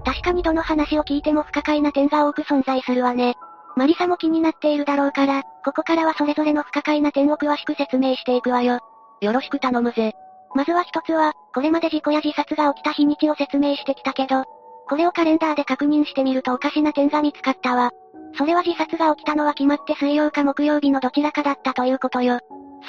[0.05, 3.35] 確かにどの話を聞いても不可解な点が多く存在するわね。
[3.79, 8.81] マリサも気になっているだろうから、ここからはそれぞれの不可解な点を詳しく説明していくわよ。
[9.21, 10.15] よろしく頼むぜ。
[10.53, 14.43] まずは一つは、これまで事故や自殺が起きた日にちを説明してきたけど、
[14.89, 17.93] これをカレンダーで確認してみるとおかしな点が見つかったわ。
[18.37, 22.41] それは自殺が起きたのは決まって水曜か木曜日のどちらかだったということよ。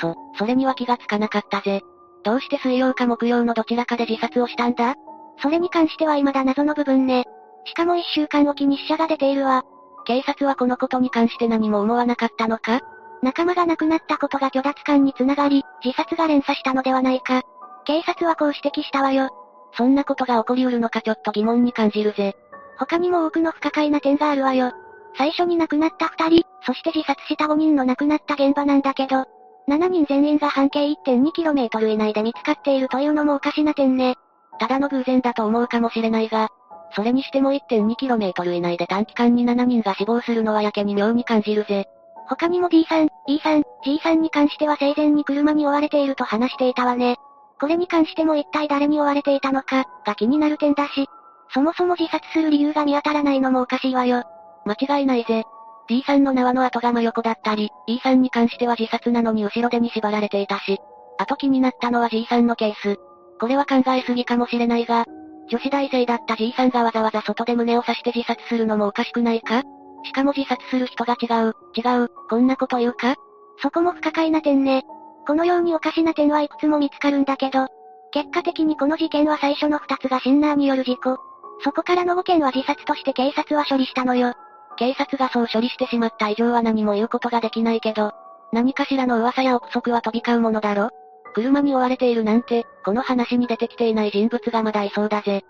[0.02, 1.82] そ、それには気がつかなかったぜ。
[2.24, 4.96] どうして水曜か木曜のどちらかで自殺をしたんだ？
[5.40, 7.26] それに関しては未だ謎の部分ね。
[7.66, 9.64] しかも一週間おきに死者が出ているわ。
[10.10, 12.82] 警察はこのことに関して何も思わなかったのか？
[13.22, 17.44] 仲間が亡くなったことが虚脱感につながり、自殺が連鎖したのではないか？
[17.86, 19.30] 警察はこう指摘したわよ。
[19.78, 22.36] そんなことが起こりうるのかちょっと疑問に感じるぜ。
[22.80, 24.72] 他にも多くの不可解な点があるわよ。
[25.16, 29.26] 最初に亡くなった二人、そして自殺した5人の亡くなった現場なんだけど、
[29.68, 34.16] 7人全員が半径 1.2km 以内で見つかっているというのもおかしな点ね。
[34.60, 36.50] ただの偶然だと思うかもしれないが、
[36.92, 41.88] それにしても 1.2km 以内で短期間に7人が死亡するのはやけに妙に感じるぜ。
[42.28, 47.18] 他にも D さん、E さん、G さんに関しては生前に車に追われていると話していたわね。
[47.60, 51.08] これに関しても一体誰に追われていたのか、が気になる点だし、
[51.54, 54.24] そもそも自殺する理由が見当たらないのもおかしいわよ。
[54.66, 55.44] 間違いないぜ。
[55.88, 60.78] D さんの縄の跡が真横だったり、E さんに関しては自殺なのに後ろ手に縛られていたし。
[61.18, 63.00] あと気になったのは G さんのケース。
[63.40, 65.06] これは考えすぎかもしれないが、
[65.50, 69.64] 女子大生だった G さんがわざわざ外で胸を刺して自殺するのもおかしくないか？
[70.04, 73.16] しかも自殺する人が違う、違う、こんなこと言うか？
[73.62, 74.84] そこも不可解な点ね。
[75.28, 77.68] このようにおかしな点はいくつも見つかるんだけど、
[78.12, 81.18] 結果的にこの事件は最初の2つがシンナーによる事故。
[81.64, 84.34] そこからの5件は自殺として警察は処理したのよ。
[84.78, 88.14] 警察がそう処理してしまった以上は何も言うことができないけど、
[88.54, 90.90] 何かしらの噂や憶測は飛び交うものだろ？
[91.34, 95.44] 車に追われているなんて、この話に出てきていない人物がまだいそうだぜ。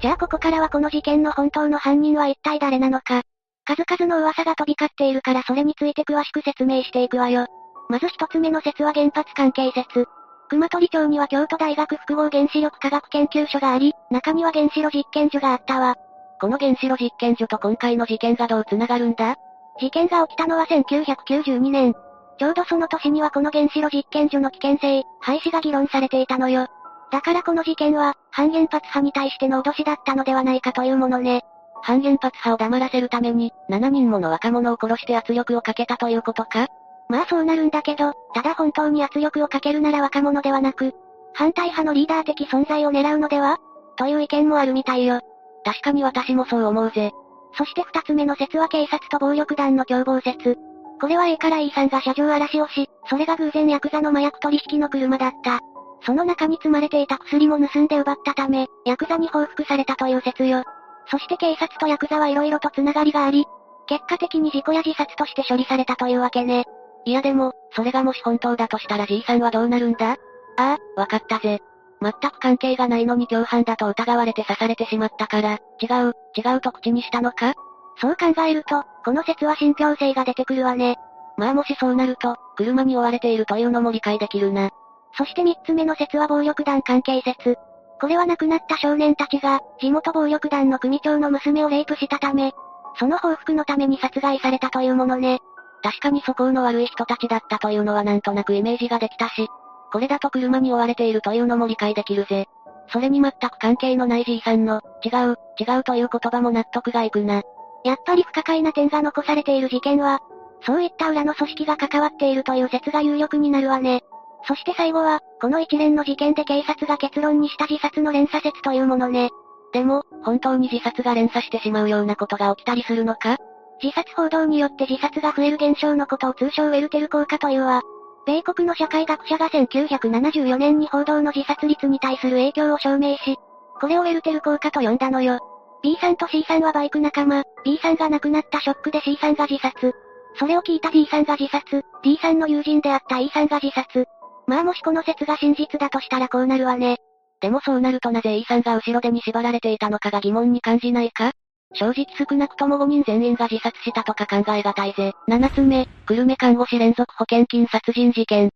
[0.00, 3.22] じゃあここからはこの事件の本当の犯人は一体誰なのか。
[3.64, 7.46] 数々の噂が飛び交っているからそれについて詳しく説明していくわよ。
[7.88, 10.06] まず一つ目の説は原発関係説。
[10.48, 15.96] 熊取町には京都大学複合原子力科学研究所があり、中には原子炉実験所があったわ。
[16.40, 19.36] この原子炉実験所と今回の事件がどう繋がるんだ？
[19.80, 21.94] 事件が起きたのは1992年。
[22.38, 26.66] ちょうどその年にはこの原子炉実験所の危険性、廃止が議論されていたのよ。
[27.10, 31.42] だからこの事件は、反原発派に対しての脅しだったのではないかというものね。
[31.82, 36.66] 反原発派を黙らせるために、7人もの若者を殺して圧力をかけたということか？
[37.08, 40.94] まあそうなるんだけど、ただ本当に圧力をかけるなら若者ではなく、
[41.32, 43.58] 反対派のリーダー的存在を狙うのでは？
[43.96, 45.20] という意見もあるみたいよ。
[45.64, 47.12] 確かに私もそう思うぜ。
[47.56, 50.58] そして二つ目の説は警察と暴力団の共謀説。
[51.00, 55.60] これは A から E さんが車上荒らしをし、それが偶然ヤクザの麻薬取引の車だった。
[56.04, 60.62] その中に積まれていた薬も盗んで奪ったため、ヤクザに報復されたという説よ。
[61.10, 63.44] そして警察とヤクザは色々と繋がりがあり、
[63.86, 66.64] 結果的に事故や自殺として処理されたというわけね。
[67.04, 70.12] いやでも、それがもし本当だとしたら G さんはどうなるんだ？
[70.12, 71.60] ああ、わかったぜ。
[72.02, 77.54] 全く関係がないのに共犯だと疑われて刺されてしまったから、違う、違うと口にしたのか？
[78.00, 80.96] そう考えると、この説は信憑性が出てくるわね。
[81.36, 84.70] まあもしそうなると、車に追われているというのも理解できるな。
[85.16, 87.56] そして三つ目の説は暴力団関係説。
[88.00, 92.52] これは亡くなった少年たちが、地元暴力団の組長の娘をレイプしたため、
[92.98, 95.40] その報復のために殺害されたというものね。
[95.82, 99.48] 確かに素行の悪い人たちだったというのはなんとなくイメージができたし、
[99.92, 102.46] これだと車に追われているというのも理解できるぜ。
[102.88, 107.42] それに全く関係のないじいさんの、違う、違うという言葉も納得がいくな。
[107.86, 110.18] やっぱり不可解な点が残されている事件は、
[110.62, 114.02] そういった裏の組織が関わっているという説が有力になるわね。
[114.48, 119.30] そして最後は、この一連の事件で警察が結論にした自殺の連鎖説というものね。
[119.72, 123.36] でも、本当に自殺が連鎖してしまうようなことが起きたりするのか？
[123.80, 127.82] 自殺報道によって自殺が増える現象のことを通称ウェルテル効果というわ。
[128.26, 133.36] 米国の社会学者が1974年に報道の自殺率に対する影響を証明し、
[133.80, 135.38] これをウェルテル効果と呼んだのよ。
[135.86, 139.92] B さんと C さんはバイク仲間、B さんが亡くなったショックで C さんが自殺。
[140.36, 144.04] それを聞いた D さんが自殺、D さんの友人であった E さんが自殺。
[144.48, 146.96] まあもしこの説が真実だとしたらこうなるわね。
[147.40, 151.30] でもそうなるとなぜ E さんが後ろ手に縛られていたのかが疑問に感じないか？
[151.74, 155.12] 正直少なくとも5人全員が自殺したとか考えがたいぜ。
[155.28, 158.50] 7つ目、久留米看護師連続保険金殺人事件。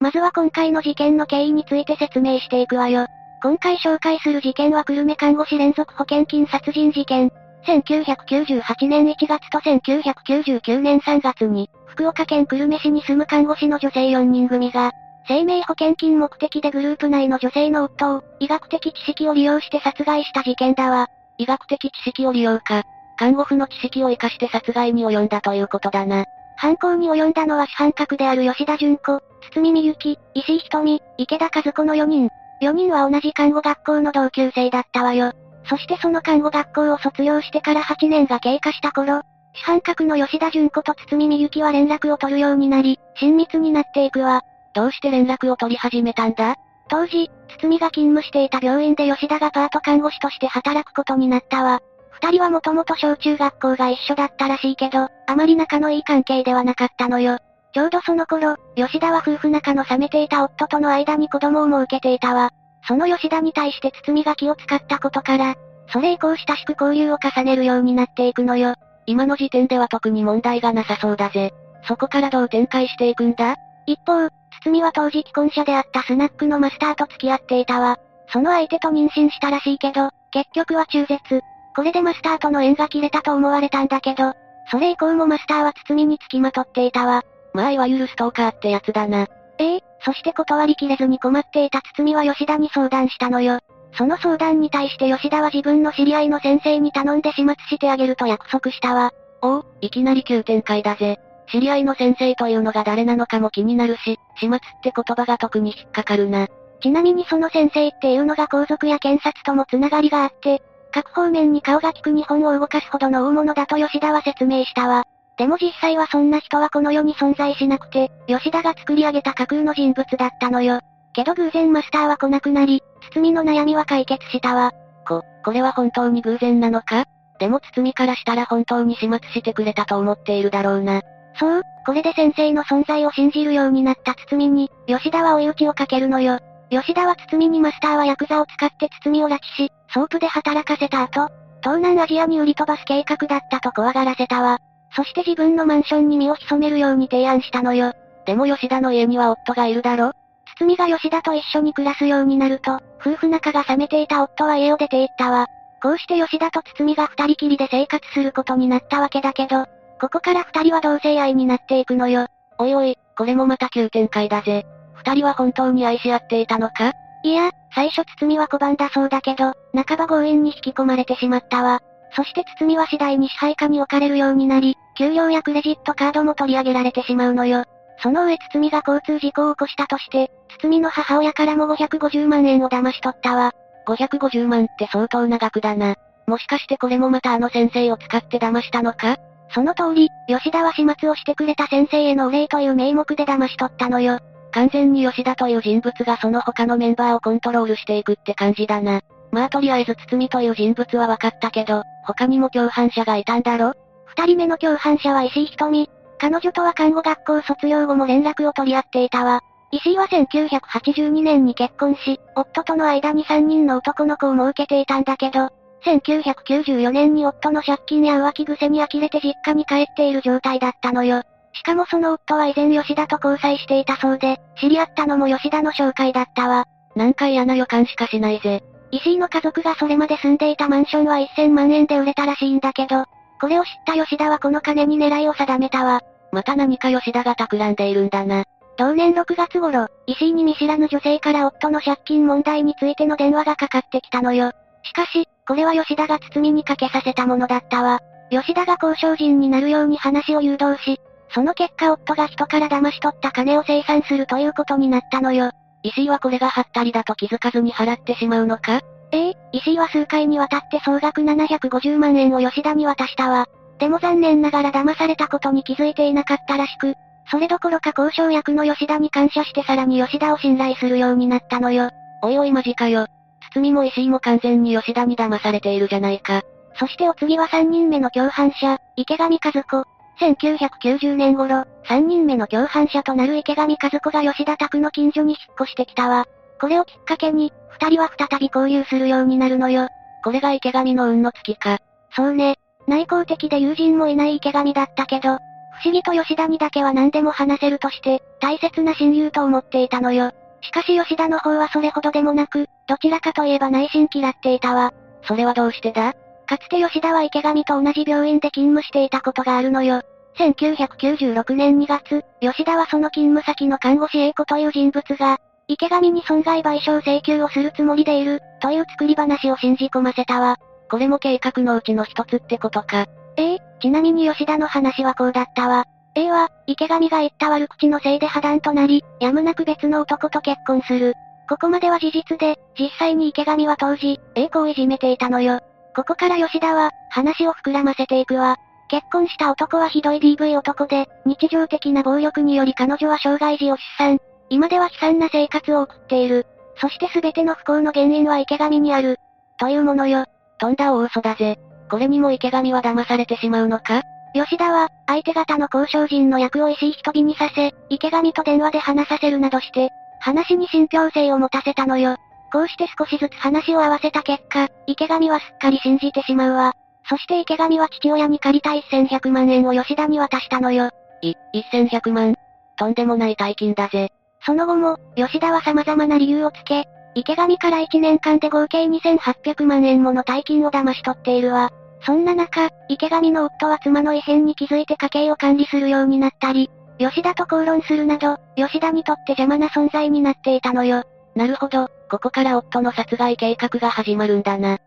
[0.00, 3.06] まずは今回の事件の経緯について説明していくわよ。
[3.44, 7.30] 今回紹介する事件は久留米看護師連続保険金殺人事件。
[7.66, 14.92] 1998年1月と1999年3月に、福岡県久留米市に住む看護師の女性4人組が、
[15.28, 21.08] 生命保険金目的でグループ内の女性の夫を、医学的知識を利用して殺害した事件だわ。
[21.36, 22.84] 医学的知識を利用か。
[23.18, 26.24] 看護婦の知識を活かして殺害に及んだということだな。
[26.56, 29.20] 犯行に及んだのは主犯格である吉田純子、
[29.52, 32.30] 堤美幸、石井瞳、池田和子の4人。
[32.62, 35.32] 4人は同じ看護学校の同級生だったわよ。
[35.68, 39.22] そしてその看護学校を卒業してから8年が経過した頃、
[39.54, 44.42] 主犯格の吉田純子と堤美幸は連絡を取るようになり、親密になっていくわ。
[44.74, 46.56] どうして連絡を取り始めたんだ？
[46.88, 51.80] 当時、堤が勤務していた病院で吉田がパート看護師として働くことになったわ。
[52.10, 57.38] 二人はもともと小中学校が一緒だったらしいけど、あまり仲のいい関係ではなかったのよ。
[57.74, 62.52] ちょうどその頃、吉田は夫婦仲の冷めていた夫との間に子供をも受けていたわ。
[62.86, 65.56] その吉田に対して堤が気を使ったことから、
[65.88, 68.74] それ以降親しく交流を重ねるようになっていくのよ。
[69.06, 71.52] 今の時点では特に問題がなさそうだぜ。
[71.88, 73.56] そこからどう展開していくんだ？
[73.86, 74.28] 一方、
[74.62, 77.98] 堤は当時既婚者であったスナックのマスターと付き合っていたわ。
[78.28, 81.40] その相手と妊娠したらしいけど、結局は中絶。
[81.74, 84.32] これでマスターとの縁が切れたと思われたんだけど、
[84.70, 87.24] それ以降もマスターは堤に付きまとっていたわ。
[87.54, 89.26] まあいわゆるストーカーってやつだな。
[89.58, 93.60] ええそして断りきれずに困っていた堤は吉田に相談したのよ。
[93.96, 99.12] その相談に対して吉田は自分の知り合いの先生に頼んで始末してあげると約束したわ。
[99.40, 101.18] おお、いきなり急展開だぜ。
[101.50, 106.48] 知り合いの先生というのが誰なのかも気になるし、始末って言葉が特に引っかかるな。
[106.82, 110.60] ちなみにその先生っていうのが皇族や検察ともつながりがあって、
[110.92, 115.04] 各方面に顔が利く日本を動かすほどの大物だと吉田は説明したわ。
[115.36, 120.80] でも実際はそんな人はこの世に存在しなくて、吉田が作り上げた架空の人物だったのよ。
[121.12, 122.82] けど偶然マスターは来なくなり、
[123.12, 124.72] 堤の悩みは解決したわ。
[125.06, 127.04] こ、これは本当に偶然なのか？
[127.38, 131.02] でも堤からしたら本当に始末してくれたと思っているだろうな。
[131.36, 136.38] そう、これで先生の存在を信じるようになった堤に、吉田は追い打ちをかけるのよ。
[136.70, 141.28] 吉田は堤にマスターはヤクザを使って堤を拉致し、ソープで働かせた後、
[141.60, 144.58] 東南アジアに売り飛ばす計画だったと怖がらせたわ。
[144.96, 147.92] そして自分のマンションに身を潜めるように提案したのよ。
[148.26, 150.12] でも吉田の家には夫がいるだろ？
[150.56, 155.46] 堤が吉田と一緒に暮らすようになると、夫婦仲が冷めていた夫は家を出て行ったわ。
[155.82, 159.66] こうして吉田と堤が二人きりで生活することになったわけだけど、
[160.00, 162.26] ここから二人は同性愛になっていくのよ。
[162.58, 164.64] おいおい、これもまた急展開だぜ。
[164.94, 166.92] 二人は本当に愛し合っていたのか？
[167.24, 171.80] いや、最初堤は拒んだそうだけど、半ば強引に引き込まれてしまったわ。
[172.16, 177.64] そして堤は次第に支配下に置かれるようになり、給料やクレジットカードも取り上げられてしまうのよ。
[178.02, 180.30] その上堤が交通事故を起こしたとして、
[180.60, 183.52] 堤の母親からも550万円を騙し取ったわ。
[183.86, 185.96] 550万って相当な額だな。
[186.26, 189.16] もしかしてこれもまたあの先生を使って騙したのか？
[189.50, 194.18] その通り、吉田は始末をしてくれた先生へのお礼という名目で騙し取ったのよ。
[194.52, 199.00] 完全に吉田という人物がその他のメンバーをコントロールしていくって感じだな。
[199.32, 203.72] まあとりあえず堤という人物は分かったけど、他にも共犯者がいたんだろ？
[204.06, 205.88] 二人目の共犯者は石井瞳。
[206.18, 209.40] 彼女とは看護学校卒業後も連絡を取り合っていたわ。
[209.72, 215.50] 石井は1982年に結婚し、夫との間に3人の男の子を設けていたんだけど、
[215.84, 221.22] 1994年に夫の借金や浮気癖に呆れて実家に帰っている状態だったのよ。
[221.52, 226.66] しかもその夫は以前吉田と交際していたそうで、知り合ったのも吉田の紹介だったわ。
[226.94, 228.62] なんか嫌な予感しかしないぜ。
[228.94, 233.06] 石井の家族がそれまで住んでいたマンションは1000万円で売れたらしいんだけど、
[233.40, 236.00] これを知った吉田はこの金に狙いを定めたわ。
[236.30, 238.44] また何か吉田が企んでいるんだな。
[238.76, 244.52] 同年6月頃、石井に見知らぬ女性から夫の借金問題についての電話がかかってきたのよ。
[244.84, 247.98] しかし、これは吉田が包みにかけさせたものだったわ。
[248.30, 251.00] 吉田が交渉人になるように話を誘導し、
[251.30, 255.50] その結果夫が人から騙し取った金を生産するということになったのよ。
[255.84, 258.80] 石井はこれがハったりだと気づかずに払ってしまうのか？
[259.12, 263.46] ええ石井は数回にわたって総額750万円を吉田に渡したわ。
[263.78, 266.94] でも残念ながら騙されたことに気づいていなかったらしく、
[267.30, 271.90] それどころか交渉役の吉田に感謝してさらに吉田を信頼するようになったのよ。
[272.22, 273.06] おいおいマジかよ。
[273.52, 276.42] 堤も石井も完全に吉田に騙されているじゃないか。
[276.76, 279.84] そしてお次は3人目の共犯者、池上和子。
[280.20, 286.26] 1990年頃、3人目の共犯者となる池上和子が吉田宅の近所に引っ越してきたわ。
[286.60, 289.88] これをきっかけに、二人は再び交流するようになるのよ。
[290.22, 291.78] これが池上の運の月か。
[292.14, 292.56] そうね。
[292.86, 295.38] 内向的で友人もいない池上だったけど、
[295.82, 300.30] 不思議と吉田にだけは何でも話せるとして、大切な親友と思っていたのよ。
[300.60, 304.92] しかし吉田の方はそれほどでもなく、どちらかといえば内心嫌っていたわ。
[305.22, 306.14] それはどうしてだ？
[306.46, 310.02] かつて吉田は池上と同じ病院で勤務していたことがあるのよ。
[310.36, 315.38] 1996年2月、吉田はその勤務先の看護師 A 子という人物が、
[315.68, 320.56] 池上に損害賠償請求をするつもりでいる、という作り話を信じ込ませたわ。
[320.90, 323.06] これも計画のうちの一つってことか。
[323.36, 325.84] ええちなみに吉田の話はこうだったわ。
[326.14, 331.14] A は、池上が言った悪口のせいで破談となり、やむなく別の男と結婚する。
[331.48, 335.60] ここまでは事実で、実際に池上は当時、A 子をいじめていたのよ。
[335.94, 338.56] ここから吉田は、話を膨らませていくわ。
[338.88, 344.18] 結婚した男はひどい DV 男で、日常的な暴力により彼女は障害児を出産。
[344.50, 346.46] 今では悲惨な生活を送っている。
[346.76, 349.18] そして全ての不幸の原因は池上にある。
[349.58, 350.26] というものよ。
[350.58, 351.58] とんだ大嘘だぜ。
[351.90, 354.02] これにも池上は騙されてしまうのか？
[354.34, 359.90] 吉田は、相手方の交渉人の役を石井人火にさせ、池上と電話で話させるなどして、
[360.20, 362.16] 話に信憑性を持たせたのよ。
[362.54, 366.72] こうして少しずつ話を合わせた結果、池上はすっかり信じてしまうわ。
[367.08, 370.90] そして池上は父親に借りた1100万円を吉田に渡したのよ。
[371.20, 372.36] い、1100万？
[372.76, 374.12] とんでもない大金だぜ。
[374.46, 376.84] その後も、吉田は様々な理由をつけ、
[377.16, 381.72] 池上から1年間で合計2800万円もの大金を騙し取っているわ。
[382.06, 391.02] そんな中、池上の夫は妻の異変に気づいて家計を管理するようになったり、吉田と口論するなど、吉田にとって邪魔な存在になっていたのよ。
[391.34, 394.78] なるほど、ここから夫の殺害計画が始まるんだな。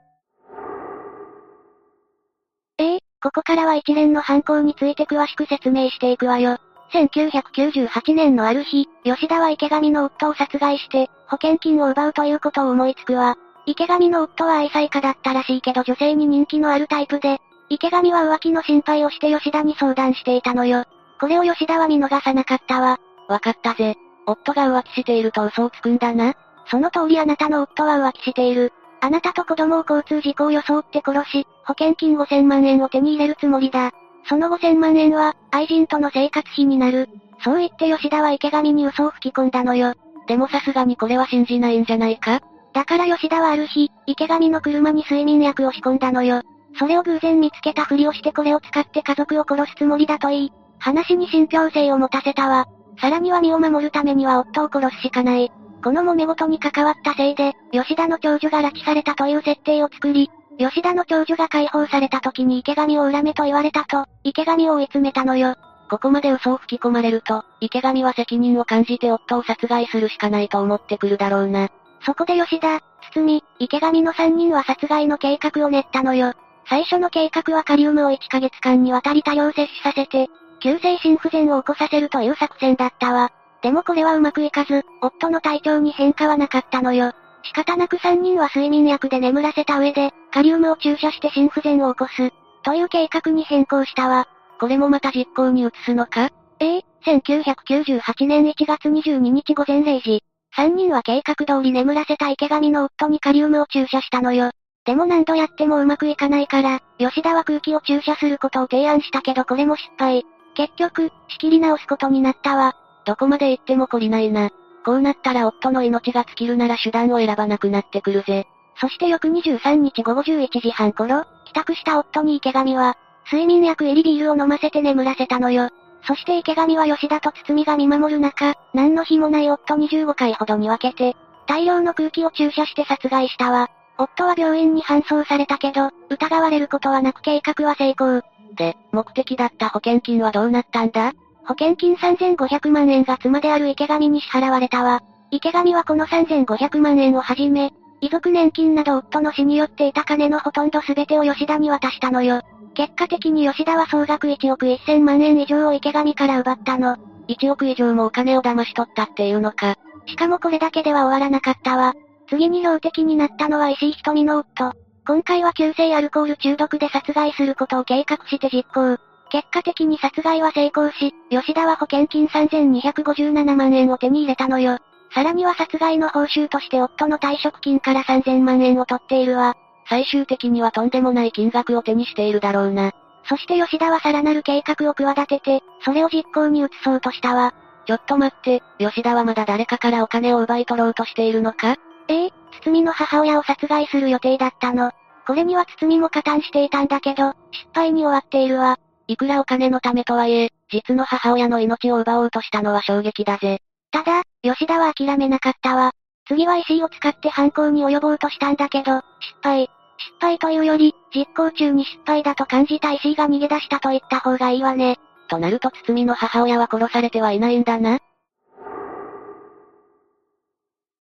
[2.78, 6.58] ええここからは一連の犯行について詳しく説明していくわよ。
[6.94, 13.36] 1998年のある日、吉田は池上の夫を殺害して、保険金を奪うということを思いつくわ。
[13.66, 20.86] 池上の夫は愛妻家だったらしいけど女性に人気のあるタイプで、池上は浮気の心配をして吉田に相談していたのよ。
[21.20, 23.02] これを吉田は見逃さなかったわ。
[23.28, 23.98] わかったぜ。
[24.26, 26.36] 夫が浮気していると嘘をつくんだな。
[26.70, 28.74] その通りあなたの夫は浮気している。
[29.00, 33.92] あなたと子供を交通事故を装って殺し、保険金5000万円を手に入れるつもりだ。
[34.28, 37.08] その5000万円は、愛人との生活費になる。
[37.44, 39.94] そう言って吉田は池上に嘘を吹き込んだのよ。
[40.28, 42.42] でもさすがにこれは信じないんじゃないか？
[42.74, 46.42] だから吉田はある日、池上の車に睡眠薬を仕込んだのよ。
[46.78, 52.66] それを偶然見つけたふりをしてこれを使って家族を殺すつもりだと言い、話に信憑性を持たせたわ。
[53.00, 55.52] さらには身を守るためには夫を殺すしかない。
[55.84, 65.56] この揉め事に関わったせいで、吉田の長女が拉致されたという設定を作り、吉田の長女が解放された時に池上を恨めと言われたと、池上を追い詰めたのよ。
[65.90, 71.70] ここまで嘘を吹き込まれると、池上は責任を感じて夫を殺害するしかないと思ってくるだろうな。
[72.06, 72.82] そこで吉田、
[73.14, 76.34] 堤、池上の3人は殺害の計画を練ったのよ。
[76.70, 80.28] 最初の計画はカリウムを1ヶ月間にわたり多量摂取させて、
[80.60, 83.32] 急性心不全を起こさせるという作戦だったわ。
[83.68, 87.12] でもこれはうまくいかず、夫の体調に変化はなかったのよ。
[87.44, 92.32] 仕方なく3人は睡眠薬で眠らせた上で、カリウムを注射して心不全を起こす、
[92.64, 94.26] という計画に変更したわ。
[94.62, 96.30] これもまた実行に移すのか？
[96.62, 96.78] え？
[96.78, 100.24] え、1998年1月22日午前0時。
[100.56, 104.52] 3人は計画通り眠らせた池上の夫にカリウムを注射したのよ。
[104.86, 110.26] でも何度やってもうまくいかないから、吉田は空気を注射することを提案したけどこれも失敗。
[110.56, 112.74] 結局、仕切り直すことになったわ。
[113.08, 114.50] どこまで行っても懲りないな。
[114.86, 118.48] こうなったら夫の命が尽きるなら手段を選ばなくなってくるぜ。
[118.80, 122.98] そして翌23日午後11時半頃、帰宅した夫に池上は、
[123.32, 125.70] 睡眠薬入りビールを飲ませて眠らせたのよ。
[126.06, 131.18] そして池上は吉田と堤が見守る中、何の日もない夫25回ほどに分けて、
[131.48, 133.70] 大量の空気を注射して殺害したわ。
[133.98, 138.22] 夫は病院に搬送されたけど、疑われることはなく計画は成功。
[138.56, 141.14] で、目的だった保険金はどうなったんだ？
[141.48, 145.02] 保険金3500万円が妻である池上に支払われたわ。
[145.32, 147.72] 池上はこの3500万円をはじめ、
[148.02, 152.42] 遺族年金など夫の死によっていた金のほとんど全てを吉田に渡したのよ。
[152.76, 156.98] 結果的に吉田は総額1億1000万円以上を池上から奪ったの。
[157.28, 159.76] 1億以上もお金を騙し取ったっていうのか。
[160.06, 161.94] しかもこれだけでは終わらなかったわ。
[162.30, 164.74] 次に標的になったのは石井瞳の夫。
[165.08, 168.98] 今回は急性アルコール中毒で殺害することを計画して実行。
[169.30, 174.78] 結果的に殺害は成功し、吉田は保険金3257万円を手に入れたのよ。
[175.14, 179.56] さらには殺害の報酬として夫の退職金から3000万円を取っているわ。
[179.90, 182.92] 最終的にはとんでもない金額を手にしているだろうな。
[183.30, 187.54] そして吉田はさらなる計画を企てて、それを実行に移そうとしたわ。
[187.86, 191.76] ちょっと待って、吉田はまだ誰かからお金を奪い取ろうとしているのか？
[192.10, 192.32] ええ、
[192.64, 194.92] 堤の母親を殺害する予定だったの。
[195.26, 198.78] これには堤も加担していたんだけど、失敗に終わっているわ。
[199.08, 203.60] いくらお金のためとはいえ、実の母親の命を奪おうとしたのは衝撃だぜ。
[203.92, 205.92] ただ、吉田は諦めなかったわ。
[206.28, 209.70] 次は石井を使って犯行に及ぼうとしたんだけど、失敗。
[209.98, 214.98] 失敗というより、実行中に失敗だと感じた石井が逃げ出したと言った方がいいわね。
[215.30, 218.00] となると堤の母親は殺されてはいないんだな。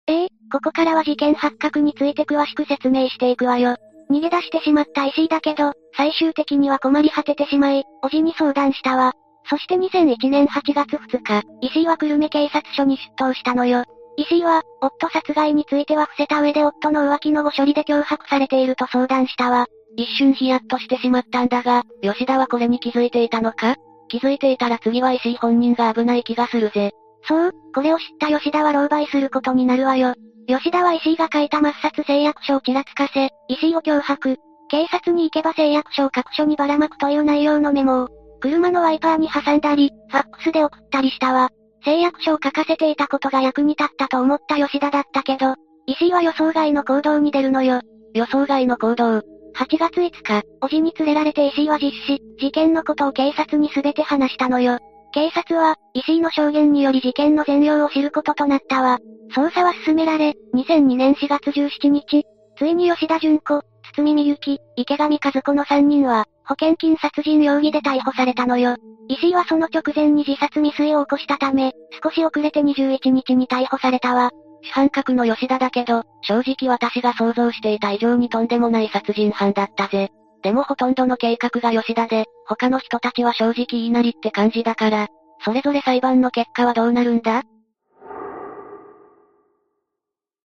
[0.07, 3.77] ええ、ここからは事件発覚について詳しく説明していくわよ。
[4.11, 9.13] 逃げ出してしまった石井だけど、最終的には困り果ててしまい、おじに相談したわ。
[9.49, 13.85] そして2001年8月2日、石井は久留米警察署に出頭したのよ。
[14.17, 19.67] 石井は、夫殺害については伏せた上で夫の浮気の後処理で脅迫されていると相談したわ。
[19.95, 23.75] 一瞬ヒヤッとしてしまったんだが、吉田はこれに気づいていたのか？
[24.09, 26.91] 気づいていたら次は石井本人が危ない気がするぜ。
[27.23, 30.13] そう、これを知った吉田は狼狽することになるわよ。
[30.47, 34.37] 吉田は石井が書いた抹殺誓約書をちらつかせ、石井を脅迫。
[34.69, 38.07] 警察に行けば誓約書を各所にばらまくという内容のメモを、
[38.39, 41.49] 車のワイパーに挟んだり、ファックスで送ったりしたわ。
[41.83, 45.55] 誓約書を書かせていたことが役に立ったと思った吉田だったけど、
[45.87, 47.81] 石井は予想外の行動に出るのよ。
[48.13, 49.19] 予想外の行動。
[49.53, 54.79] 8月5日、おじに連れられて石井は実施、事件のことを警察に全て話したのよ。
[55.13, 58.99] 警察は、石井の証言により事件の全容を知ることとなったわ。
[59.35, 62.23] 捜査は進められ、2002年4月17日、
[62.57, 63.61] ついに吉田純子、
[63.93, 68.75] 堤みゆき、池上和子の3人は、保険金殺人容疑で逮捕されたのよ。
[69.09, 74.31] 石井はその直前に自殺未遂を起こしたため、少し遅れて21日に逮捕されたわ。
[74.63, 80.11] 主犯格の吉田だけど、正直私が想像していた以上にとんでもない殺人犯だったぜ。
[80.41, 85.07] でもほとんどの計画が吉田で、他の人たちは正直言いなりって感じだから、
[85.43, 87.43] それぞれ裁判の結果はどうなるんだ？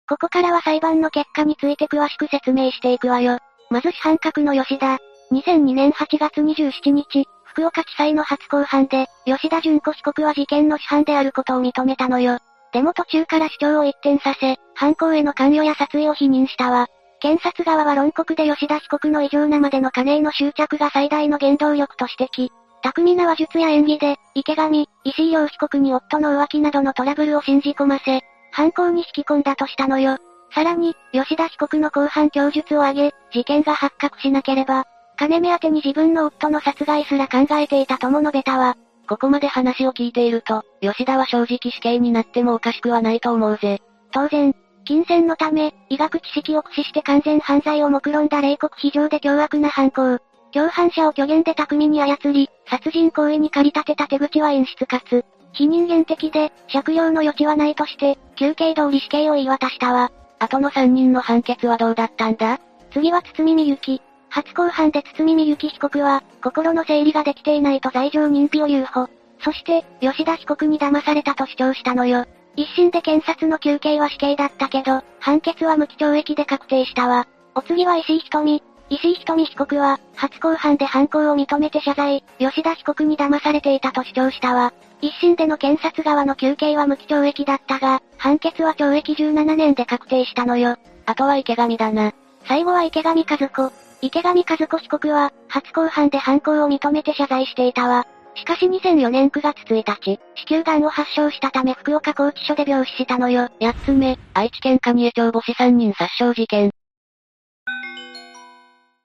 [0.07, 3.37] ここからは裁判の結果について詳しく説明していくわよ。
[3.69, 4.97] まず主犯格の吉田。
[5.31, 12.39] 2002年8月27日、福岡地裁の初公判で、吉田純子被告は事件の主犯であることを認めたのよ。
[12.73, 16.87] でも途中から主張を一転させ、犯行への関与や殺意を否認したわ。
[17.19, 22.49] 検察側は論告で吉田被告の異常なまでの金への執着が最大の原動力と指摘。
[22.81, 28.21] 巧みな話術や演技で、池上、石井洋被告に夫の浮気などのトラブルを信じ込ませ、
[28.51, 30.17] 犯行に引き込んだとしたのよ。
[30.53, 34.85] さらに、吉田被告の後半供述を挙げ、事件が発覚しなければ、
[35.17, 38.77] 金目当てに自分の夫の殺害すら考えていたとも述べたわ。
[39.09, 43.81] ここまで話を聞いていると、吉田は正直死刑になってもおかしくはないと思うぜ。
[44.11, 44.55] 当然、
[44.89, 50.17] 金銭のため、医学知識を駆使して完全犯罪を目論んだ冷酷非常で凶悪な犯行。
[50.51, 60.11] 共犯者を虚言で巧みに操り、殺人行為に駆り立てた手口は演出かつ、非人間的で、借用の余地はないとして、休刑通り死刑を言い渡したわ。
[60.39, 62.59] 後の3人の判決はどうだったんだ？
[62.91, 64.01] 次は堤みゆき。
[64.29, 69.07] 初公判で堤みゆき被告は、心の整理ができていないと罪状認否を誘保。
[69.43, 72.25] そして、吉田被告に騙されたと主張したのよ。
[72.59, 77.25] 一審で検察の求刑は死刑だったけど、判決は無期懲役で確定したわ。
[77.55, 78.61] お次は石井瞳。
[78.89, 84.73] 石井瞳被告は、初公判で犯行を認めて謝罪、吉田被告に騙されていたと主張したわ。
[84.99, 90.75] 一審での検察側の求刑は無期懲役だったが、判決は懲役17年で確定したのよ。
[91.05, 92.11] あとは池上だな。
[92.45, 93.71] 最後は池上和子。
[94.01, 98.05] 池上和子被告は、初公判で犯行を認めて謝罪していたわ。
[98.39, 103.49] しかし2004年9月1日、子宮癌を発症したため福岡拘置所で病死したのよ。
[103.59, 106.71] 8つ目、愛知県蟹江町母子3人殺傷事件。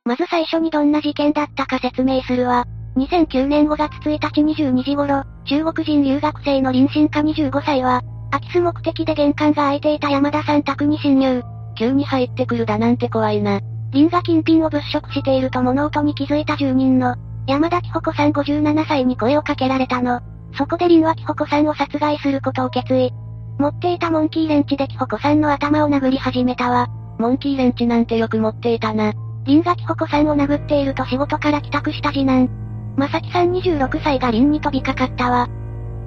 [0.05, 2.65] まず最初にどんな事件だったか説明するわ。
[2.97, 11.43] 2009年5月1日22時頃、中国人留学生の林進家25歳は、空き巣目的で玄関が開いていた山田さん宅に侵入。
[11.77, 13.61] 急に入ってくるだなんて怖いな。
[13.93, 20.20] 林が金品を物色していると物音に気づいた住人の、山田紀穂子さん57歳に声をかけられたの。
[20.56, 23.12] そこで林は紀穂子さんを殺害することを決意。
[23.58, 26.88] 持っていたモンキーレンチで紀穂子さんの頭を殴り始めたわ。
[27.18, 29.12] モンキーレンチなんてよく持っていたな。
[29.46, 32.48] 林が紀穂子さんを殴っていると仕事から帰宅した次男。
[32.96, 35.48] 正木さん26歳が林に飛びかかったわ。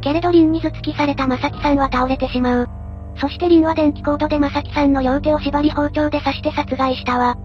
[0.01, 2.69] けれど林に頭突きされた正木さんは倒れてしまう。
[3.19, 7.35] そして林は電気コードで正木さんの両手を縛り包丁で刺して殺害したわ。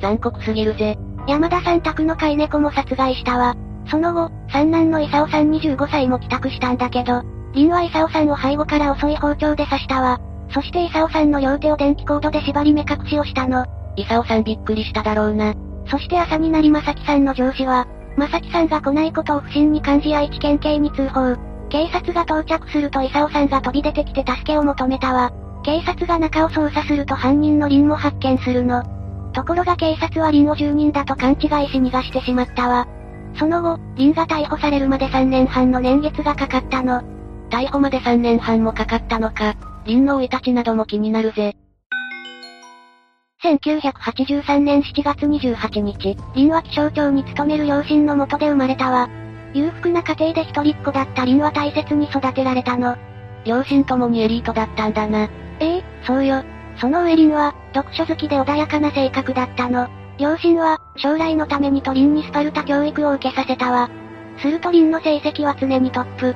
[0.00, 0.98] 残酷すぎるぜ。
[1.26, 3.54] 山田さん宅の飼い猫も殺害したわ。
[3.86, 7.22] その後、三男の勲さん25歳も帰宅したんだけど、
[7.54, 10.20] 林は勲さんを背後から遅い包丁で刺したわ。
[10.50, 13.66] そして勲さんの両手を電気コードで縛り目隠しをしたの。
[13.96, 15.54] 勲さんびっくりしただろうな。
[15.86, 17.86] そして朝になり正木さんの上司は、
[18.16, 21.36] 正木さんが来ないことを不審に感じ愛知県警に通報。
[21.68, 25.32] 警察が到着すると勲さんが飛び出てきて助けを求めたわ。
[25.62, 28.82] 警察が中を捜査すると犯人の林も発見するの。
[29.32, 32.86] ところが警察は林を住人だと勘違いし逃がしてしまったわ。
[33.36, 37.02] その後、林が逮捕されるまで3年半の年月がかかったの。
[37.50, 39.54] 逮捕まで3年半もかかったのか。
[39.84, 41.56] 林の生い立ちなども気になるぜ。
[43.42, 49.08] 1983年7月28日、林は気象庁に勤める両親の元で生まれたわ。
[49.52, 52.96] 裕福な家庭で一人っ子だった林は大切に育てられたの。
[53.44, 55.28] 両親ともにエリートだったんだな。
[55.58, 56.44] ええそうよ。
[56.76, 59.88] その上林は、読書好きで穏やかな性格だったの。
[60.18, 63.90] 両親は、将来のためにと林にスパルタ教育を受けさせたわ。
[64.38, 66.34] すると林の成績は常にトップ。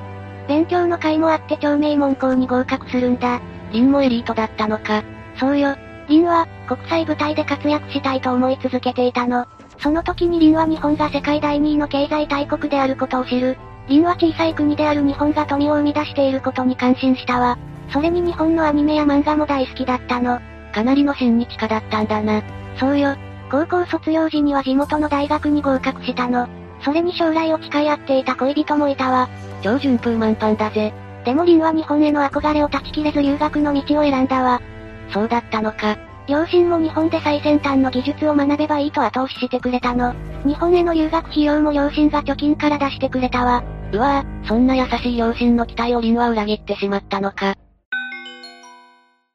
[0.48, 3.40] 勉強の会もあって長命門校に合格するんだ。
[3.72, 5.02] 林もエリートだったのか。
[5.38, 5.76] そうよ。
[6.08, 9.46] 林は、国際舞台で活躍したいと思い続けていたの。
[9.78, 13.58] その時に林は日本が世界第2位の経済大国であることを知る。
[13.88, 17.58] 林は小さい国である日本が富を生み出していることに感心したわ。
[17.90, 20.40] それに日本のアニメや漫画も大好きだったの。
[20.72, 22.42] かなりの親日家だったんだな。
[22.78, 23.16] そうよ。
[23.50, 26.48] 高校卒業時には地元の大学に合格したの。
[26.82, 29.28] それに将来を誓い合っていた恋人もいたわ。
[29.62, 30.92] 超順風満帆だぜ。
[31.24, 34.60] でも林は日本への憧れを断ち切れず留学の道を選んだわ。
[35.12, 35.96] そうだったのか。
[36.28, 40.14] 両親も日本で最先端の技術を学べばいいと後押ししてくれたの。
[40.44, 43.62] 日本への留学費用も両親が貯金から出してくれたわ。
[43.92, 47.54] うわぁ、そんな優しい両親の期待を林は裏切ってしまったのか。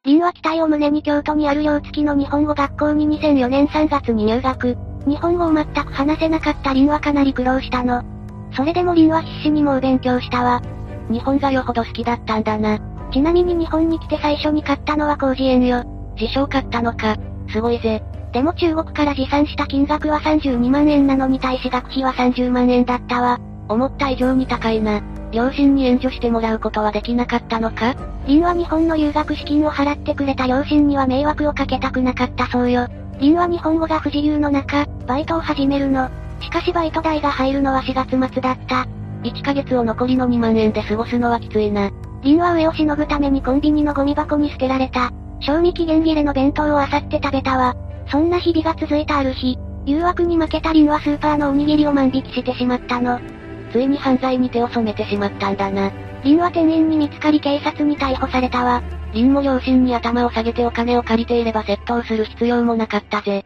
[0.03, 4.75] 林は期待を胸に京都にある寮付きの日本語学校に2004年3月に入学。
[5.05, 8.03] 日本語を全く話せなかった林はかなり苦労したの。
[8.55, 10.59] それでも林は必死に猛勉強したわ。
[11.11, 12.79] 日本がよほど好きだったんだな。
[13.13, 15.83] ちなみに日本に来て最初に買ったのは工事園よ。
[16.19, 17.15] 自称買ったのか。
[17.49, 18.03] すごいぜ。
[18.33, 23.39] でも中国から持参した金額は32万円なのに対し学費は30万円だったわ。
[23.71, 25.01] 思った以上に高いな。
[25.31, 27.95] 両親に援助してもらうことはできなかったのか？
[28.25, 32.87] 林は日本の留学資金を払ってくれた両親には迷惑をかけたくなかったそうよ。
[33.19, 36.09] 林は日本語が不自由の中、バイトを始めるの。
[36.41, 38.87] しかしバイト代が入るのは4月末だった。
[39.23, 41.91] 1ヶ月を残りの2万円で過ごすのはきついな。
[42.23, 45.11] 林は上をしのぐためにコンビニのゴミ箱に捨てられた。
[45.39, 47.75] 賞味期限切れの弁当を漁って食べたわ。
[48.11, 53.19] そんな日々が続いたある日、誘惑に負けた林はスーパーのおにぎりを万引きしてしまったの。
[53.71, 55.91] ついに犯罪に手を染めてしまったんだな。
[56.23, 58.81] 林は店員に見つかり警察に逮捕されたわ。
[59.13, 63.45] 林も両親に頭を下げてお金を借りていれば窃盗する必要もなかったぜ。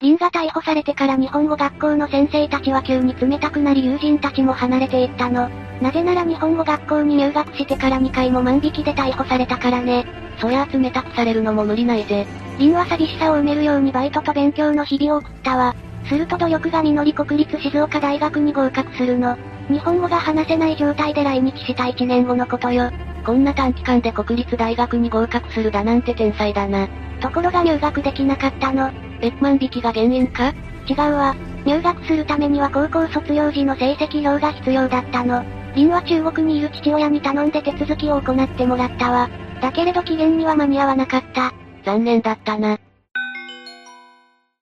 [0.00, 5.48] 林が逮捕されてから日本語学校の先生たちは急に冷たくなり友人たちも離れていったの。
[5.80, 10.04] なぜなら日本語学校に入学してから2回も万引きで逮捕されたからね。
[10.38, 12.26] そりゃあ冷たくされるのも無理ないぜ。
[12.58, 15.74] 林は寂しさを埋めるようにバイトと勉強の日々を送ったわ。
[16.08, 19.36] すると努力が実り国立静岡大学に合格するの。
[19.68, 22.90] 日本語が話せない状態で来日した1年後のことよ。
[23.24, 26.88] こんな短期間で国立大学に合格するだなんて天才だな。
[27.20, 28.90] ところが入学できなかったの。
[29.22, 30.52] え、万引きが原因か？
[30.86, 31.34] 違うわ。
[31.64, 35.42] 入学するためには高校卒業時の成績表が必要だったの。
[35.74, 39.30] 林は中国にいる父親に頼んで手続きを行ってもらったわ。
[39.62, 41.54] だけれど期限には間に合わなかった。
[41.86, 42.78] 残念だったな。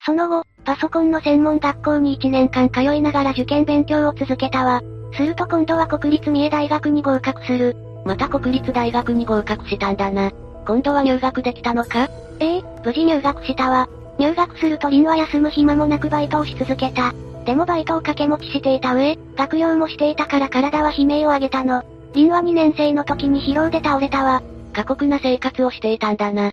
[0.05, 4.83] その後、パソコンの専門学校に1年間通いながら受験勉強を続けたわ。
[5.15, 7.77] すると今度は国立三重大学に合格する。
[8.05, 10.31] また国立大学に合格したんだな。
[10.67, 12.09] 今度は入学できたのか？
[12.41, 13.89] ええ無事入学したわ。
[14.19, 17.13] 入学すると林は休む暇もなくバイトをし続けた。
[17.45, 21.83] でもバイトを掛け持ちしていた上、学業もしていたから体は悲鳴を上げたの。
[22.15, 24.43] リンは2年生の時に疲労で倒れたわ。
[24.73, 26.53] 過酷な生活をしていたんだな。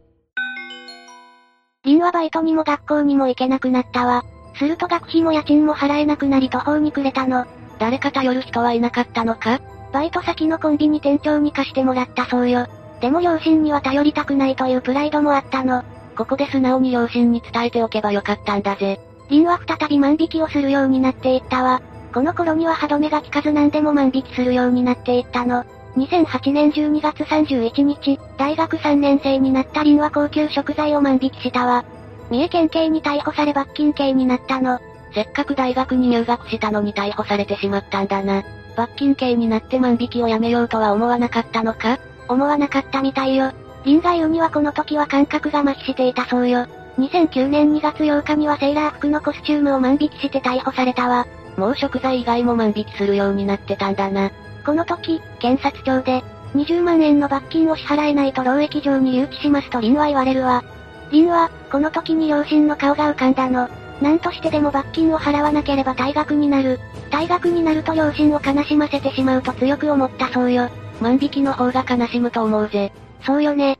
[1.86, 4.26] リンはバイトにも学校にも行けなくなったわ。
[4.56, 7.46] すると学費も家賃も払えなくなり途方に暮れたの。
[7.80, 9.62] 誰か頼る人はいなかったのか？
[9.94, 12.68] バイト先のコンビニ店長に貸してもらったそうよ。
[13.00, 15.84] でも両親には頼りたくないというプライドもあったの。
[16.18, 19.00] ここで素直に両親に伝えておけばよかったんだぜ。
[19.30, 21.82] リンは再び万引きをするようになっていったわ。
[22.14, 25.64] この頃には歯止めが効かず何でも万引きするようになっていったの。
[26.00, 31.84] 2008年12月31日、大学3年生になったリンは高級食材を万引きしたわ。
[32.30, 34.80] 三重県警に逮捕され罰金刑になったの。
[35.14, 38.44] せっかく大学に入学したのに逮捕されてしまったんだな。
[38.78, 42.00] 罰金刑になって万引きをやめようとは思わなかったのか？
[42.30, 43.52] 思わなかったみたいよ。
[43.84, 46.66] リンが言うにはこの時は感覚が麻痺していたそうよ。
[46.98, 51.26] 2009年2月8日にはセーラー服のコスチュームを万引きして逮捕されたわ。
[51.58, 54.32] もう食材以外も万引きするようになってたんだな。
[54.70, 56.24] この時、検察庁で、
[56.54, 60.64] 20万円の罰金を支払えないと労役上に留置しますとリンは言われるわ。
[61.12, 63.68] リンは、この時に両親の顔が浮かんだの。
[64.00, 66.80] 何としてでも罰金を払わなければ退学になる。
[67.10, 70.70] 退学になると両親を悲しませてしまうと強く思ったそうよ。
[71.02, 72.92] 万引きの方が悲しむと思うぜ。
[73.26, 73.80] そうよね。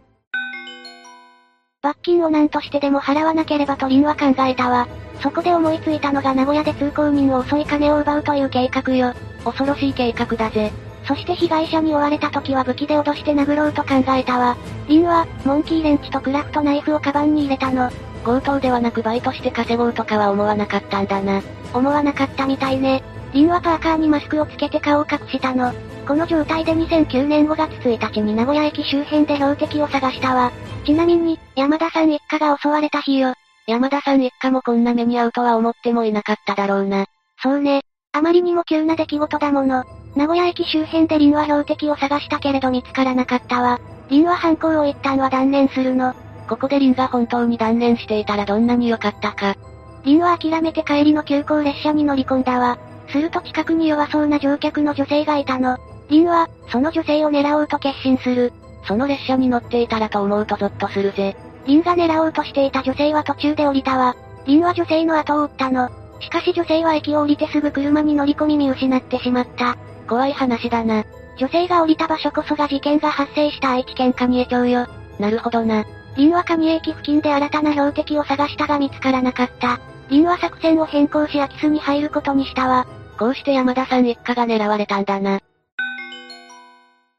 [1.82, 4.86] 罰金を何としてでも払わなければとリンは考えたわ。
[5.22, 9.14] そこで思いついたのが名古屋で通行人を襲い金を奪うという計画よ。
[9.46, 10.74] 恐ろしい計画だぜ。
[11.06, 14.58] そして被害者に追われた時は武器で脅して殴ろうと考えたわ。
[14.90, 17.90] リンは、モンキーレンチとクラフトナイフをカバンに入れたの。
[18.26, 21.42] 強盗ではなくバイトして稼ごうとかは思わなかったんだな。
[21.74, 23.02] 思わなかったみたいね。
[23.34, 25.72] リンはパーカーにマスクをつけて顔を隠したの。
[26.08, 30.52] この状態で2009年5月1日に名古屋駅周辺で標的を探したわ。
[30.86, 33.34] ちなみに、山田さん一家が襲われた日よ。
[33.68, 37.06] 山田さん一家もこんな目に遭うとは思ってもいなかっただろうな。
[37.42, 37.82] そうね。
[38.12, 39.84] あまりにも急な出来事だもの。
[40.16, 43.80] 名古屋駅周辺でリンは標的を探したけれど見つからなかったわ。
[44.10, 46.16] リンは犯行を一旦は断念するの。
[46.48, 49.56] ここでリンが本当に断念していたらどんなに良かったか。
[50.04, 52.80] リンは諦めて帰りの急行列車に乗り込んだわ。
[53.12, 55.78] すると近くに弱そうな乗客の女性がいたの。
[56.10, 58.54] リンは、その女性を狙おうと決心する。
[58.88, 61.36] その列車に乗っていたらと思うとゾッとするぜ。
[61.66, 64.16] リンが狙おうとしていた女性は途中で降りたわ。
[64.46, 65.90] リンは女性の後を追ったの。
[66.20, 69.78] しかし女性は駅を降りてすぐ車に乗り込み見失ってしまった。
[70.08, 71.04] 怖い話だな。
[71.38, 74.88] 女性が降りた場所こそが事件が発生した愛知県蟹江町よ。
[75.20, 75.86] なるほどな。
[76.18, 79.80] リンは蟹江駅付近で新たな標的を探したが見つからなかった。
[80.10, 82.88] リンは作戦を変更し空き巣に入ることにしたわ。
[83.20, 85.42] こうして山田さん一家が狙われたんだな。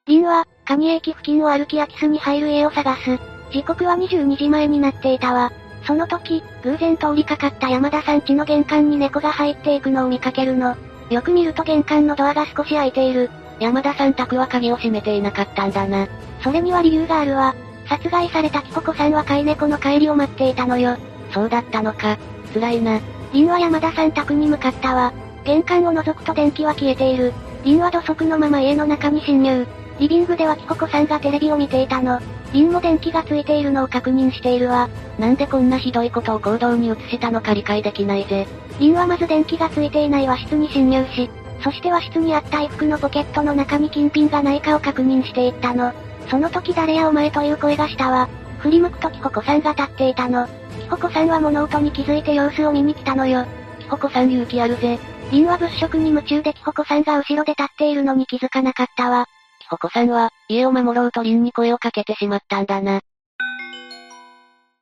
[0.07, 3.19] リンは、蟹江駅付近を歩き空き巣に入る家を探す。
[3.53, 5.53] 時刻は22時前になっていたわ。
[5.87, 10.75] その時、偶然通りかかった山田さん家の玄関に猫が入っていくのを見かけるの。
[11.11, 13.29] よく見ると玄関のドアが少し開いている。
[13.59, 16.09] 山田さん宅は鍵を閉めていなかったんだな。
[16.43, 17.55] それには理由があるわ。
[17.87, 20.97] 殺害されたキホコさんは飼い猫の帰りを待っていたのよ。
[21.35, 22.17] そうだったのか。
[22.55, 23.01] 辛いな。
[23.35, 25.13] リンは山田さん宅に向かったわ。
[25.45, 27.33] 玄関を覗くと電気は消えている。
[27.65, 29.67] リンは土足のまま家の中に侵入。
[29.99, 32.21] リビングではキホコさんがテレビを見ていたの。
[32.53, 34.89] リンも電気がついているのを確認しているわ。
[35.19, 38.47] なんでこんなひどいことを行動に移したのか理解できないぜ。
[38.79, 41.31] リンはまず電気がついていない和室に侵入し、
[41.63, 45.93] そして和室にあった衣服のポケットの中に金品がないかを確認していったの。
[46.29, 48.29] その時誰やお前という声がしたわ。
[48.59, 50.49] 振り向くとキホコさんが立っていたの。
[50.81, 53.45] キホコさんは物音に気づいて様子を見に来たのよ。
[53.79, 54.99] キホコさん勇気あるぜ。
[55.31, 59.27] リンは物色に夢中でキホコさんが後ろで立っているのに気づかなかったわ。
[59.61, 63.01] キホコさんは、家を守ろうとリンに声をかけてしまったんだな。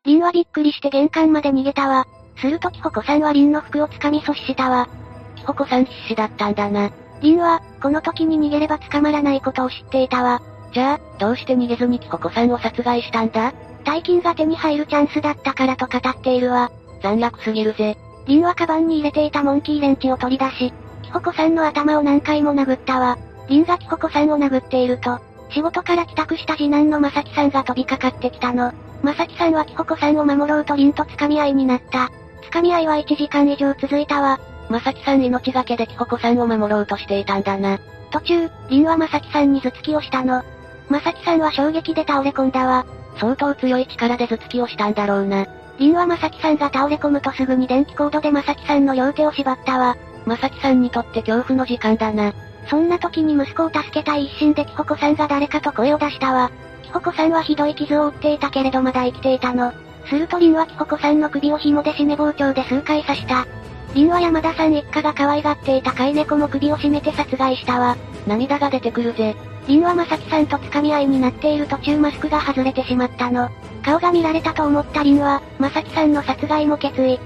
[0.07, 2.07] リンはびっくりして玄関まで逃げたわ。
[2.39, 4.89] するとキホコさんはリンの服を掴み阻止したわ。
[5.37, 6.91] キホコさん必死だったんだな。
[7.21, 10.41] リンは、この時に逃げれば捕まらないことを知っていたわ。
[10.73, 13.53] じゃあ、どうして逃げずにキホコさんを殺害したんだ？
[13.85, 16.71] 大金が手に入るチャンスだったからと語っているわ。
[17.03, 17.99] 残虐すぎるぜ。
[18.29, 20.73] リンはカバンに入れていたモンキーレンチを取り出し、
[21.03, 23.17] キホコさんの頭を何回も殴ったわ。
[23.49, 25.19] リンがキホコさんを殴っていると、
[25.51, 28.75] 仕事から帰宅した次男のまさきさんが飛びかかってきたの。
[29.03, 32.11] まさきさんはキホコさんを守ろうとリンと掴み合いになった。
[32.51, 34.39] 掴み合いは1時間以上続いたわ。
[34.69, 37.79] まさきさん命がけでキホコさんを守ろうとしていたんだな。
[38.11, 40.43] 途中、リンはまさきさんに頭突きをしたの。
[40.91, 42.85] まさきさんは衝撃で倒れ込んだわ。
[43.17, 45.47] 相当強い力で頭突きをしたんだろうな。
[45.79, 49.97] リンはまさきさんが倒れ込むとすぐに電気コードでまさきさんの両手を縛ったわ。
[50.27, 52.33] まさきさんにとって恐怖の時間だな。
[52.69, 56.51] そんな時に息子を助けたい一心でキホコさんが誰かと声を出したわ。
[56.83, 59.73] キホコさんはひどい傷を負っていたけれどまだ生きていたの。
[60.07, 63.47] するとリンはキホコさんの首を紐で締め包丁で数回刺した。
[63.95, 67.97] 凛は山田さん一家が可愛がっていた飼い猫も首を絞めて殺害したわ。
[68.27, 69.35] 涙が出てくるぜ。
[69.67, 73.51] 凛は正樹さんと掴み合いになっている途中マスクが外れてしまったの。
[73.83, 77.19] 顔が見られたと思った凛は、正樹さんの殺害も決意。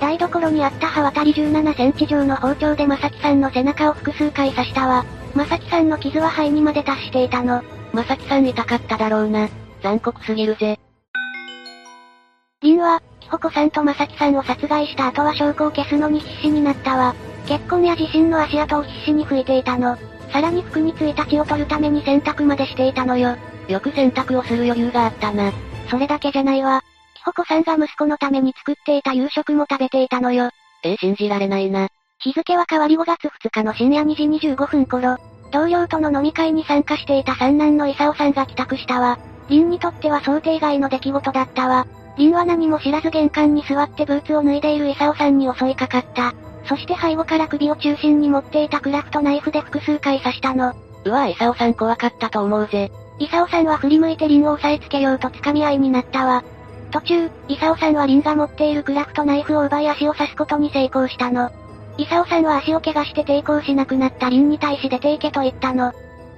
[0.00, 5.04] 台所にあった刃渡り17センチ上の包丁で正樹さんの背中を複数回刺したわ。
[5.34, 7.62] 正樹さんの傷は肺にまで達していたの。
[7.92, 9.48] 正樹さん痛かっただろうな。
[9.82, 10.78] 残酷すぎるぜ。
[12.62, 17.14] 凛は、キホコさんと正樹さんを殺害した後は証拠を消すのに必死になったわ。
[17.46, 19.96] 結婚や自身の足跡を必死に拭いていたの。
[20.32, 23.36] さらに服についた血を取るために洗濯までしていたのよ。
[23.68, 25.52] よく洗濯をする余裕があったな。
[25.88, 26.82] それだけじゃないわ。
[27.14, 30.50] キホコさんが息子のために作っていた夕食も食べていたのよ。
[30.82, 31.86] ええ、信じられないな。
[32.18, 35.18] 日付は変わり5月2日の深夜2時25分頃、
[35.52, 39.20] 同僚との飲み会に参加していた三男の勲さんが帰宅したわ。
[39.48, 41.86] 凛にとっては想定外の出来事だったわ。
[42.16, 46.34] 凛は何も知らず玄関に座ってブーツを脱いでいる勲さんに襲いかかった。
[46.66, 50.74] そして背後から首を中心に持っていたクラフトナイフで複数回刺したの。
[51.04, 52.90] うわ、勲さん怖かったと思うぜ。
[53.18, 56.44] 勲さんは振り向いて凛を押さえつけようと掴み合いになったわ。
[56.90, 61.50] 途中、勲さんは凛が持っているクラフトナイフを奪い足を刺すことに成功したの。
[61.96, 65.92] 勲さんは足を怪我して抵抗しなくなった凛に対し出て行けと言ったの。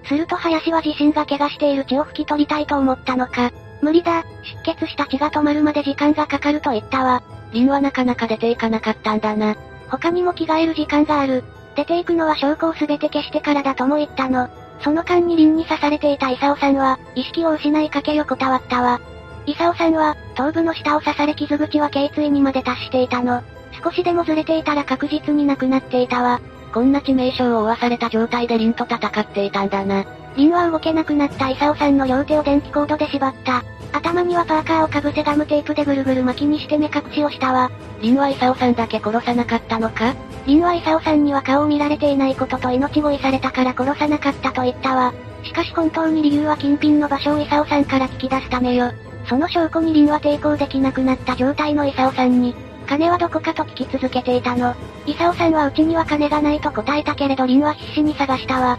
[0.04, 3.50] すると林は自身が怪我している血を拭き取りたいと思ったのか。
[3.82, 4.24] 無理だ、
[4.64, 7.22] 出血した血が止まるまで時間がかかると言ったわ。
[7.52, 9.56] 凛はなかなか出ていかなかったんだな。
[9.88, 11.44] 他にも着替える時間がある。
[11.74, 14.48] 出ていくのは証拠をすべて消してからだとも言ったの。
[14.80, 19.00] その間に凛に刺されていた勲さんは、意識を失いかけ横たわったわ。
[19.46, 23.42] 勲さんは、頭部の下を刺され傷口は頸椎にまで達していたの。
[23.82, 26.40] 少しでもずれていたら確実に亡くなっていたわ。
[26.72, 30.04] こんな致命傷を負わされた状態で凛と戦っていたんだな。
[30.36, 33.62] 凛は動けなくなった勲さんの両手を電気コードで縛った。
[33.92, 37.70] 頭にはパーカーをかぶせガムテープでぐるぐる巻きにして目隠しをしたわ。
[38.00, 40.14] 凛は勲さんだけ殺さなかったのか？
[40.46, 45.12] 凛は勲さんには顔を見られていないことと命乞いされたから殺さなかったと言ったわ。
[45.44, 48.90] しかし本当に理由は近辺の場所を勲さんから聞き出すためよ。
[49.28, 52.54] その証拠に凛は抵抗できなくなった状態の勲さんに、
[52.92, 54.74] 金はどこかと聞き続けていたの。
[55.06, 58.78] 勲さんはうちには金がないと答えたけれど凛は必死に探したわ。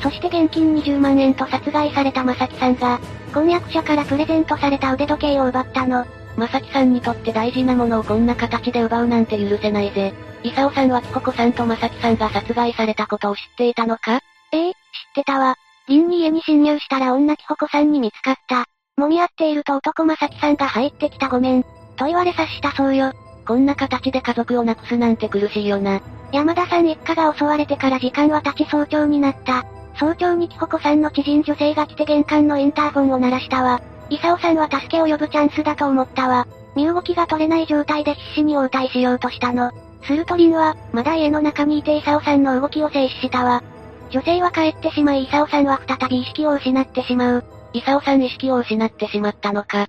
[0.00, 3.00] そして現金20万円と殺害された正樹さんが、
[3.32, 6.04] 婚約者からプレゼントされた腕時計を奪ったの。
[6.36, 10.12] 正樹さんにとって大事なものをこんな形で奪うなんて許せないぜ。
[10.42, 14.20] 勲さんはキココさんと正樹さんが殺害されたことを知っていたのか？
[14.52, 14.78] ええ、知っ
[15.14, 15.54] てたわ。
[15.88, 18.66] 凛に家に侵入したら女キホコさんに見つかった。
[19.00, 21.62] 揉み合っていると男正樹さんが入ってきたごめん。
[21.96, 23.14] と言われ察したそうよ。
[23.46, 26.00] こんな形で家族を亡くすなんて苦しいよな。
[26.32, 29.64] 山田さん一家が襲われてから時間は経ち早朝になった。
[29.94, 33.80] 早朝にキホコさんの知人女性が来て玄関のインターフォンを鳴らしたわ。
[34.10, 36.46] イサオさんは助けを呼ぶチャンスだと思ったわ。
[36.74, 39.70] 身動きが取れない状態で必死に応対しようとしたの。
[40.02, 43.62] するとリンは、まだ家の中にいてイサオさんの動きを静止したわ。
[44.10, 47.44] 女性は帰ってしまいイサオさんは再び意識を失ってしまう。
[47.72, 49.88] イサオさん意識を失ってしまったのか。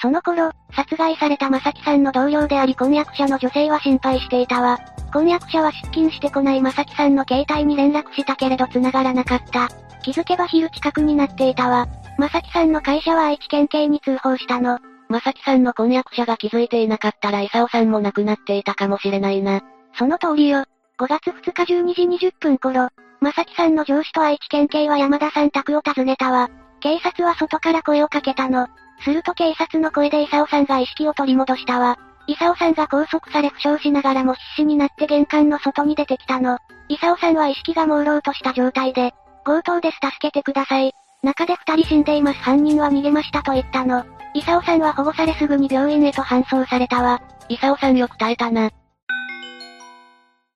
[0.00, 4.78] その頃、殺害された正樹さんの同僚であり婚約者の女性は心配していたわ。
[5.12, 9.68] 婚約者は出勤してこない正樹さんの携帯に連絡したけれど繋がらなかった。
[10.02, 11.88] 気づけば昼近くになっていたわ。
[12.18, 14.78] 正樹さんの会社は愛知県警に通報したの。
[15.08, 19.62] 正樹さんの婚約者が気づいていなかったら勲さんも亡くなっていたかもしれないな。
[19.98, 20.64] その通りよ。
[20.98, 26.50] 5月2日12時20分頃、正樹さんの上司と愛知県警は山田さん宅を訪ねたわ。
[26.80, 28.68] 警察は外から声をかけたの。
[29.04, 31.98] すると警察の声で勲さんが意識を取り戻したわ。
[32.26, 36.58] 勲さんが拘束され負傷しながらも必死になって玄関の外に出てきたの。
[36.88, 39.14] 勲さんは意識が朦朧とした状態で、
[39.44, 40.92] 強盗です助けてください。
[41.22, 44.04] 中で二人死んでいます犯人は逃げましたと言ったの。
[44.34, 47.20] 勲さんは保護されすぐに病院へと搬送されたわ。
[47.48, 48.70] 勲さんよく耐えたな。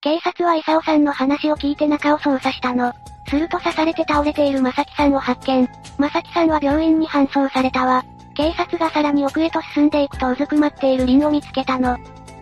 [0.03, 2.93] 警察は勲さんの話を聞いて中を捜査したの。
[3.29, 5.69] すると刺されて倒れている正樹さんを発見。
[5.99, 8.05] 正樹さんは病院に搬送されたわ。
[8.43, 11.97] 警察がさらに奥へと進んでいくとうずくまっているリンを見つけたの。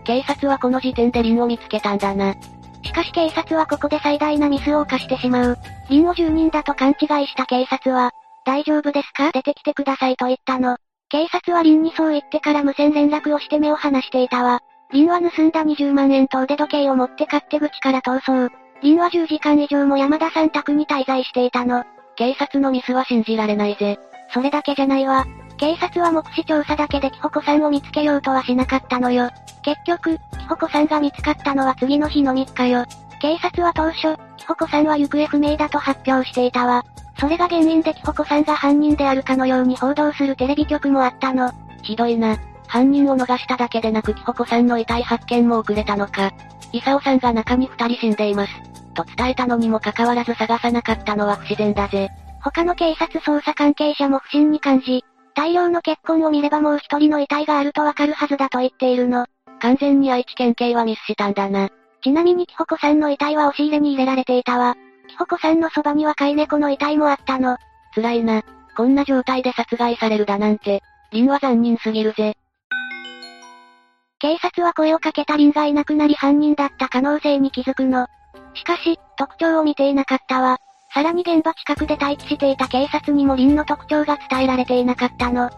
[0.05, 2.35] 警察はこの時点でリンを見つけたんだな。
[2.83, 5.59] しかし警察はここで最大なミスを犯してしまう。
[5.91, 8.13] リンを住人だと勘違いした警察は、
[8.47, 9.31] 大丈夫ですか？
[9.33, 10.79] 出てきてくださいと言ったの。
[11.11, 14.61] 警察はリンにそう言ってから無線連絡をして目を離していたわ。
[14.95, 18.51] リンは盗んだ20万円と腕時計を持って勝手口から逃走。
[18.83, 21.85] リンは10時間以上も山田さん宅に滞在していたの。
[22.17, 23.99] 警察のミスは信じられないぜ。
[24.33, 25.27] それだけじゃないわ。
[25.61, 29.29] 警察は目視調査だけでキホコさんを見つけようとはしなかったのよ。
[29.63, 32.87] 結局、キホコさんが見つかったのは次の日の3日よ。
[33.21, 36.83] 警察は当初、キホコさんは行方不明だと発表していたわ。
[37.19, 41.53] それが原因でキホコさんが犯人であるかのように報道するテレビ局もあったの。
[41.83, 42.39] ひどいな。
[42.67, 46.33] 犯人を逃しただけでなくキホコさんの遺体発見も遅れたのか。
[46.73, 48.53] イサオさんが中に二人死んでいます。
[48.95, 52.09] と伝えたのにもかかわらず探さなかったのは不自然だぜ。
[52.43, 55.05] 他の警察捜査関係者も不審に感じ、
[55.35, 59.27] 大量の血痕を見ればもう一人の遺体があるとわかるはずだと言っているの。
[59.61, 61.69] 完全に愛知県警はミスしたんだな。
[62.03, 64.77] ちなみにキホコさんの遺体は押し入れに入れられていたわ。
[65.09, 67.57] キホコさんのそばには飼い猫の遺体もあったの。
[67.95, 68.43] 辛いな。
[68.77, 70.83] こんな状態で殺害されるだなんて、
[71.13, 72.37] リンは残忍すぎるぜ。
[74.19, 78.07] 警察は声をかけたリンがいなくなり犯人だった可能性に気づくの。
[78.55, 80.59] しかし、特徴を見ていなかったわ。
[80.93, 85.49] さらに現場近くで待機していた警察にもリンの特徴が伝えられていなかったの。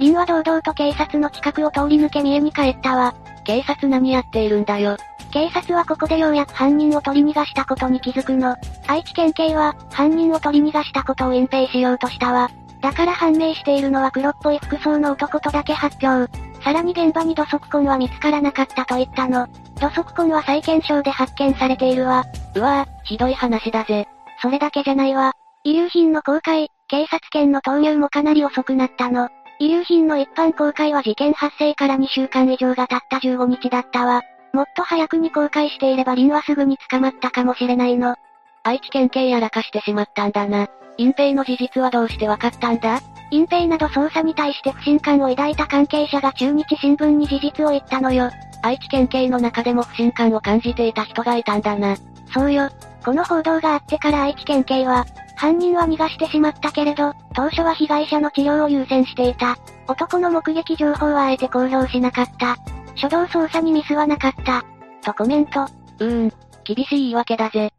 [0.00, 3.14] リンは堂々と警察の近くを通り抜け見えに帰ったわ。
[3.44, 4.96] 警察何やっているんだよ。
[5.32, 8.56] 警察はここでようやく犯人を取り逃がしたことに気づくの。
[8.88, 12.50] 愛知県警は、犯人を取り逃がしたことを隠蔽しようとしたわ。
[12.80, 16.32] だから判明しているのは黒っぽい服装の男とだけ発表。
[16.64, 19.46] さらに現場に土足痕は見つからなかったと言ったの。
[19.78, 22.24] 土足痕は再検証で発見されているわ。
[22.56, 24.08] うわぁ、ひどい話だぜ。
[24.42, 25.32] それだけじゃないわ。
[25.64, 29.28] 遺留品の公開、警察権の投入もかなり遅くなったの。
[29.58, 34.22] 遺留品の一般公開は事件発生から2週間以上が経った15日だったわ。
[34.52, 38.16] もっと早くに公開していればリンはすぐに捕まったかもしれないの。
[38.62, 40.68] 愛知県警やらかしてしまったんだな。
[40.96, 43.00] 隠蔽の事実はどうしてわかったんだ？
[43.30, 48.30] 隠蔽など捜査に対して不信感を抱いた関係者が中日新聞に事実を言ったのよ。
[48.62, 51.96] 愛知県警の中でも不信感を感じていた人がいたんだな。
[52.32, 52.68] そうよ。
[53.04, 59.56] この報道があってから愛知県警は、犯人は逃がしてしまったけれど、当初は被害者の治療を優先していた。
[59.88, 62.56] 男の目撃情報はあえて公表しなかった。
[62.96, 64.62] 初動捜査にミスはなかった。
[65.02, 65.62] とコメント。
[65.62, 66.32] うーん、
[66.64, 67.72] 厳しい言い訳だぜ。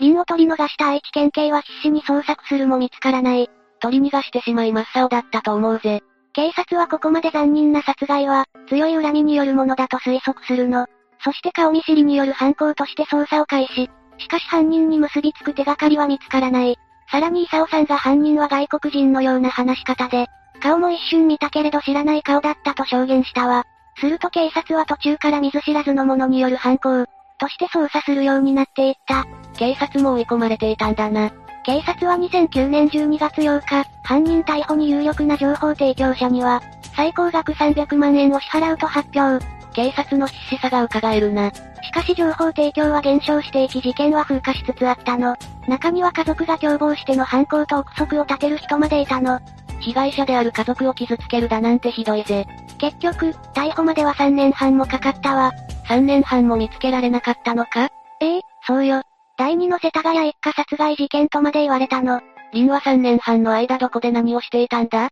[0.00, 3.50] ンを取り逃した愛知県警は必死に捜索するも見つからない。
[3.80, 6.02] 取り逃がしてしまい真っ青だったと思うぜ。
[6.32, 10.86] 警察はここまで残忍な殺害は、強い恨みによるものだと推測するの。
[11.24, 13.90] そして顔見知りによる犯行として捜査を開始。
[14.18, 16.76] しかし犯人に結びつく手がかりは見つからない。
[17.10, 20.26] さらにイサオさんが犯人は外国人のような話し方で、
[20.60, 23.64] 顔も一瞬見たけれど知らない顔だったと証言したわ。
[23.98, 27.06] すると警察は途中から見ず知らずの者による犯行、
[27.38, 29.24] として捜査するようになっていった。
[29.56, 31.30] 警察も追い込まれていたんだな。
[31.64, 36.60] 警察は2009年12月8日、犯人逮捕に有力な情報提供者には、
[36.94, 39.53] 最高額300万円を支払うと発表。
[39.74, 41.50] 警察の必死さが伺えるな。
[41.50, 45.36] しかし情報提供は減少していき事件は風化しつつあったの。
[45.68, 49.40] 中には家族が共謀しての犯行と憶測を立てる人までいたの。
[49.80, 52.46] 被害者である家族を傷つけるだなんてひどいぜ。
[52.78, 55.52] 結局、逮捕までは3年半もかかったわ。
[55.88, 57.88] 3年半も見つけられなかったのか？
[58.20, 59.02] ええ、そうよ。
[59.36, 62.20] 第二の世田谷一家殺害事件とまで言われたの。
[62.52, 65.10] リンは3年半の間どこで何をしていたんだ？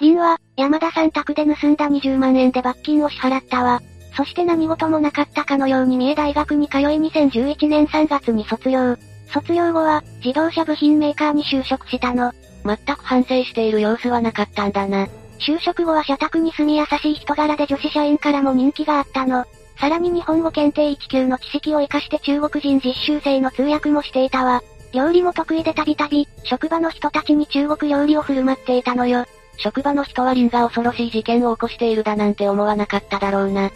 [0.00, 3.82] リンは、山田さん宅で盗んだ20万円で罰金を支払ったわ。
[4.16, 8.96] そして何事もなかったかのように三重大学に通い2011年3月に卒業。
[9.26, 12.32] 卒業後は、自動車部品メーカーに就職したの。
[12.64, 15.08] 全く反省している様子はなかったんだな。
[15.40, 19.46] 就職後は社宅に住み優しい人柄で女子社員からも人気があったの。
[19.80, 24.62] さらに日本語検定1級の知識を活かして中国人実習生の通訳もしていたわ。
[24.92, 29.26] 料理も得意でたびたび、職場の人たちに中国料理を振る舞っていたのよ。
[29.58, 33.70] 職場の人はリンが恐ろしい事件を起こしているだなんて思わなかっただろうな。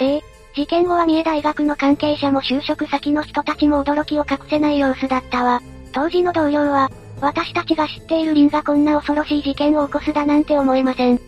[0.00, 0.22] ええ、
[0.54, 5.62] 事件後は三重大学の関係者も就職先の人たちも驚きを隠せない様子だったわ。
[5.92, 6.90] 当時の同僚は、
[7.20, 11.18] 私たちが知っているリンがこんな恐ろしい事件を起こすだなんて思えません。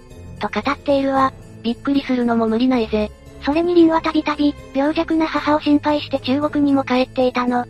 [0.41, 1.33] と語っているわ。
[1.63, 3.11] びっくりするのも無理ないぜ。
[3.45, 7.65] それにリンはたびたび、病弱な母を心配して中国にも帰っていたの。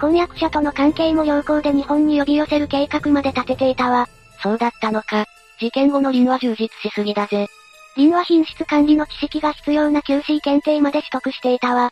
[0.00, 4.08] 婚約者との関係も良好で日本に呼び寄せる計画まで立てていたわ。
[4.42, 5.26] そうだったのか。
[5.58, 7.48] 事件後のリンは充実しすぎだぜ。
[7.96, 11.90] リンは品質管理の知識が必要な QC 検定まで取得していたわ。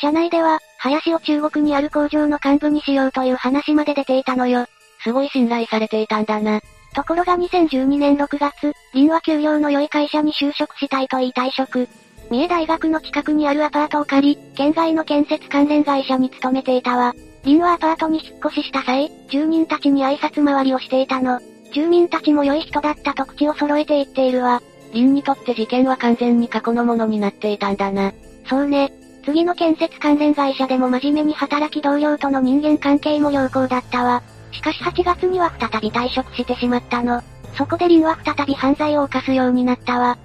[0.00, 4.66] 社内では、林を中国にある工場の幹部にしようという話まで出ていたのよ。
[5.02, 6.60] すごい信頼されていたんだな。
[6.94, 11.88] ところが2012年6月、リンは給料の良い会社に就職したいと言い退職。
[12.30, 17.14] 三重大学の近くにあるアパートを借り、県外の建設関連会社に勤めていたわ。
[17.44, 21.40] リンはアパートに引っ越しした際、住人たちに挨拶回りをしていたの。
[21.74, 24.62] 住民たちも良い人だったと口を揃えて言っているわ。
[24.92, 28.12] リンにとって事件は完全に過去のものになっていたんだな。
[28.48, 28.92] そうね。
[29.24, 34.22] 次の建設関連会社でも真面目に働き同僚との人間関係も良好だったわ。
[34.52, 37.22] しかし8月には再び退職してしまったの。
[37.56, 40.16] そこでリンは再び犯罪を犯すようになったわ。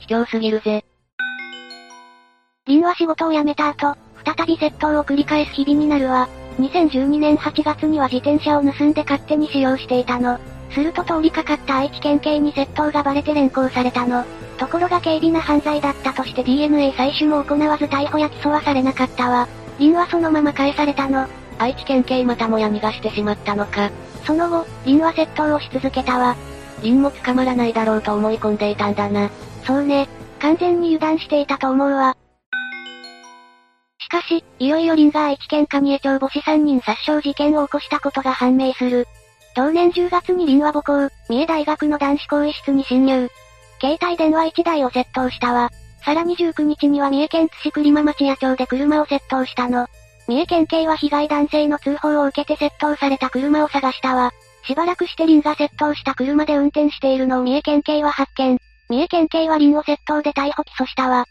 [0.00, 0.84] 卑怯すぎるぜ。
[2.66, 6.28] リンは仕事を辞めた後、再び窃盗を繰り返す日々になるわ。
[6.58, 10.38] 2012年8月には自転車を盗んで勝手に使用していたの。
[10.70, 14.24] すると通りかかった愛知県警に窃盗がバレて連行されたの。
[14.58, 19.48] ところが軽微な犯罪だったとして DNA 採取も行わず逮捕や起訴はされなかったわ。
[19.78, 21.26] リンはそのまま返されたの。
[21.58, 23.90] 愛知県警またもや逃がしてしまったのか。
[24.24, 26.36] その後、リンは窃盗をし続けたわ。
[26.82, 29.30] リンも捕まらないだろうと思い込んでいたんだな。
[29.64, 30.08] そうね。
[30.40, 32.16] 完全に油断していたと思うわ。
[33.98, 39.06] しかし、いよいよリンが愛知県上江町母子3人殺傷事件を起こしたことが判明する。
[39.54, 43.28] 同年10月にリンは母校、三重大学の男子更衣室に侵入。
[43.80, 45.70] 携帯電話1台を窃盗したわ。
[46.04, 49.86] さらに19日には三重県津市栗間町野町で車を窃盗したの。
[50.26, 54.32] 三重県警は被害男性の通報を受けて窃盗された車を探したわ。
[54.66, 58.58] しばらくしてリンが窃盗した車で運転しているのを三重県警は発見。
[58.88, 61.24] 三重県警はリンを窃盗で逮捕起訴したわ。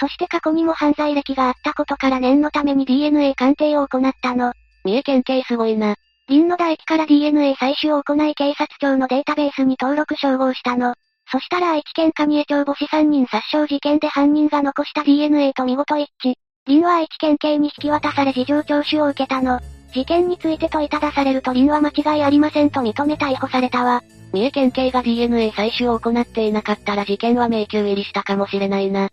[0.00, 4.52] そして過去にも犯罪歴があったことから念のために DNA 鑑定を行ったの。
[4.84, 5.96] 三重県警すごいな。
[6.28, 10.94] リンの唾液から DNA 採取を行い警察庁のデータベースに登録照合したの。
[11.30, 16.34] そしたら愛知県上江町母子3人殺傷事件で犯人が残した DNA と見事一致。
[16.66, 19.58] リンは愛知県警に引き渡され事情聴取を受けたの。
[19.94, 24.02] 事件について問いただされるとリンは間違いありませんと認め逮捕されたわ。
[24.34, 29.08] 三重県警が DNA 採取を行っていなかったら事件は迷宮入りしたかもしれないな。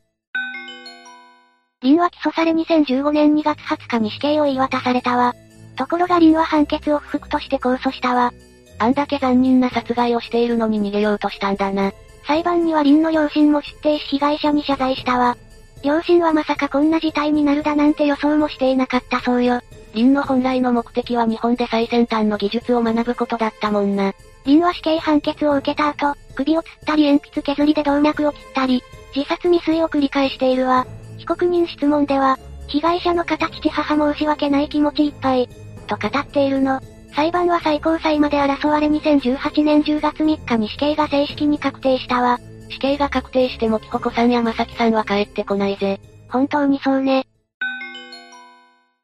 [1.81, 5.33] リンは起訴され2015年2月20日に死刑を言い渡されたわ。
[5.75, 8.33] ところがリンは判決を不服として控訴したわ。
[8.77, 11.93] あんだけ残忍な殺害をしているのに逃げようとしたんだな。
[12.27, 15.37] 裁判にはリンの両親も出廷し被害者に謝罪したわ。
[15.83, 19.61] 両親はまさかこんな事態になるだなんて予想もしていなかったそうよ。
[19.93, 24.13] リンの本来の目的は日本で最先端の技術を学ぶことだったもんな。
[24.45, 28.83] リンは死刑判決を受けた後、首を吊ったり鉛筆削りで動脈を切ったり、
[29.15, 30.85] 自殺未遂を繰り返しているわ。
[31.17, 32.37] 被告人質問では、
[32.67, 35.47] 被害者の方父母申し訳ない気持ちいっぱい、
[35.85, 36.81] と語っているの。
[37.15, 42.39] 裁判は最高裁まで争われ2018年10月3日に死刑が正式に確定したわ。
[42.69, 45.99] 死刑が確定しても木穂子さんや正樹さんは帰ってこないぜ。
[46.29, 47.25] 本当にそうね。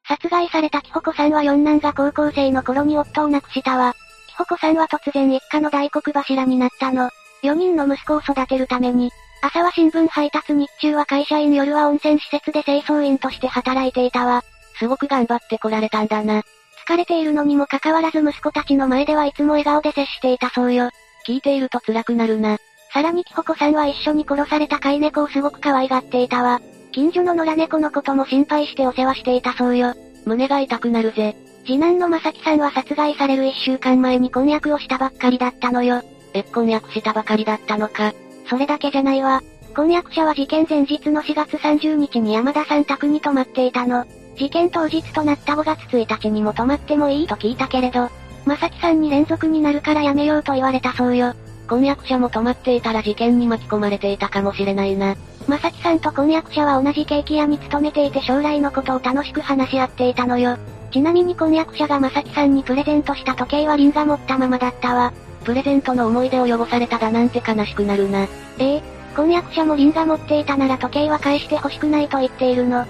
[0.08, 3.94] 殺害された木穂子さんは四男が高校生の頃に夫を亡くしたわ。
[4.28, 7.10] 木穂子さんは突然一家の大黒柱になったの。
[7.44, 14.44] 4人の息子を育てるために、朝は新聞配達日中は会社員夜は温泉施設で清掃員として働いていたわ。
[14.78, 16.44] すごく頑張ってこられたんだな。
[16.92, 20.90] 疲れているのにもかかわらず息子たちの前ではいつも笑顔で接していたそうよ。
[21.26, 22.58] 聞いていると辛くなるな。
[22.92, 26.60] さらにキホコさんは一緒に殺された飼い猫をすごく可愛がっていたわ。
[26.92, 29.94] 近所の野良猫のことも心配してお世話していたそうよ。
[30.26, 31.38] 胸が痛くなるぜ。
[31.66, 36.02] 次男の正樹さんは殺害される一週間前に婚約をしたばっかりだったのよ。
[36.34, 38.12] え、婚約したばかりだったのか。
[38.50, 39.42] それだけじゃないわ。
[39.74, 44.06] 婚約者は事件前日の4月30日に山田さん宅に泊まっていたの。
[44.36, 48.10] 事件当日となった5月1日にも泊まってもいいと聞いたけれど、
[48.46, 51.34] 正樹さんに連続になるからやめようと言われたそうよ。
[51.68, 55.16] 婚約者も泊まっていたら事件に巻き込まれていたかもしれないな。
[55.48, 60.58] 正樹さんと婚約者は同じケーキ屋に勤めていて将来のことを楽しく話し合っていたのよ。
[60.92, 65.14] ちなみに婚約者が正樹さんにプレゼントした時計はリンが持ったままだったわ。
[65.44, 68.28] プレゼントの思い出を汚されただなんて悲しくなるな。
[68.60, 68.84] ええ
[69.16, 72.86] 婚約者もリンが持っていたなら時計は返して欲しくないと言っているの。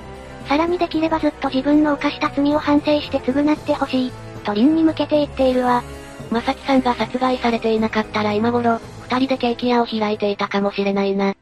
[0.48, 4.12] さらにできればずっと自分の犯した罪を反省して償ってほしい、
[4.44, 5.84] とリンに向けて言っているわ。
[6.30, 11.34] まさきさんが殺害されていなかったら今頃、二人でケーキ屋を開いていたかもしれないな。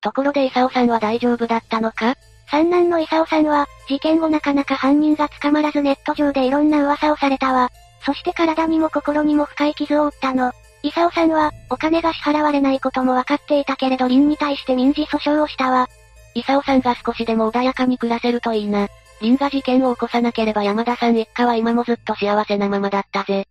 [0.00, 2.16] ところでイサオさんは大丈夫だったのか？
[2.50, 7.70] 三男のイサオさんは、事件後なかなか犯人が捕まらずネット上でいろんな噂をされたわ。
[8.04, 10.52] そして体にも心にも深い傷を負ったの。
[10.82, 15.88] イサオさんは、お金が支払われないことも分かっていたけれどリンに対して民事訴訟をしたわ。
[16.34, 18.88] イサオさんが少しでも穏やかに暮らせるといいな。
[19.20, 23.46] リンが事件を起こさなければ山田さん一家は今もずっと幸せなままだったぜ。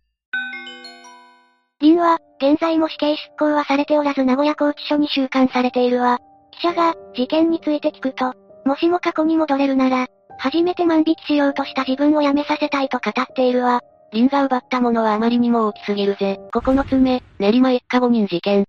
[1.80, 6.20] リンは、現在も死刑執行はされておらず名古屋拘置所に収監されているわ。
[6.52, 8.34] 記者が、事件について聞くと、
[8.64, 10.06] もしも過去に戻れるなら、
[10.38, 13.80] 初めて万引きしようとした自分を辞めさせたいと語っているわ。
[14.12, 16.38] リンが奪ったものはあまりにも大きすぎるぜ。
[16.52, 18.64] 9つ目、練馬一家5人事件。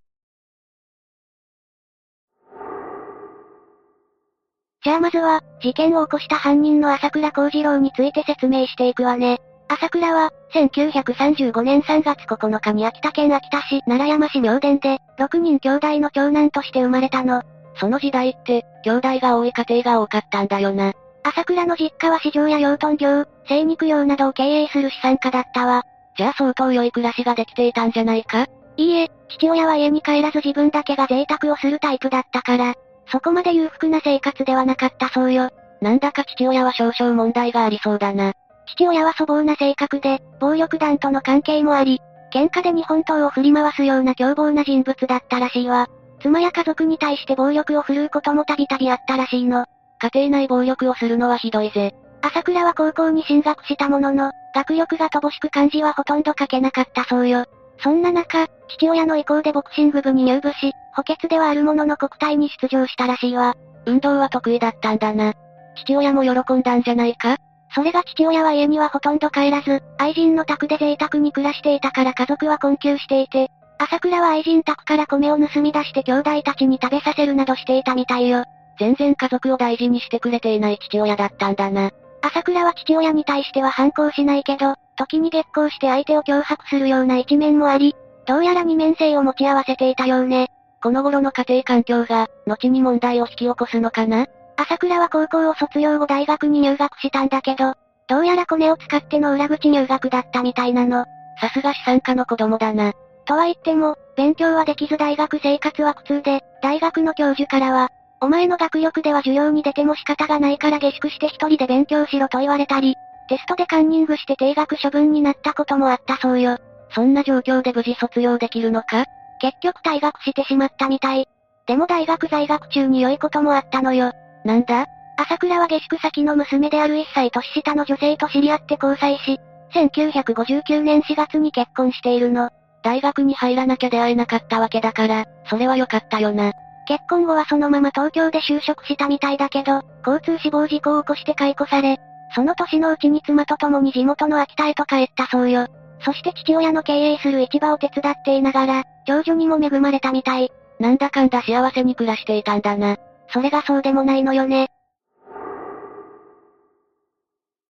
[4.83, 9.39] じゃあまずは、事件を起こした犯人の朝倉幸次郎について説明していくわね。
[9.69, 17.41] 朝倉は、1935年3月9日に秋田県秋田市奈良山市明殿で、6人兄弟の長男として生まれたの。
[17.75, 20.91] その時代って、兄弟が多い家庭が多かったんだよな。
[21.23, 25.83] 朝倉の実家は市場や養豚業、精肉業などを経営する資産家だったわ。
[26.17, 28.47] じゃあ相当良い暮らしができていたんじゃないか？
[28.75, 32.75] いいえ、父親は家に帰らず自分だけが贅沢をするタイプだったから、
[33.07, 35.49] そこまで裕福な生活ではなかったそうよ。
[35.81, 38.33] なんだか父親は少々問題がありそうだな。
[38.65, 42.01] 父親は粗暴な性格で、暴力団との関係もあり、
[42.33, 45.87] 喧嘩で日本刀を振り回すような凶暴な人物だったらしいわ。
[46.21, 49.65] 妻や家族に対して暴力を振るうこともたびたびあったらしいの。
[49.99, 51.93] 家庭内暴力をするのはひどいぜ。
[52.21, 57.45] 朝倉は高校に進学したものの、学力が乏しく漢字はほとんど書けなかったそうよ。
[57.79, 63.55] そんな中、父親の意向でボクシング部に入部し、補欠ではあるものの国体に出場したらしいわ。
[63.85, 65.33] 運動は得意だったんだな。
[65.75, 67.37] 父親も喜んだんじゃないか？
[67.75, 73.49] それが父親は家にはほとんど帰らず、愛人の宅で贅沢に暮らしていたから家族は困窮していて、
[73.79, 78.45] 朝倉は愛人宅から米を盗み出して兄弟たちに食べさせるなどしていたみたいよ。
[78.79, 81.89] 全然家族を大事にしてくれていない父親だったんだな。
[82.21, 87.95] 朝倉は父親に対しては反抗しないけど、時に激高して相手を脅迫するような一面もあり、
[88.27, 90.49] どうやら二面性を持ち合わせていたようね。
[90.83, 94.27] この頃の家庭環境が、後に問題を引き起こすのかな？
[94.57, 97.75] 朝倉は高校を卒業後大学に入学したんだけど、
[98.09, 101.05] どうやらコネを使っての裏口入学だったみたいなの。
[101.39, 102.91] さすが資産家の子供だな。
[103.23, 107.87] とは言っても、勉強はできず大学生活は苦痛で、大学の教授からは、
[108.19, 112.95] お前の学力では授業に出ても仕方がないから下宿して一人で勉強しろと言われたり、
[113.29, 116.57] テストでカンニングして定額処分になったこともあったそうよ。
[116.93, 119.05] そんな状況で無事卒業できるのか？
[119.43, 121.27] 結局退学してしまったみたい。
[121.67, 124.13] でも大学在学中に良いこともあったのよ。
[124.45, 124.85] なんだ？
[125.17, 129.37] 朝倉は下宿先の娘である1歳年下の女性と知り合って交際し、
[129.73, 132.51] 1959年4月に結婚しているの。
[132.83, 136.53] 大学に入らなきゃ出会えなかったわけだから、それは良かったよな。
[136.87, 141.97] 結婚後はそのまま東京で就職したみたいだけど、交通死亡事故を起こして解雇され、
[142.33, 145.67] その年のうちに妻と共に地元の秋田へと帰ったそうよ。
[146.05, 150.51] そして父親の経営する市場を手伝っていながら、長女にも恵まれたみたい。
[150.79, 152.97] なんだかんだ幸せに暮らしていたんだな。
[153.29, 154.67] それがそうでもないのよね。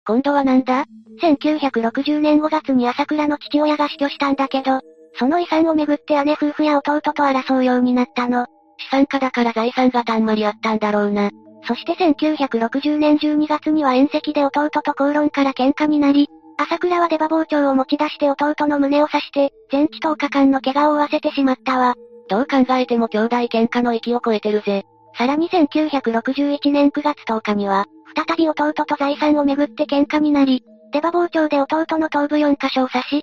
[0.05, 0.85] 今度はなんだ
[1.23, 4.81] ?1960 年5月に朝倉の父親が死去したんだけど、
[5.19, 8.47] その遺産をめぐって姉夫婦や弟と争うようになったの。
[8.79, 11.31] 資産家だから財産がたんまりあったんだろうな。
[11.65, 16.29] そして1960年12月には縁石で弟と口論から喧嘩になり、
[16.63, 21.95] 朝倉は出刃包丁を持ち出して弟の胸を刺して、全治10日間の怪我を負わせてしまったわ。
[22.29, 24.85] どう考えても兄弟喧嘩の域を超えてるぜ。
[25.19, 30.63] さらに1961年9月10日には、再び弟と財産をめぐって喧嘩になり、
[30.93, 33.23] 出刃包丁で弟の頭部4箇所を刺し、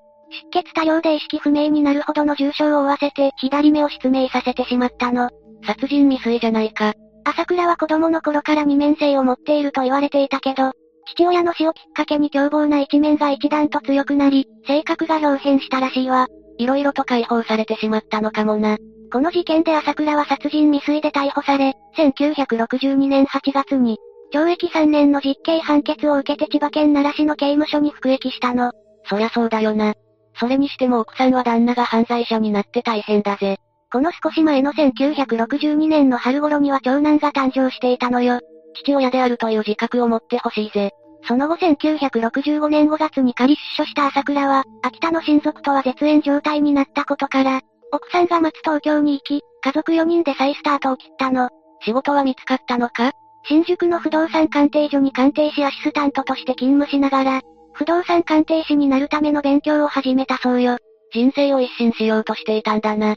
[0.52, 5.30] 出血多量で意識不明になるほどの重傷を負わせて左目を失明させてしまったの。
[5.66, 6.94] 殺人未遂じゃないか。
[7.24, 10.74] 朝倉は子供の頃から二面性を持っていると言われていたけど、
[11.16, 16.28] 父親の死をきっかけに凶暴な一面が一段と強くなり、性格が表変したらしいわ。
[16.58, 18.78] 色々と解放されてしまったのかもな。
[19.12, 23.98] この事件で朝倉は殺人未遂で逮捕され、1962年8月に、
[24.32, 28.72] 懲役3年の実刑判決を受けて千葉県奈良市の刑務所に服役したの。
[29.06, 29.94] そりゃそうだよな。
[30.40, 33.58] それにしても奥さんは旦那が犯罪者になって大変だぜ。
[33.92, 38.40] この少し前の1962年の春頃には長男が誕生していたのよ。
[38.84, 40.92] 父親であるという自覚を持ってほしいぜ。
[41.28, 47.62] その後1965年5月に仮出所した朝倉は、秋田の親族とは絶縁状態になったことから、
[47.92, 51.50] 奥さんが待つ東京に行き、家族4人で再スタートを切ったの。
[51.82, 53.12] 仕事は見つかったのか？
[53.46, 57.42] 新宿の不動産鑑定所に鑑定士アシスタントとして勤務しながら、
[57.74, 60.78] 不動産鑑定士になるための勉強を始めたそうよ。
[61.14, 63.16] 人生を一新しようとしていたんだな。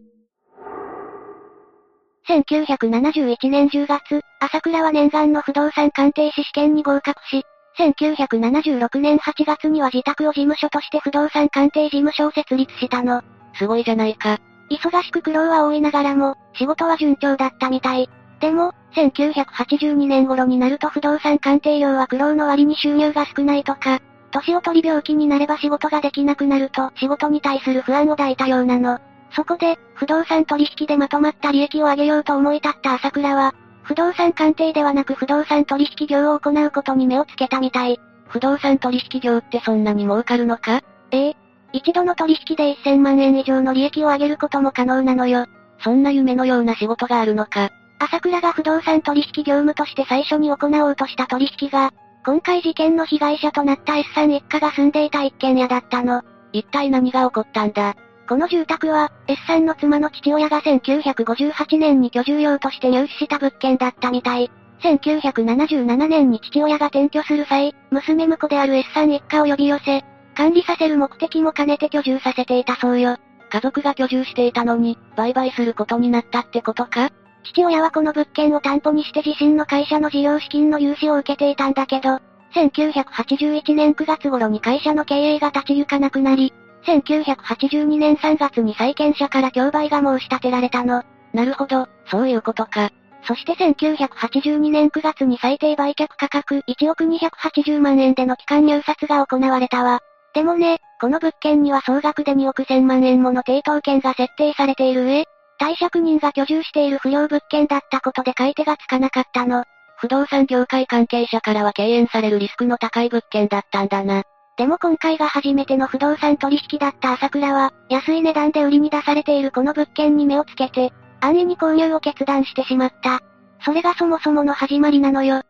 [2.28, 7.44] 1971年10月、朝倉は念願の不動産鑑定士試験に合格し、
[7.78, 13.22] 1976年8月には自宅を事務所として不動産鑑定事務所を設立したの。
[13.54, 14.38] すごいじゃないか。
[14.70, 18.08] 忙しく苦労は多いながらも、仕事は順調だったみたい。
[18.40, 24.00] でも、1982年頃になると不動産鑑定料は苦労の割に収入が少ないとか、
[24.32, 28.98] 年を取り病気になれば仕事ができなくなると仕事に対する不安を抱いたようなの。
[29.34, 38.00] そこで、不動産取引でまとまった利益を上げようと思い立った朝倉は、不動産鑑定ではなく不動産取引業を行うことに目をつけたみたい。
[38.28, 40.82] 不動産取引業ってそんなに儲かるのか？
[41.10, 41.36] ええ。
[41.72, 45.46] 一度の取引で1000万円以上の利益を上げることも可能なのよ。
[45.82, 47.70] そんな夢のような仕事があるのか？
[47.98, 51.92] 朝倉が不動産取引業務として最初に行おうとした取引が、
[52.24, 56.22] 今回事件の被害者となった S さん一家が住んでいた一軒家だったの。
[56.52, 57.94] 一体何が起こったんだ？
[58.28, 64.50] この住宅は、S さんの妻の父親が1958年に居住用として入手した物件だったみたい。
[64.82, 70.04] 1977年に父親が転居する際、娘婿である S さん一家を呼び寄せ、
[70.34, 73.16] 管理させる目的も兼ねて居住させていたそうよ。
[73.50, 77.10] 家族が居住していたのに、売買することになったってことか？
[77.44, 82.20] 父親はこの物件を担保にして自身の会社の事業資金の融資を受けていたんだけど、
[82.54, 86.52] 1981年9月頃に会社の経営が立ち行かなくなり、
[86.84, 91.02] 1982年3月に債権者から競売が申し立てられたの。
[91.32, 92.90] なるほど、そういうことか。
[93.24, 100.00] そして1982年9月に最低売却価格1億280万円での期間入札が行われたわ。
[100.34, 105.24] でもね、この物件には総額で2億1000万円もの抵当権が設定されている上、
[105.58, 109.64] 貸借人が居住している不良物件だったことで買い手がつかなかったの。
[109.98, 114.24] 不動産業界関係者からは敬遠されるリスクの高い物件だったんだな。
[114.56, 123.20] でも今回が初めての不動産取引だった朝倉は、安い値段で売りに出されているこの物件に目をつけて、安易に購入を決断してしまった。
[123.64, 125.42] それがそもそもの始まりなのよ。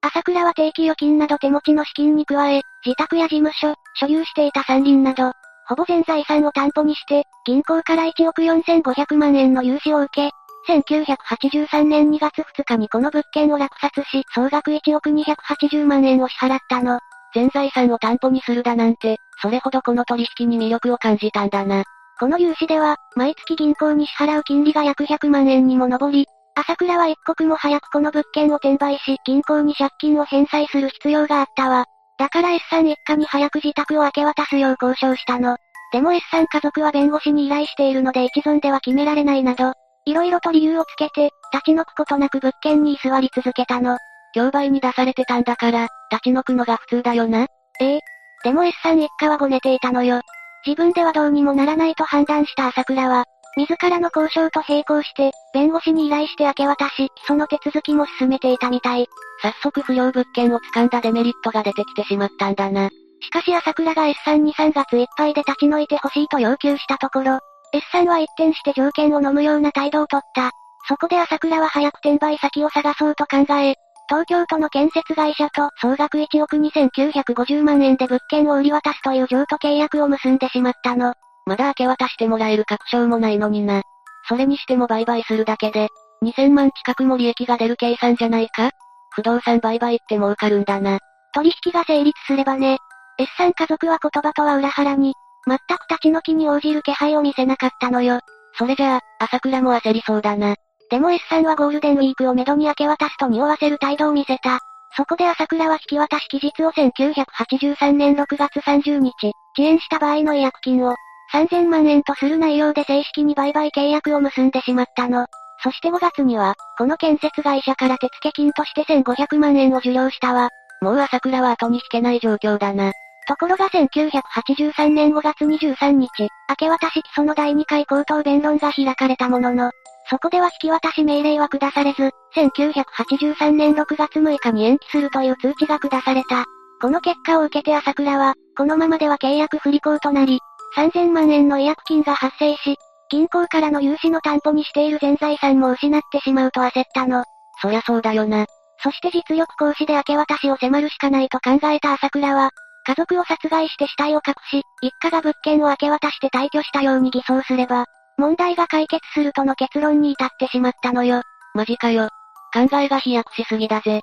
[0.00, 5.32] 朝倉は定期預金など手持ちの資金に加え、自宅や事務所、所有していた山林など、
[5.66, 10.30] ほぼ全財産を担保にして、銀行から1億4500万円の融資を受け、
[10.68, 16.98] 1983年2月2日にこの物件を落札し、総額1億280万円を支払ったの。
[17.34, 21.84] 全財産を担保にするだなんて、それほどこの取引に魅力を感じたんだな。
[22.20, 31.86] この融資では、毎月銀行に支払う金利が約100万円にも上り、朝倉は一刻も早くこの物件を転売し、銀行に借金を返済する必要があったわ。
[32.18, 35.56] だから S さん一家に早く自宅を明け渡すよう交渉したの。
[35.92, 39.72] でも S さん家族は弁護士に依頼しているので一存では決められないなど、
[40.08, 43.98] 色々と理由をつけて、立ち退くことなく物件に居座り続けたの。
[44.32, 47.46] 競売に出されてたんだから、立ち退くのが普通だよな。
[47.80, 48.00] ええ。
[48.42, 50.22] でも S さん一家はごねていたのよ。
[50.66, 53.24] 自分ではどうにもならないと判断した朝倉は、
[53.58, 59.06] 自らの交渉と並行して、弁護士に依頼して明け渡し、その手続きも進めていたみたい。
[59.42, 62.88] 早速不良物件を掴んだデメリットが出てきてしまったんだな。
[63.20, 67.40] しかし朝倉が S さんに3月いっぱいで立ち退いてほしいと要求したところ、
[67.72, 70.50] S さんは一転して条件を飲むような態度をとった。
[70.88, 73.74] そこで朝倉は早く転売先を探そうと考え、
[74.08, 81.12] 東京都の建設会社と総額1億2950万円で物件を売り渡すという譲渡契約を結んでしまったの。
[81.44, 83.82] まだ明け渡してもらえる確証もないのにな。
[84.28, 85.88] それにしても売買するだけで、
[86.22, 88.70] 2000万近くも利益が出る計算じゃないか？
[89.10, 90.98] 不動産売買って儲かるんだな。
[91.34, 92.78] 取引が成立すればね。
[93.18, 95.14] S さん家族は言葉とは裏腹に、
[95.48, 98.20] 全く立ち退きに応じる気配を見せなかったのよ。
[98.58, 100.54] それじゃあ、朝倉も焦りそうだな。
[100.90, 104.60] でも S さんはゴールデンウィークをめどに明け渡すと匂わせる態度を見せた。
[104.96, 109.12] そこで朝倉は引き渡し期日を1983年6月30日、
[109.56, 110.94] 遅延した場合の違約金を、
[111.32, 115.26] 3000万円とする内容で正式に売買契約を結んでしまったの。
[115.62, 120.48] そして5月には、この建設会社から手付金として1500万円を受領したわ。
[120.80, 122.92] もう朝倉は後に引けない状況だな。
[123.28, 126.08] ところが1983年5月23日、
[126.48, 129.70] 明け渡し起訴の第2回口頭弁論が開かれたものの、
[130.08, 136.46] そこでは引き渡し命令は下されず、1983年6月6日に延期するという通知が下された。
[136.80, 140.40] この結果を受けて朝倉は、このままでは契約不履行となり、
[140.74, 142.76] 3000万円の違約金が発生し、
[143.10, 147.24] 銀行からの融資の担保にしている全財産も失ってしまうと焦ったの。
[147.60, 148.46] そりゃそうだよな。
[148.82, 152.50] そして実力行使で明け渡しを迫るしかないと考えた朝倉は、
[152.88, 157.84] 家族を殺害して死体を隠し、一家が物件を明け渡して退去したように偽装すれば、
[158.16, 161.20] 問題が解決するとの結論に至ってしまったのよ。
[161.54, 162.08] マジかよ。
[162.54, 164.00] 考えが飛躍しすぎだぜ。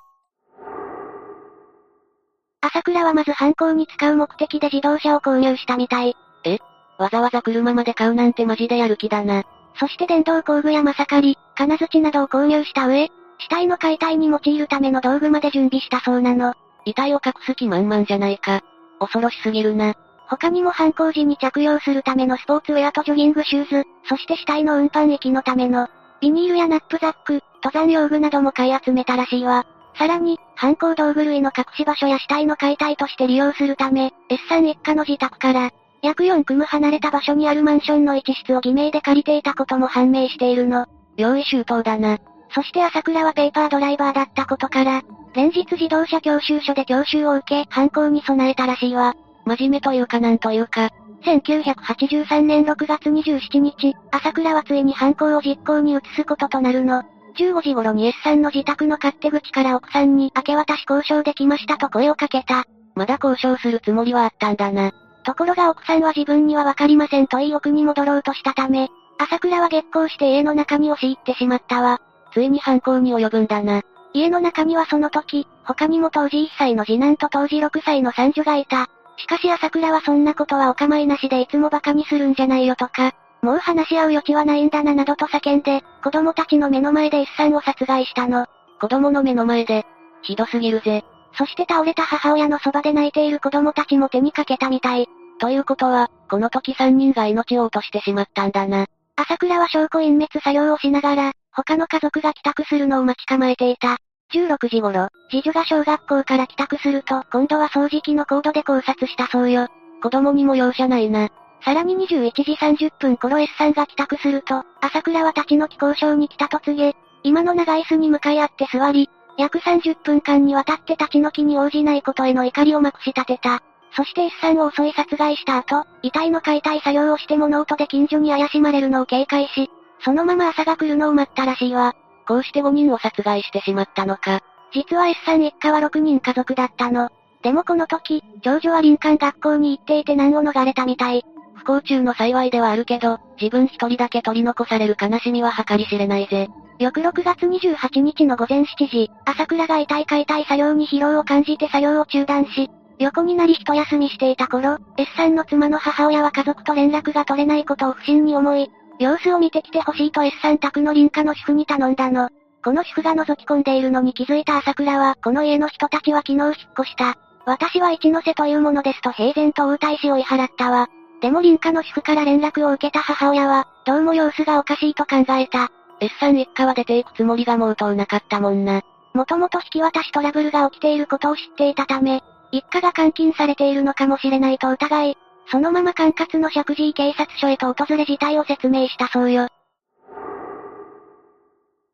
[2.60, 6.14] 朝倉はまず犯行に使う目的で自動車を購入したみたい。
[6.44, 6.58] え？
[6.98, 9.42] わざわざ車まで買うなんてマジでやる気だな。
[9.80, 13.08] そして電動工具やまさかり、金槌などを購入した上、
[13.38, 16.54] 死体の解体に用いるための道具まで準備したそうなの。
[16.84, 18.62] 遺体を隠す気満々じゃないか。
[18.98, 19.94] 恐ろしすぎるな。
[20.28, 25.88] 他にも犯行時に着用するためのスポーツウェアとジョギングシューズ、そして死体の運搬駅のための、
[26.20, 29.66] ビニールやナップザック、登山用具なども買い集めたらしいわ。
[29.98, 35.70] さらに、犯行道具類の隠し場所や死体の解体として利用するため、S さん一家の自宅から、
[36.02, 40.86] 約4組離れた場所にあるマンションの一室を偽名で借りていたことも判明しているの。
[41.16, 42.18] 用意周到だな。
[42.50, 45.02] そして朝倉はペーパードライバーだったことから、
[45.36, 49.14] 連日自動車教習所で教習を受け、犯行に備えたらしいわ。
[49.44, 50.88] 真面目というかなんというか、
[51.26, 57.02] 1983年6月27日、朝倉はついに犯行を実行に移すこととなるの。
[57.38, 62.64] 15時頃に S さんの自宅の勝手口から奥さんに明け渡し交渉できましたと声をかけた。
[62.94, 64.92] まだ交渉するつもりはあったんだな。
[65.22, 72.00] ところが奥さんは自分にはわかりませんと言い奥に戻ろうとしたため、朝倉は激高して家の中に押し入ってしまったわ。
[72.32, 73.82] ついに犯行に及ぶんだな。
[74.16, 78.88] 家の中にはその時、他にも当時1歳の次男と当時6歳の三女がいた。
[79.18, 83.12] しかし朝倉はそんなことはお構いなしでいつも馬鹿にするんじゃないよとか、
[83.42, 88.46] もう話し合う余地はないんだななどと叫んで、子供たちの目の前で一さんを殺害したの。
[88.80, 89.86] 子供の目の前で、
[90.22, 91.04] ひどすぎるぜ。
[91.38, 95.06] そして倒れた母親のそばで泣いている子供たちも手にかけたみたい。
[95.38, 98.86] ということは、この時3人が命を落としてしまったんだな。
[99.16, 103.98] 朝倉は証拠隠滅作業をしながら、他の家族が帰宅するのを待ち構えていた。
[104.32, 109.68] 16時頃、次女が小学校から帰宅すると、今度は掃除機のコードで考察したそうよ。
[110.02, 111.28] 子供にも容赦ないな。
[111.64, 123.62] さらに21時30分頃 S さんが帰宅すると、朝倉は立ち退き交渉に来たと告げ、今の長椅子に向かい合って座り、約30分間にわたって立ち退きに応じないことへの怒りをまくし立てた。
[123.96, 129.70] そして S さんを襲い殺害した後、遺体の解体作業をして物音で近所に怪しまれるのを警戒し、
[130.04, 131.94] そのまま朝が来るのを待ったらしいわ。
[132.26, 134.40] こうして5人を殺害してしまったのか。
[134.72, 137.10] 実は S さん一家は6人家族だったの。
[137.42, 141.24] でもこの時、長女は林間学校に行っていて難を逃れたみたい。
[141.54, 146.48] 不幸中の幸いではあるけど、自分一人だけ取り残される悲しみは計り知れないぜ。
[146.78, 162.30] 翌6月28日の午前7時、朝倉が遺体解体作業に疲労を感じて作業を中断し、横になり一休みしていた頃、S さんの妻の母親は家族と連絡が取れないことを不審に思い、様子を見てきてほしいと S さん宅の林家の主婦に頼んだの。
[162.64, 167.16] この主婦が覗き込んでいるのに気づいた朝倉は、この家の人たちは昨日引っ越した。
[167.44, 170.88] 私は一ノ瀬というものですと平然と応対し追い払ったわ。
[171.20, 175.70] でも林家の主婦から連絡を受けた母親は、どうも様子がおかしいと考えた。
[176.00, 178.82] S さん一家は出ていくつもりがもうとうなかったもんな。
[179.14, 185.16] もともと引き渡しトラブルが起きていることを知っていたため、一家が監禁されているのかもしれないと疑い、
[185.50, 189.48] そのまま管轄の石神井警察署へと訪れ事態を説明したそうよ。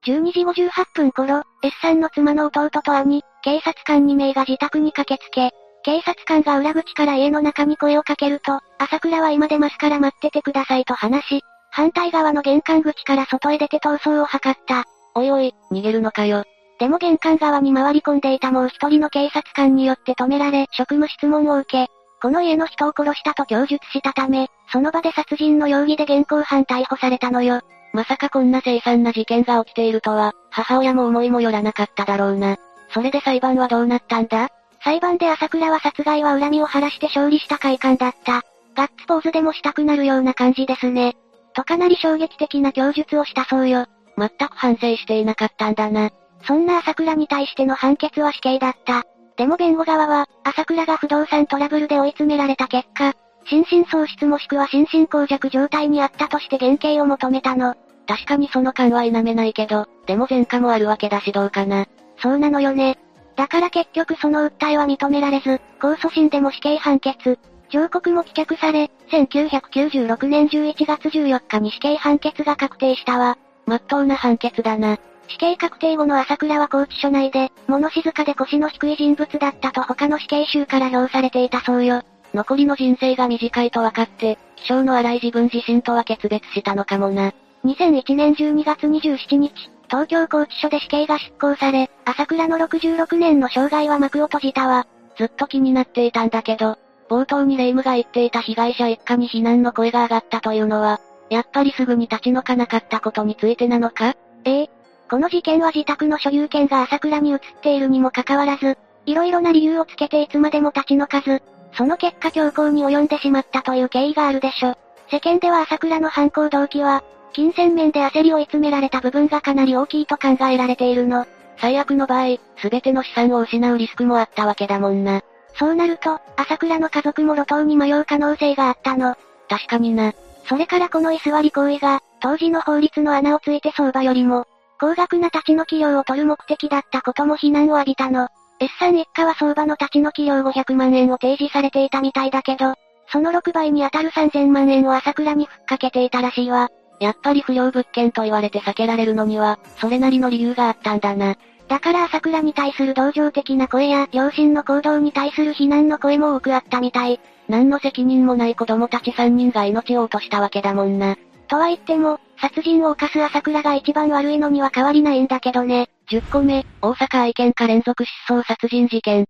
[0.07, 5.51] 12時58分頃、S さんの妻の弟と兄、警察官2名が自宅に駆けつけ、
[5.85, 14.85] 警察官が裏口から家の中に声をかけると、朝倉は今出ますから待っててくださいと話し、反対側の玄関口から外へ出て逃走を図った。
[15.15, 16.45] おいおい、逃げるのかよ。
[16.79, 21.93] でも玄関側に回り込んでいたもう一人の警察官によって止められ、職務質問を受け、
[22.23, 27.63] この家の人を殺したと供述したため、その場で殺人の容疑で現行犯逮捕されたのよ。
[27.93, 32.59] まさかこんな凄惨な事件が起きているとは、母親も思いもよらなかっただろうな。
[32.95, 34.51] それで裁判はどうなったんだ？
[34.85, 38.43] 裁判で朝倉は殺害は恨みを晴らして勝利した快感だった。
[38.77, 41.17] ガッツポーズでもしたくなるような感じですね。
[41.55, 43.87] とかなり衝撃的な供述をしたそうよ。
[44.17, 46.11] 全く反省していなかったんだな。
[46.47, 49.03] そんな朝倉に対しての判決は死刑だった。
[49.37, 57.75] でも弁護側は、朝倉が不動産トラブルで追い詰められた結果、心神喪失もしくは心神耗弱状態にあったとして減刑を求めたの。
[58.07, 61.87] 確かにその感は否めないけど、でも前科もあるわけだしどうかな。
[62.19, 62.99] そうなのよね。
[63.37, 67.39] だから結局その訴えは認められず、控訴審でも死刑判決。
[67.71, 73.39] 上告も棄却され、1996年11月14日に死刑判決が確定したわ。
[73.67, 74.99] まっとうな判決だな。
[75.33, 82.03] 死刑確定後の朝倉は拘置所内で、物静かで腰の低い人物だったと他の死刑囚から評されていたそうよ。
[82.35, 87.33] 残りの人生が短いと分かって、気性の荒い自分自身とは決別したのかもな。
[87.65, 89.53] 2001年12月27日、
[89.89, 94.87] 東京拘置所で死刑が執行され、朝倉の66年の生涯は幕を閉じたわ。
[95.17, 96.77] ずっと気になっていたんだけど、
[97.09, 104.15] 冒頭にレイムが言っていた被害者一家に非難の声が上がったというのは、やっぱりすぐに立ち退かなかったことについてなのか？
[104.45, 104.71] ええ。
[105.13, 111.43] この事件は自宅の所有権が朝倉に移っているにもかかわらず、いろいろな理由をつけていつまでも立ち退かず、
[111.77, 114.75] その結果強行に及んでしまったという経緯があるでしょ。
[115.11, 121.27] 世間では朝倉の犯行動機は、金銭面で焦りを追い詰められた部分がかなり大きいと考えられているの。
[121.59, 125.21] 最悪の場合、すべての資産を失うリスクもあったわけだもんな。
[125.59, 129.15] そうなると、朝倉の家族も路頭に迷う可能性があったの。
[129.51, 130.15] 確かにな。
[130.49, 134.47] それからこの居座り行為が、当時の法律の穴をついて相場よりも、
[134.83, 138.27] 高額な立ち退き料を取る目的だったことも非難を浴びたの。
[138.59, 142.75] S さん一家は相場の立ち退き料500万円を提示されていたみたいだけど、
[143.07, 146.69] その6倍に当たる3000万円を朝倉にふっかけていたらしいわ。
[146.99, 151.37] やっぱり不良物件と言われて避けられるのには、それなりの理由があったんだな。
[151.69, 157.21] だから朝倉に対する同情的な声や、両親の行動に対する非難の声も多くあったみたい。
[157.47, 161.17] 何の責任もない子供たち3人が命を落としたわけだもんな。
[161.47, 165.89] とは言っても、殺人を犯す朝倉が一番悪いのには変わりないんだけどね。
[166.11, 169.27] 10個目、大阪愛犬家連続失踪殺人事件。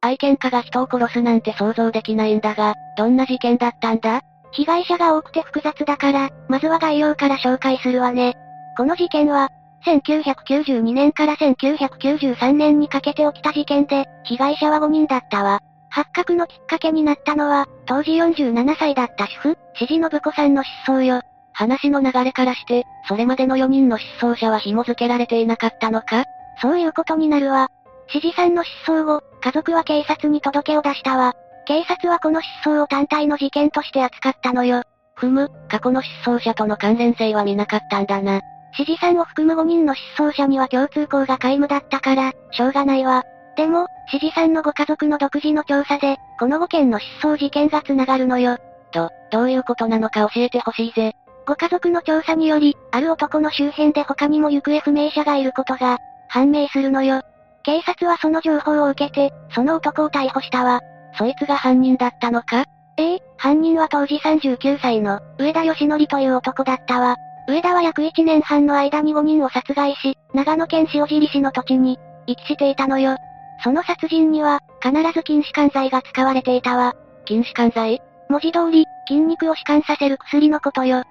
[0.00, 4.20] 愛犬家が人を殺すなんて想像できないんだが、どんな事件だったんだ？
[4.52, 8.34] 被害者が多くて複雑だから、まずは概要から紹介するわね。
[8.76, 9.48] この事件は、
[9.84, 15.60] 1992年から1993年にかけて起きた事件で、被害者は5人だったわ。
[15.96, 19.48] 発覚のきっかけになったのは、当時47歳だった主婦、
[19.80, 21.22] 指示信子さんの失踪よ。
[21.54, 26.24] 話の流れからして、それまでの4人の失踪者は紐付けられていなかったのか？
[26.60, 27.70] そういうことになるわ。
[28.08, 31.32] 指示さんの失踪後、家族は警察に届けを出したわ。
[31.64, 34.82] 警察はこの失踪を単体の事件として扱ったのよ。
[35.14, 38.42] ふむ、過去の失踪者との関連性は見なかったんだな。
[38.78, 43.24] 指示さんを含む5人の失踪者には共通項が皆無だったから、しょうがないわ。
[43.56, 48.58] でも、指示さんのご家族の独自の調査で、この5件の失踪事件が繋がるのよ。
[48.92, 51.14] と、どういうことなのか教えてほしいぜ。
[51.46, 57.22] ご家族の調査により、ある男の周辺で他にも行方不明者がいることが、判明するのよ。
[57.62, 60.80] 警察はその情報を受けて、その男を逮捕したわ。
[61.18, 62.64] そいつが犯人だったのか？
[62.98, 67.16] ええ、犯人は当時39歳の、上田義則という男だったわ。
[67.48, 73.16] 上田は約1年半の間に5人を殺害し、長野県塩尻市の土地に、遺棄していたのよ。
[73.62, 76.94] その殺人には、必ず筋弛緩剤が使われていたわ。
[77.26, 81.02] 筋弛緩剤文字通り、筋肉を弛緩させる薬のことよ。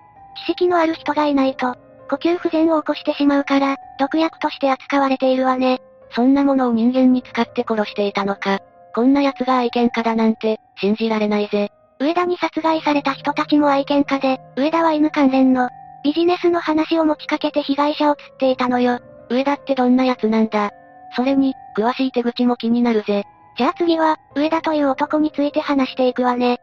[0.48, 1.76] 知識のある人がいないと、
[2.10, 5.80] 呼吸不全を起こしてしまうから、毒薬として扱われているわね。
[6.12, 8.60] そんなものを人間に使って殺していたのか。
[8.94, 11.72] こんな奴が愛犬家だなんて、信じられないぜ。
[12.00, 15.70] 上田に殺害された人たちも愛犬家で、上田は犬関連の、
[16.04, 19.00] ビジネスの話を持ちかけて被害者を釣っていたのよ。
[19.30, 20.72] 上田ってどんな奴なんだ？
[21.16, 23.24] それに、詳しい手口も気になるぜ。
[23.58, 26.60] じゃあ次は、上田という男について話していくわね。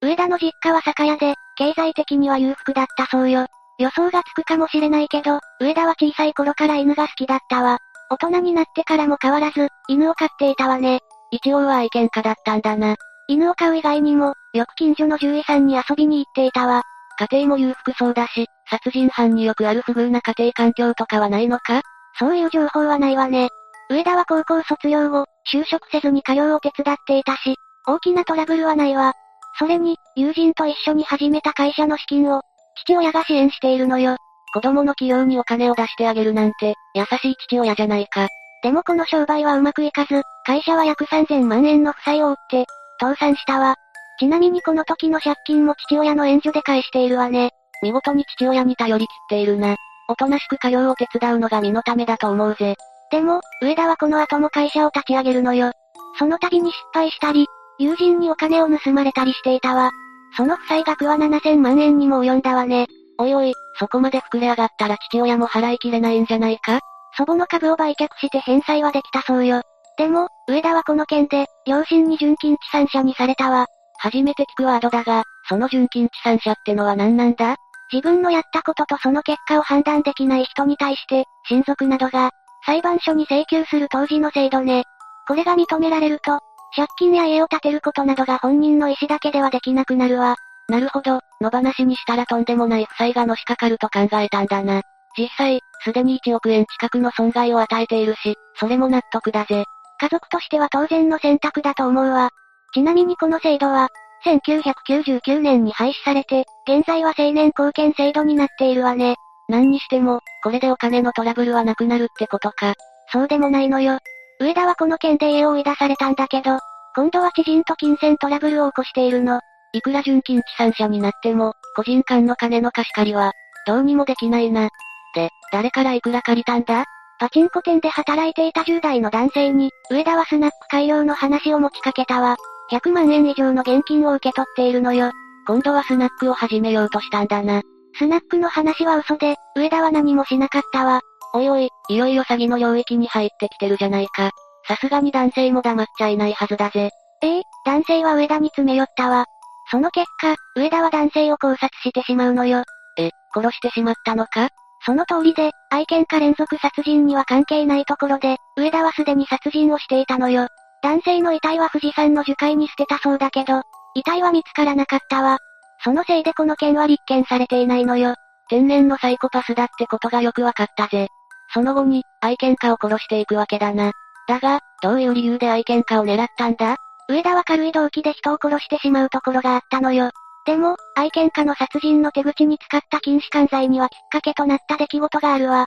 [0.00, 3.46] 上田の実家は酒屋で、経済的には裕福だったそうよ。
[3.78, 7.78] 予想がつくかもしれないけど、上田は小さい頃から犬が好きだったわ。
[8.10, 11.00] 大人になってからも変わらず、犬を飼っていたわね。
[11.30, 12.96] 一応は愛犬家だったんだな。
[13.28, 16.82] 犬を飼う以外にも、よく近所の獣医さんに遊びに行っていたわ。
[17.18, 21.82] 家庭も裕福そうだし、殺人犯によくある不遇な家庭環境とかはないのか？
[22.18, 23.48] そういう情報はないわね。
[23.90, 29.12] 上田は高校卒業後、就職せずに家業を手伝っていたし、大きなトラブルはないわ。
[29.58, 32.42] それに、友人と一緒に始めた会社の資金を、
[32.84, 34.16] 父親が支援しているのよ。
[34.54, 38.28] 子供の起業にお金を出してあげるなんて、優しい父親じゃないか。
[38.62, 42.66] でもこの商売はうまくいかず、会社は約3000万円の負債を負って、
[43.00, 43.76] 倒産したわ。
[44.18, 47.50] ちなみにこの時の借金も父親の援助で返しているわね。
[47.82, 49.76] 見事に父親に頼り切っているな。
[50.08, 52.76] おとなしく家業を手伝うのが身のためだと思うぜ。
[53.10, 55.72] でも、上田はこの後も会社を立ち上げるのよ。
[56.18, 57.46] その度に失敗したり、
[57.78, 59.90] 友人にお金を盗まれたりしていたわ。
[60.36, 62.86] その負債額は7000万円にも及んだわね。
[63.18, 66.80] おいおい、そこまで膨れ上がったら父親も払いきれないんじゃないか？
[67.16, 69.62] 祖母の株を売却して返済はできたそうよ。
[69.98, 73.66] でも、上田はこの件で、両親に純金地産者にされたわ。
[74.02, 77.54] 初めて聞くワードだが、その純金地産者ってのは何なんだ？
[77.92, 82.30] 自分のやったこととその結果を判断できない人に対して、親族などが、
[82.66, 84.84] 裁判所に請求する当時の制度ね。
[85.28, 86.40] これが認められると、
[86.74, 90.34] 借金や家を建てることなどが本人の意思だけではできなくなるわ。
[90.68, 94.82] なるほど、野放しにしたらとんでもない負債がのしかかると考えたんだな。
[95.16, 99.64] 実際、すでに1億円近くの損害を与えているし、それも納得だぜ。
[100.00, 102.30] 家族としては当然の選択だと思うわ。
[102.74, 103.88] ちなみにこの制度は、
[104.24, 109.16] 1999年に廃止されて、現在は青年貢献制度になっているわね。
[109.48, 112.74] 何にしても、これでお金のトラブルはなくなるってことか。
[113.12, 113.98] そうでもないのよ。
[114.40, 116.58] 上田はこの件で家を追い出されたんだけど、
[116.94, 119.40] 今度は知人と金銭トラブルを起こしているの。
[119.72, 123.32] いくら純金地産者になっても、個人間の金の貸し借りは、
[123.66, 124.68] どうにもできないな。
[125.14, 126.84] で、誰からいくら借りたんだ？
[127.18, 132.36] パチンコ店で働いていた10代の男性に、上田はスナック開業の話を持ちかけたわ。
[132.72, 135.12] 100万円以上の現金を受け取っているのよ。
[135.46, 137.60] 今度はスナックを始めようとしたんだな。
[137.98, 141.02] スナックの話は嘘で、上田は何もしなかったわ。
[141.34, 144.30] おいおい、いよいよ詐欺の領域に入ってきてるじゃないか。
[144.66, 146.88] さすがに男性も黙っちゃいないはずだぜ。
[147.22, 149.26] ええ男性は上田に詰め寄ったわ。
[149.70, 152.62] その結果、上田は男性を考察してしまうのよ。
[152.98, 154.48] え、殺してしまったのか？
[154.84, 160.48] その通りで、愛犬家連続殺人には関係ないところで、上田はすでに殺人をしていたのよ。
[160.82, 163.62] 男性の遺体は富士山の樹海に捨てたそうだけど、
[163.94, 165.38] 遺体は見つからなかったわ。
[165.84, 168.14] そのせいでこの件は立件されていないのよ。
[168.48, 171.08] 天然のサイコパスだってことがよくわかったぜ。
[171.54, 173.92] その後に、愛犬家を殺していくわけだな。
[174.28, 176.76] だが、どういう理由で愛犬家を狙ったんだ？
[177.08, 180.10] 上田は軽い動機で人を殺してしまうところがあったのよ。
[180.44, 185.66] でも、愛犬家の殺人の手口に使った禁止管罪にはきっかけとなった出来事があるわ。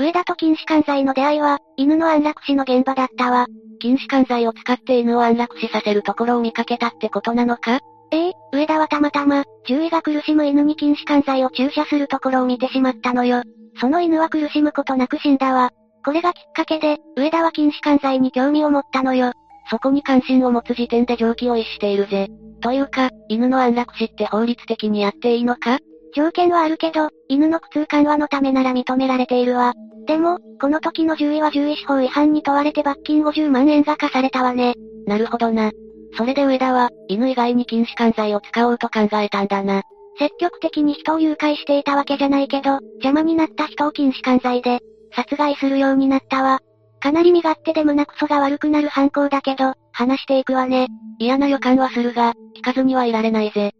[0.00, 3.46] 上田と禁止管罪の出会いは、犬の安楽死の現場だったわ。
[3.80, 7.80] 禁止管罪を使って犬を安楽死させるところを見かけたってことなのか？
[8.10, 13.42] ええ、上田はたまたま、獣医が苦しむ犬に禁止管罪を注射するところを見てしまったのよ。
[13.78, 15.70] その犬は苦しむことなく死んだわ。
[16.02, 19.32] これがきっかけで、上田は禁止管罪に興味を持ったのよ。
[19.68, 22.28] そこに関心を持つ時点で常軌を逸しているぜ。
[22.62, 25.78] というか、犬の安楽死って法律的にやっていいのか？
[26.14, 29.74] 条件はあるけど、犬の苦痛緩和のためなら認められているわ。
[30.06, 34.74] でも、この時の獣医は獣医師法違反に問われて罰金50万円が課されたわね。
[35.06, 35.70] なるほどな。
[36.16, 39.82] それで上田は、犬以外に禁止管罪を使おうと考えたんだな。
[40.18, 44.80] 積極的に人を誘拐していたわけじゃないけど、邪魔になった人を禁止管罪で、
[45.14, 46.60] 殺害するようになったわ。
[47.00, 50.88] かなり身勝手で胸クソが悪くなる犯行だけど、話していくわね。
[51.18, 53.72] 嫌な予感はするが、聞かずにはいられないぜ。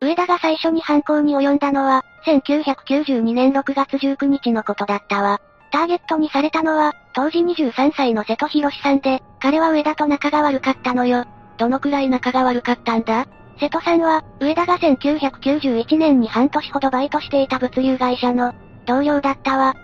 [0.00, 5.40] 上田が最初に犯行に及んだのは、1992年6月19日のことだったわ。
[5.72, 11.24] ターゲットにされたのは、当時23歳の瀬戸博さんで、彼は上田と仲が悪かったのよ。
[11.58, 13.26] どのくらい仲が悪かったんだ？
[13.58, 18.54] 瀬戸さんは、上田が1991年に半年ほどバイトしていた物流会社の
[18.86, 19.74] 同僚だったわ。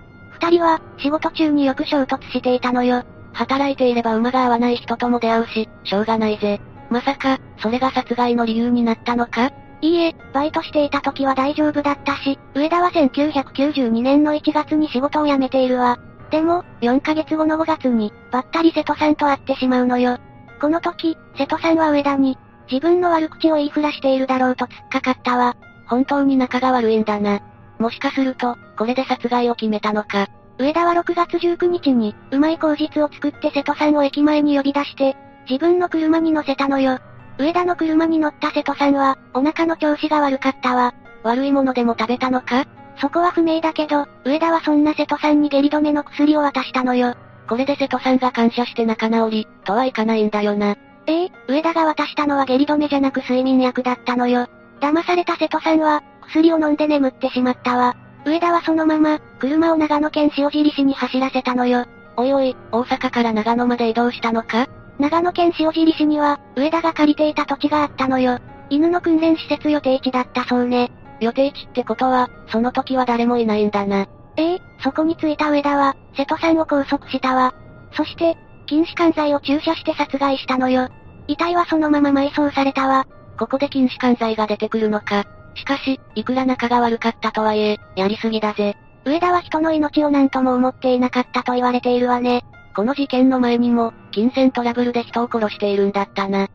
[0.40, 3.02] 二人は、仕事中によく衝突していたのよ。
[3.32, 6.60] 働いていれば馬が合わない人とも出会うし、しょうがないぜ。
[6.88, 9.50] まさか、それが殺害の理由になったのか？
[9.84, 15.98] いいえ、バイトしていた時は大丈夫だったし、上田は1992年の1月に仕事を辞めているわ。
[16.30, 20.16] でも、4ヶ月後の5月に、ばったり瀬戸さんと会ってしまうのよ。
[20.58, 22.38] この時、瀬戸さんは上田に、
[22.72, 25.54] 自分の悪口を言いふらしているだろうと突っかかったわ。
[25.86, 27.40] 本当に仲が悪いんだな。
[27.78, 30.28] もしかすると、これで殺害を決めたのか。
[30.58, 35.14] 上田は6月19日に、うまい口実を作って瀬戸さんを駅前に呼び出して、
[35.46, 37.00] 自分の車に乗せたのよ。
[37.38, 40.94] 上田の車に乗った瀬戸さんは、お腹の調子が悪かったわ。
[41.22, 42.64] 悪いものでも食べたのか？
[43.00, 47.16] そこは不明だけど、上田はそんな瀬戸さんに下痢止めの薬を渡したのよ。
[47.48, 50.76] これで瀬戸さんが感謝して仲直り、とはいかないんだよな。
[51.06, 54.46] ええ上田が渡したのは下痢止めじゃなく睡眠薬だったのよ。
[54.80, 57.96] 騙された瀬戸さんは、薬を飲んで眠ってしまったわ。
[58.24, 61.86] 上田はそのまま、車を長野県塩尻市に走らせたのよ。
[62.16, 64.66] おいおい、大阪から長野まで移動したのか？
[64.98, 68.38] 長野県塩尻市には、上田が借りていた土地があったのよ。
[68.70, 70.90] 犬の訓練施設予定地だったそうね。
[71.20, 74.06] 予定地ってことは、その時は誰もいないんだな。
[74.36, 77.54] ええそこに着いた上田は、瀬戸さんを拘束したわ。
[77.92, 80.88] そして、禁止管罪を注射して殺害したのよ。
[81.28, 83.06] 遺体はそのまま埋葬されたわ。
[83.38, 85.24] ここで禁止管罪が出てくるのか。
[85.54, 88.76] しかし、いくら仲が悪かったとはいえ、やりすぎだぜ。
[89.04, 92.44] 上田は人の命を何とも思っていなかったと言われているわね。
[92.74, 96.46] この事件の前にも、金銭トラブルで人を殺しているんだったな。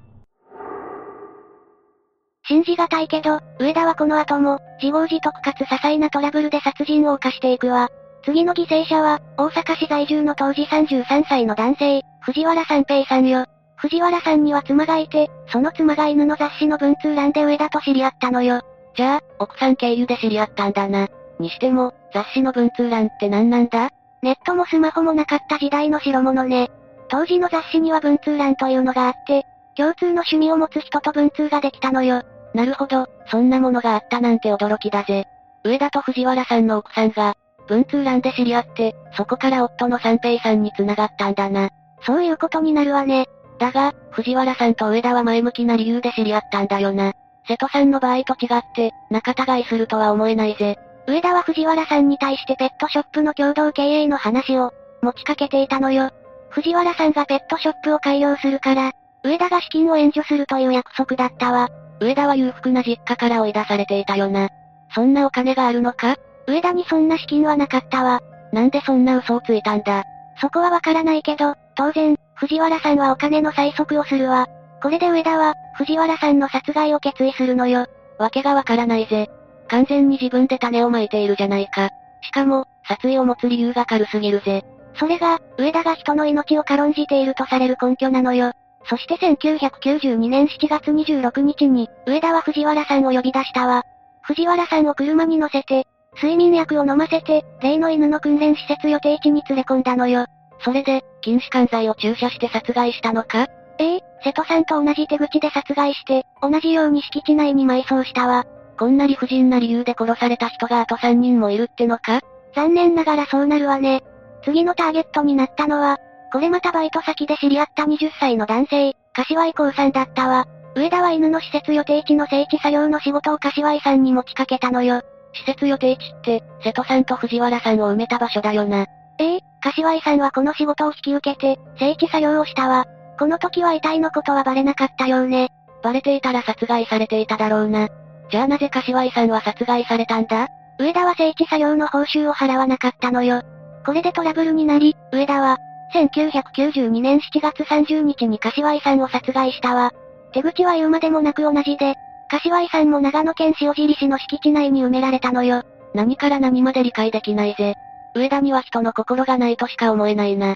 [2.48, 7.90] 信じがたいけど、上田はこの後も、自業自得かつ些細なトラブルで殺人を犯していくわ。
[8.24, 13.46] 次の犠牲者は、大阪市在住の当時33歳の男性、藤原三平さんよ。
[13.76, 18.62] 藤原さんには妻がいて、その妻が犬の雑誌の文通欄で上田と知り合ったのよ。
[18.96, 21.10] じゃあ、奥さん経由で知り合ったんだな。
[21.40, 23.90] にしても、雑誌の文通欄って何なんだ？
[24.22, 26.72] ネットもスマホもなかった時代の代物ね。
[27.10, 32.24] 当時の雑誌には文通欄というのがあって、共通の趣味を持つ人と文通ができたのよ。
[32.54, 35.26] なるほど、そんなものがあったなんて驚きだぜ。
[35.64, 37.36] 上田と藤原さんの奥さんが、
[37.68, 41.70] 文通欄で知り合って、そこから夫の三平さんに繋がったんだな。
[42.02, 43.28] そういうことになるわね。
[43.60, 47.14] だが、藤原さんと上田は前向きな理由で知り合ったんだよな。
[47.48, 50.78] 瀬戸さんの場合と違って、仲違いするとは思えないぜ。
[51.08, 54.72] 上田は藤原さんに対してペットショップの共同経営の話を、
[55.02, 56.12] 持ちかけていたのよ。
[56.50, 58.92] 藤原さんがペットショップを開業するから、
[59.24, 61.70] 上田が資金を援助するという約束だったわ。
[62.00, 64.50] 上田は裕福な実家から追い出されていたよな。
[64.96, 66.16] そんなお金があるのか？
[66.48, 68.22] 上田にそんな資金はなかったわ。
[68.52, 70.04] なんでそんな嘘をついたんだ？
[70.42, 74.48] そこはわからないけど、当然、藤原さんはお金の催促をするわ。
[74.82, 77.86] これで上田は、藤原さんの殺害を決意するのよ。
[78.18, 79.30] わけがわからないぜ。
[79.68, 81.90] 完全に自分で種をまいているじゃないか。
[82.22, 84.64] しかも、殺意を持つ理由が軽すぎるぜ。
[85.00, 88.52] それが、上田が人の命を軽んじているとされる根拠なのよ。
[88.86, 93.84] そして1992年7月26日に、上田は藤原さんを呼び出したわ。
[94.24, 100.26] 藤原さんを車に乗せて、睡眠薬を飲ませて、例の犬の訓練施設予定地に連れ込んだのよ。
[100.62, 103.48] それで、禁止管罪を注射して殺害したのか？
[103.78, 108.46] ええ、瀬戸さんと同じ手口で殺害して、同じように敷地内に埋葬したわ。
[108.78, 112.20] こんな理不尽な理由で殺された人があと3人もいるってのか？
[112.56, 114.04] 残念ながらそうなるわね。
[114.44, 115.98] 次のターゲットになったのは、
[116.32, 120.46] これまたバイト先で知り合った20歳の男性、柏井光さんだったわ。
[120.76, 125.02] 上田は犬の施設予定地の聖地作業の仕事を柏井さんに持ちかけたのよ。
[125.34, 128.86] 施設予定地って、瀬戸さんと藤原さんを埋めた場所だよな。
[129.20, 132.86] ええ、柏井さんはこの仕事を引き受けて、聖地作業をしたわ。
[133.18, 135.50] この時は遺体のことはバレなかったようね。
[135.84, 137.90] バレていたら殺害されていただろうな。
[138.32, 140.48] じゃあなぜ柏井さんは殺害されたんだ？
[140.80, 143.42] 上田は聖地作業の報酬を払わなかったのよ。
[143.86, 145.58] これでトラブルになり、上田は、
[145.94, 149.92] 1992年7月30日に柏井さんを殺害したわ。
[150.34, 151.96] 手口は言うまでもなく同じで、
[152.30, 155.64] 柏井さんも長野県塩尻市の敷地内に埋められたのよ。
[155.96, 157.76] 何から何まで理解できないぜ。
[158.16, 160.56] 上田には人の心がないとしか思えないな。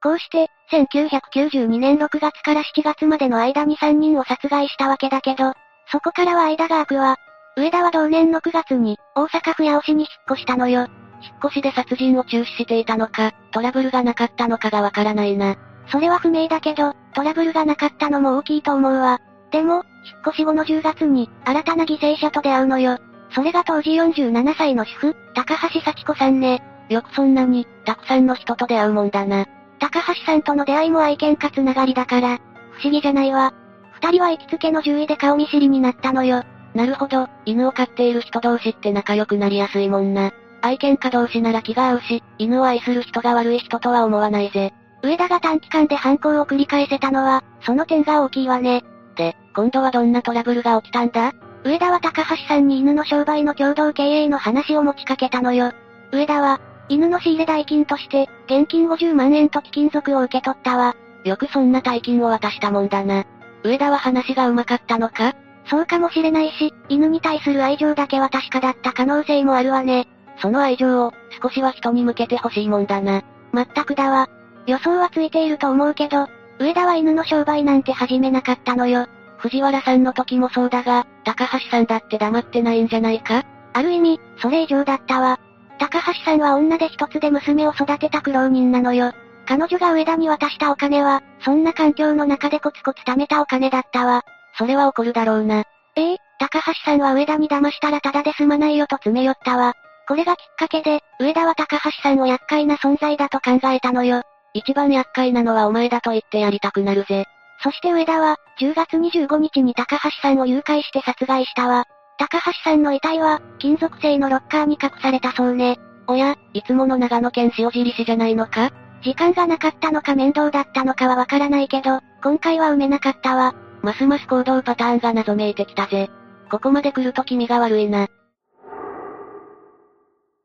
[0.00, 5.54] こうして、1992年6月から7月までの間に3人を殺害したわけだけど、
[5.90, 7.16] そこからは間が空くわ。
[7.58, 10.82] 上田は同年の9月に、大阪府八尾市に引っ越したのよ。
[10.82, 15.56] 引っ越しで殺人を中止していたのか、トラブルがなかったのかがわからないな。
[15.90, 19.18] それは不明だけど、トラブルがなかったのも大きいと思うわ。
[19.50, 19.84] でも、引っ
[20.28, 22.96] 越し後の10月に、新たな犠牲者と出会うのよ。
[23.34, 26.62] それが当時47歳の主婦、高橋幸子さんね。
[26.88, 29.46] よくそんなに、たくさんの人と出会うもんだな。
[29.80, 32.38] 高橋さんとの出会いも愛犬かつながりだから、
[32.70, 33.52] 不思議じゃないわ。
[34.00, 36.44] 二人は行きつけの獣医で顔見知りになったのよ。
[36.78, 40.30] なるほど、犬を飼っている人同士って仲良くなりやすいもんな。
[40.62, 44.72] 愛犬家同士なら気が合うし、犬を愛する人が悪い人とは思わないぜ。
[45.02, 48.84] 上田が短期間で犯行を繰り返せたのは、その点が大きいわね。
[49.16, 51.32] で、今度はどんなトラブルが起きたんだ？
[51.64, 55.72] 上田は高橋さんに犬の商売の共同経営の話を持ちかけたのよ。
[56.12, 60.94] 上田は、犬の仕入れ代金として、現金50万円と貴金属を受け取ったわ。
[61.24, 63.24] よくそんな大金を渡したもんだな。
[63.64, 65.34] 上田は話が上手かったのか？
[65.68, 70.08] そうかもしれないし、犬に対する愛情だけは確かだった可能性もあるわね。
[70.40, 73.22] その愛情を、少しは人に向けてほしいもんだな。
[73.52, 74.28] まったくだわ。
[74.66, 79.06] 予想はついていると思うけど、上田は犬の商売なんて始めなかったのよ。
[79.38, 83.44] 藤原さんの時もそうだが、高橋さんだって黙ってないんじゃないか？
[83.72, 85.38] ある意味、それ以上だったわ。
[85.78, 89.12] 高橋さんは女で一つで娘を育てた苦労人なのよ。
[89.46, 94.24] 彼女が上田に渡したお金は、そんな環境の中でコツコツ貯めたお金だったわ。
[94.58, 95.62] それは怒るだろうな。
[95.96, 99.72] ええ高橋さんは上田に騙したらただで済まないよと詰め寄ったわ。
[100.06, 104.22] これがきっかけで、上田は高橋さんを厄介な存在だと考えたのよ。
[104.54, 107.24] 一番厄介なのはお前だと言ってやりたくなるぜ。
[107.62, 111.84] そして上田は、10月25日に高橋さんを誘拐して殺害したわ。
[112.18, 115.78] 高橋さんの遺体は、金属製のロッカーに隠されたそうね。
[116.06, 118.70] おや、いつもの長野県塩尻市じゃないのか？
[119.02, 123.54] 時間がなかったのか面倒だったのかはわからないけど、今回は埋めなかったわ。
[123.82, 126.08] ますます行動パターンが謎めいてきたぜ。
[126.50, 128.06] ここまで来ると気味が悪いな。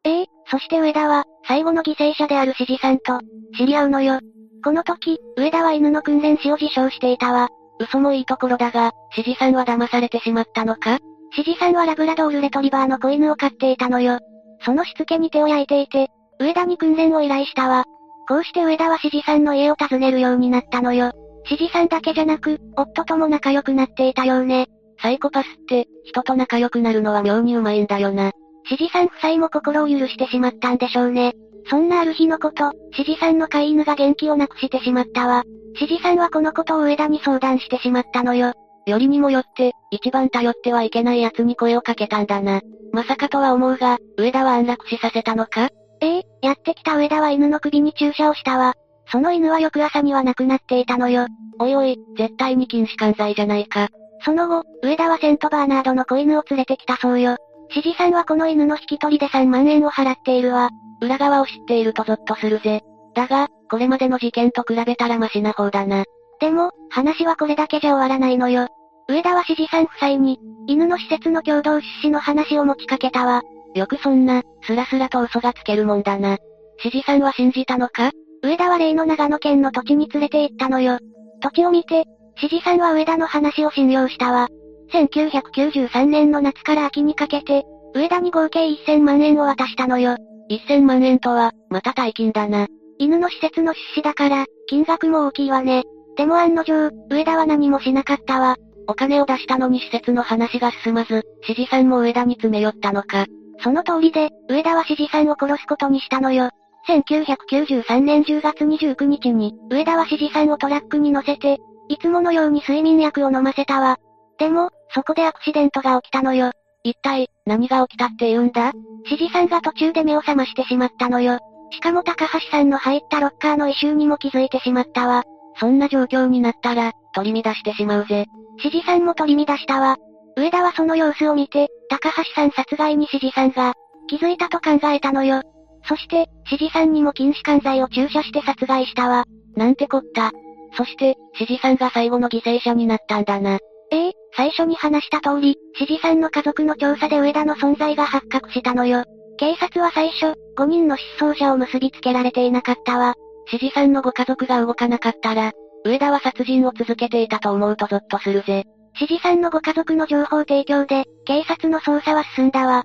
[0.04, 3.20] ええそして上田は、最後の犠牲者である指示さんと、
[3.58, 4.20] 知り合うのよ。
[4.64, 7.50] この時、上田は犬の訓練士を自称していたわ。
[7.80, 11.00] 嘘もいいところだが、指示さんは騙されてしまったのか？
[11.32, 14.20] 指示さんはラブラドールレトリバーの子犬を飼っていたのよ。
[14.62, 17.86] そのしつけに手を焼いていて、上田に訓練を依頼したわ。
[18.28, 21.12] こうして上田は指示さんの家を訪ねるようになったのよ。
[21.46, 24.68] 指示さんだけじゃなく、夫とも仲良くなっていたようね。
[25.02, 28.32] サイコパスって、人と仲良くなるのは妙にうまいんだよな。
[28.66, 31.34] 指示さん夫妻も心を許してしまったんでしょうね。
[31.70, 35.44] そんなある日のこと、指示さんの飼い犬が元気をなくしてしまったわ。
[35.76, 38.54] 指示さんはこのことを上田に相談してしまったのよ。
[38.86, 42.62] よりにもよって、一番頼ってはいけない奴に声をかけたんだな。
[42.92, 45.70] まさかとは思うが、上田は安楽死させたのか？
[46.02, 48.76] ええやってきた上田は犬の首に注射をしたわ。
[49.08, 51.28] その犬は翌朝には亡くなっていたのよ。
[51.60, 53.90] おいおい、絶対に禁止管罪じゃないか。
[54.26, 57.38] その後、上田はセントバーナードの子犬を連れてきたそうよ。
[57.70, 60.70] 指示さんはこの犬の引き取りで3万円を払っているわ。
[61.02, 62.82] 裏側を知っているとゾッとするぜ。
[63.14, 66.06] だが、これまでの事件と比べたらマシな方だな。
[66.40, 68.68] でも、話はこれだけじゃ終わらないのよ。
[69.10, 73.42] 上田は指示さん夫妻に、犬の施設の共同出資の話を持ちかけたわ。
[73.76, 76.38] よくそんな、スラスラと嘘がつけるもんだな。
[76.80, 78.12] 指示さんは信じたのか？
[78.44, 81.00] 上田は例の長野県の土地に連れて行ったのよ。
[81.42, 82.04] 土地を見て、
[82.36, 84.50] 指示さんは上田の話を信用したわ。
[84.92, 87.64] 1993年の夏から秋にかけて、
[87.96, 90.18] 上田に合計1000万円を渡したのよ。
[90.50, 92.68] 1000万円とは、また大金だな。
[93.00, 95.84] 犬の施設の出資だから、金額も大きいわね。
[96.18, 98.58] でも案の定、上田は何もしなかったわ。
[98.88, 103.26] お金を出したのに施設の話が進まず、指示さんも上田に詰め寄ったのか。
[103.64, 106.50] その通りで、上田は指示さんを殺すことにしたのよ。
[106.88, 113.98] 1993年10月29日に、上田は指示さんをトラックに乗せて、いつものように睡眠薬を飲ませたわ。
[114.38, 116.52] でも、そこでアクシデントが起きたのよ。
[116.84, 118.72] 一体、何が起きたって言うんだ？
[119.06, 121.40] 指示さんが途中で目を覚ましてしまったのよ。
[121.72, 125.24] しかも高橋さんの入ったロッカーの異臭にも気づいてしまったわ。
[125.60, 128.26] そんな状況になったら、取り乱してしまうぜ。
[128.58, 129.98] 指示さんも取り乱したわ。
[130.36, 133.74] 上田はその様子を見て、高橋さん殺害に指示さんが、
[134.08, 135.42] 気づいたと考えたのよ。
[135.88, 139.26] そして、指示さんにも禁止管罪を注射して殺害したわ。
[139.56, 140.32] なんてこった。
[140.76, 143.60] そして、指示さんが最後の犠牲者になったんだな。
[143.92, 149.04] ええ最初に話した通り、指示さんの家族の調査で上田の存在が発覚したのよ。
[149.38, 153.14] 警察は最初、5人の失踪者を結びつけられていなかったわ。
[153.48, 155.52] 指示さんのご家族が動かなかったら、
[155.86, 158.64] 上田は殺人を続けていたと思うとゾッとするぜ。
[158.96, 162.84] 指示さんのご家族の情報提供で、警察の捜査は進んだわ。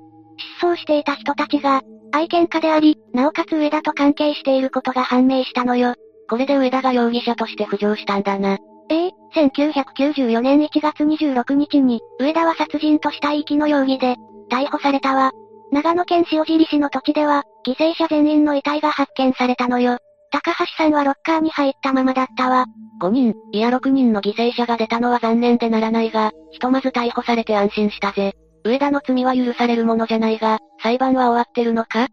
[0.61, 5.95] 失踪していた人たちが、愛犬家であり、なおかつ上田と関係していることが判明したのよ。
[6.29, 8.59] これで上田が容疑者として浮上したんだな。
[8.91, 14.17] ええ1994年1月26日に、上田は殺人と死体遺棄の容疑で、
[14.51, 15.33] 逮捕されたわ。
[15.71, 19.99] 長野県塩尻市の土地では、犠牲者全員の遺体が発見されたのよ。
[20.31, 22.67] 高橋さんはロッカーに入ったままだったわ。
[23.01, 28.35] 5人、いや6人の犠牲者が出たのは残念でならないが、ひとまず逮捕されて安心したぜ。
[28.65, 32.09] 上田の罪は許されるものじゃないが、裁判は終わってるのか？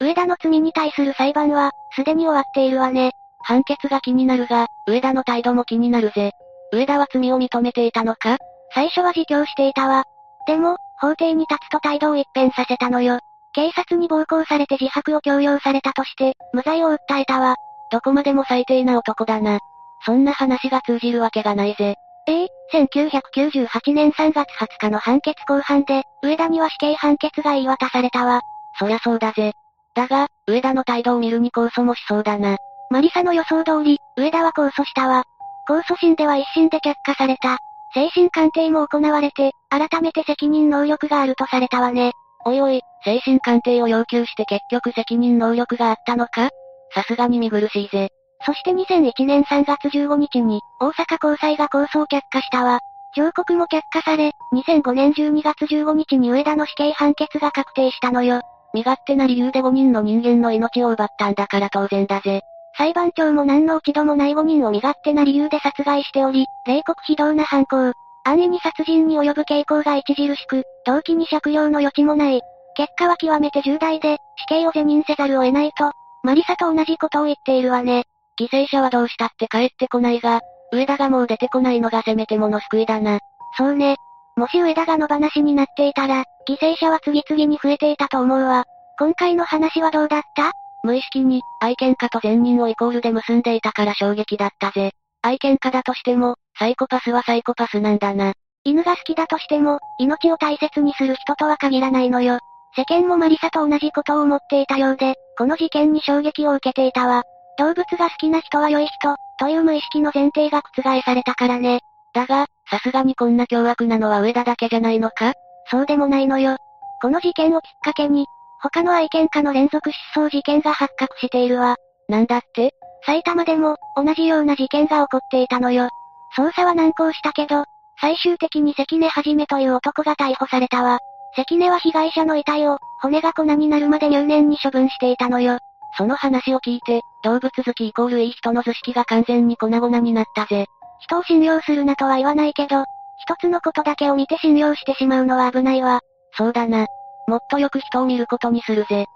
[0.00, 3.12] 上田の罪に対する裁判は、すでに終わっているわね。
[3.44, 6.32] 判決が気になるが、上田の態度も気になるぜ。
[6.72, 8.38] 上田は罪を認めていたのか？
[8.74, 10.04] 最初は自供していたわ。
[10.46, 13.18] でも、法廷に立つと態度を一変させたのよ。
[13.52, 17.56] 警察に暴行されて自白を強要されたとして、無罪を訴えたわ。
[17.90, 19.58] どこまでも最低な男だな。
[20.06, 21.96] そんな話が通じるわけがないぜ。
[22.28, 28.40] ええ1998年3月20日の判決公判で、上田には死刑判決が言い渡されたわ。
[28.78, 29.52] そりゃそうだぜ。
[29.94, 32.56] だが、上田の態度を見るに控訴もしそうだな。
[32.90, 35.24] マリサの予想通り、上田は控訴したわ。
[35.68, 37.58] 控訴審では一審で却下された。
[37.94, 42.12] 精神鑑定も行われて、改めて責任能力があるとされたわね。
[42.44, 46.50] おいおい、精神鑑定を要求して結局責任能力があったのか？
[46.94, 48.10] さすがに見苦しいぜ。
[48.44, 52.80] そして2001年3月15日に、大阪高裁が控訴を却下したわ。
[53.14, 58.40] 上告も却下され、2005年12月15日に上田の死刑判決が確定したのよ。
[58.74, 62.40] 身勝手な理由で5人の人間の命を奪ったんだから当然だぜ。
[62.76, 67.92] 裁判長も何の落ち度もない5人を身勝手な理由で殺害しており、冷酷非道な犯行。
[68.24, 72.40] 安易に殺人に及ぶ傾向が著しく、動機に借用の余地もない。
[72.74, 78.04] 結果は極めて重大で、死刑を是認せざるを得ないと、マリサと同じことを言っているわね。
[78.42, 80.40] 犠牲者はどうしたって帰ってこないが、
[80.72, 83.20] 上田がもう出てこないのがせめてもの救いだな。
[83.56, 83.96] そうね。
[84.36, 88.64] もし上田が野放しになっていたら、犠牲者は次々に増えていたと思うわ。
[88.98, 90.52] 今回の話はどうだった？
[90.82, 94.90] 無意識に、愛犬家と善人をイコールで結んでいたから衝撃だったぜ。
[95.22, 98.32] 愛犬家だとしても、サイコパスはサイコパスなんだな。
[98.64, 102.38] 犬が好きだとしても、命を大切にする人とは限らないのよ。
[102.74, 107.22] 世間もマリサと同じことを思っていたようで、この事件に衝撃を受けていたわ。
[107.58, 111.80] 動物が好きな人は良い人、という無意識の前提が覆されたからね。
[112.14, 115.32] だが、さすがにこんな凶悪なのは上田だけじゃないのか？
[115.70, 116.56] そうでもないのよ。
[117.00, 118.26] この事件をきっかけに、
[118.60, 121.76] 他の愛犬家の連続失踪事件が発覚しているわ。
[122.08, 122.72] なんだって？
[123.04, 125.88] 埼玉でも、同じような事件が起こっていたのよ。
[126.36, 127.64] 捜査は難航したけど、
[128.00, 130.98] 最終的に関根はじめという男が逮捕されたわ。
[131.34, 135.58] 関根は被害者の遺体を、骨が粉になるまで入念に処分していたのよ。
[135.96, 140.66] その話を聞いて、動物好きイコールいい人の図式が完全に粉々になったぜ。
[141.00, 142.84] 人を信用するなとは言わないけど、
[143.24, 146.00] 一つのことだけを見て信用してしまうのは危ないわ。
[146.36, 146.86] そうだな。
[147.26, 149.06] もっとよく人を見ることにするぜ。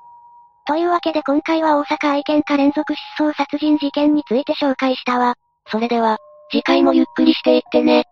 [0.67, 5.35] というわけで今回は大阪愛犬家連続失踪殺人事件について紹介したわ。
[5.69, 6.19] それでは、
[6.51, 8.05] 次回もゆっくりしていってね。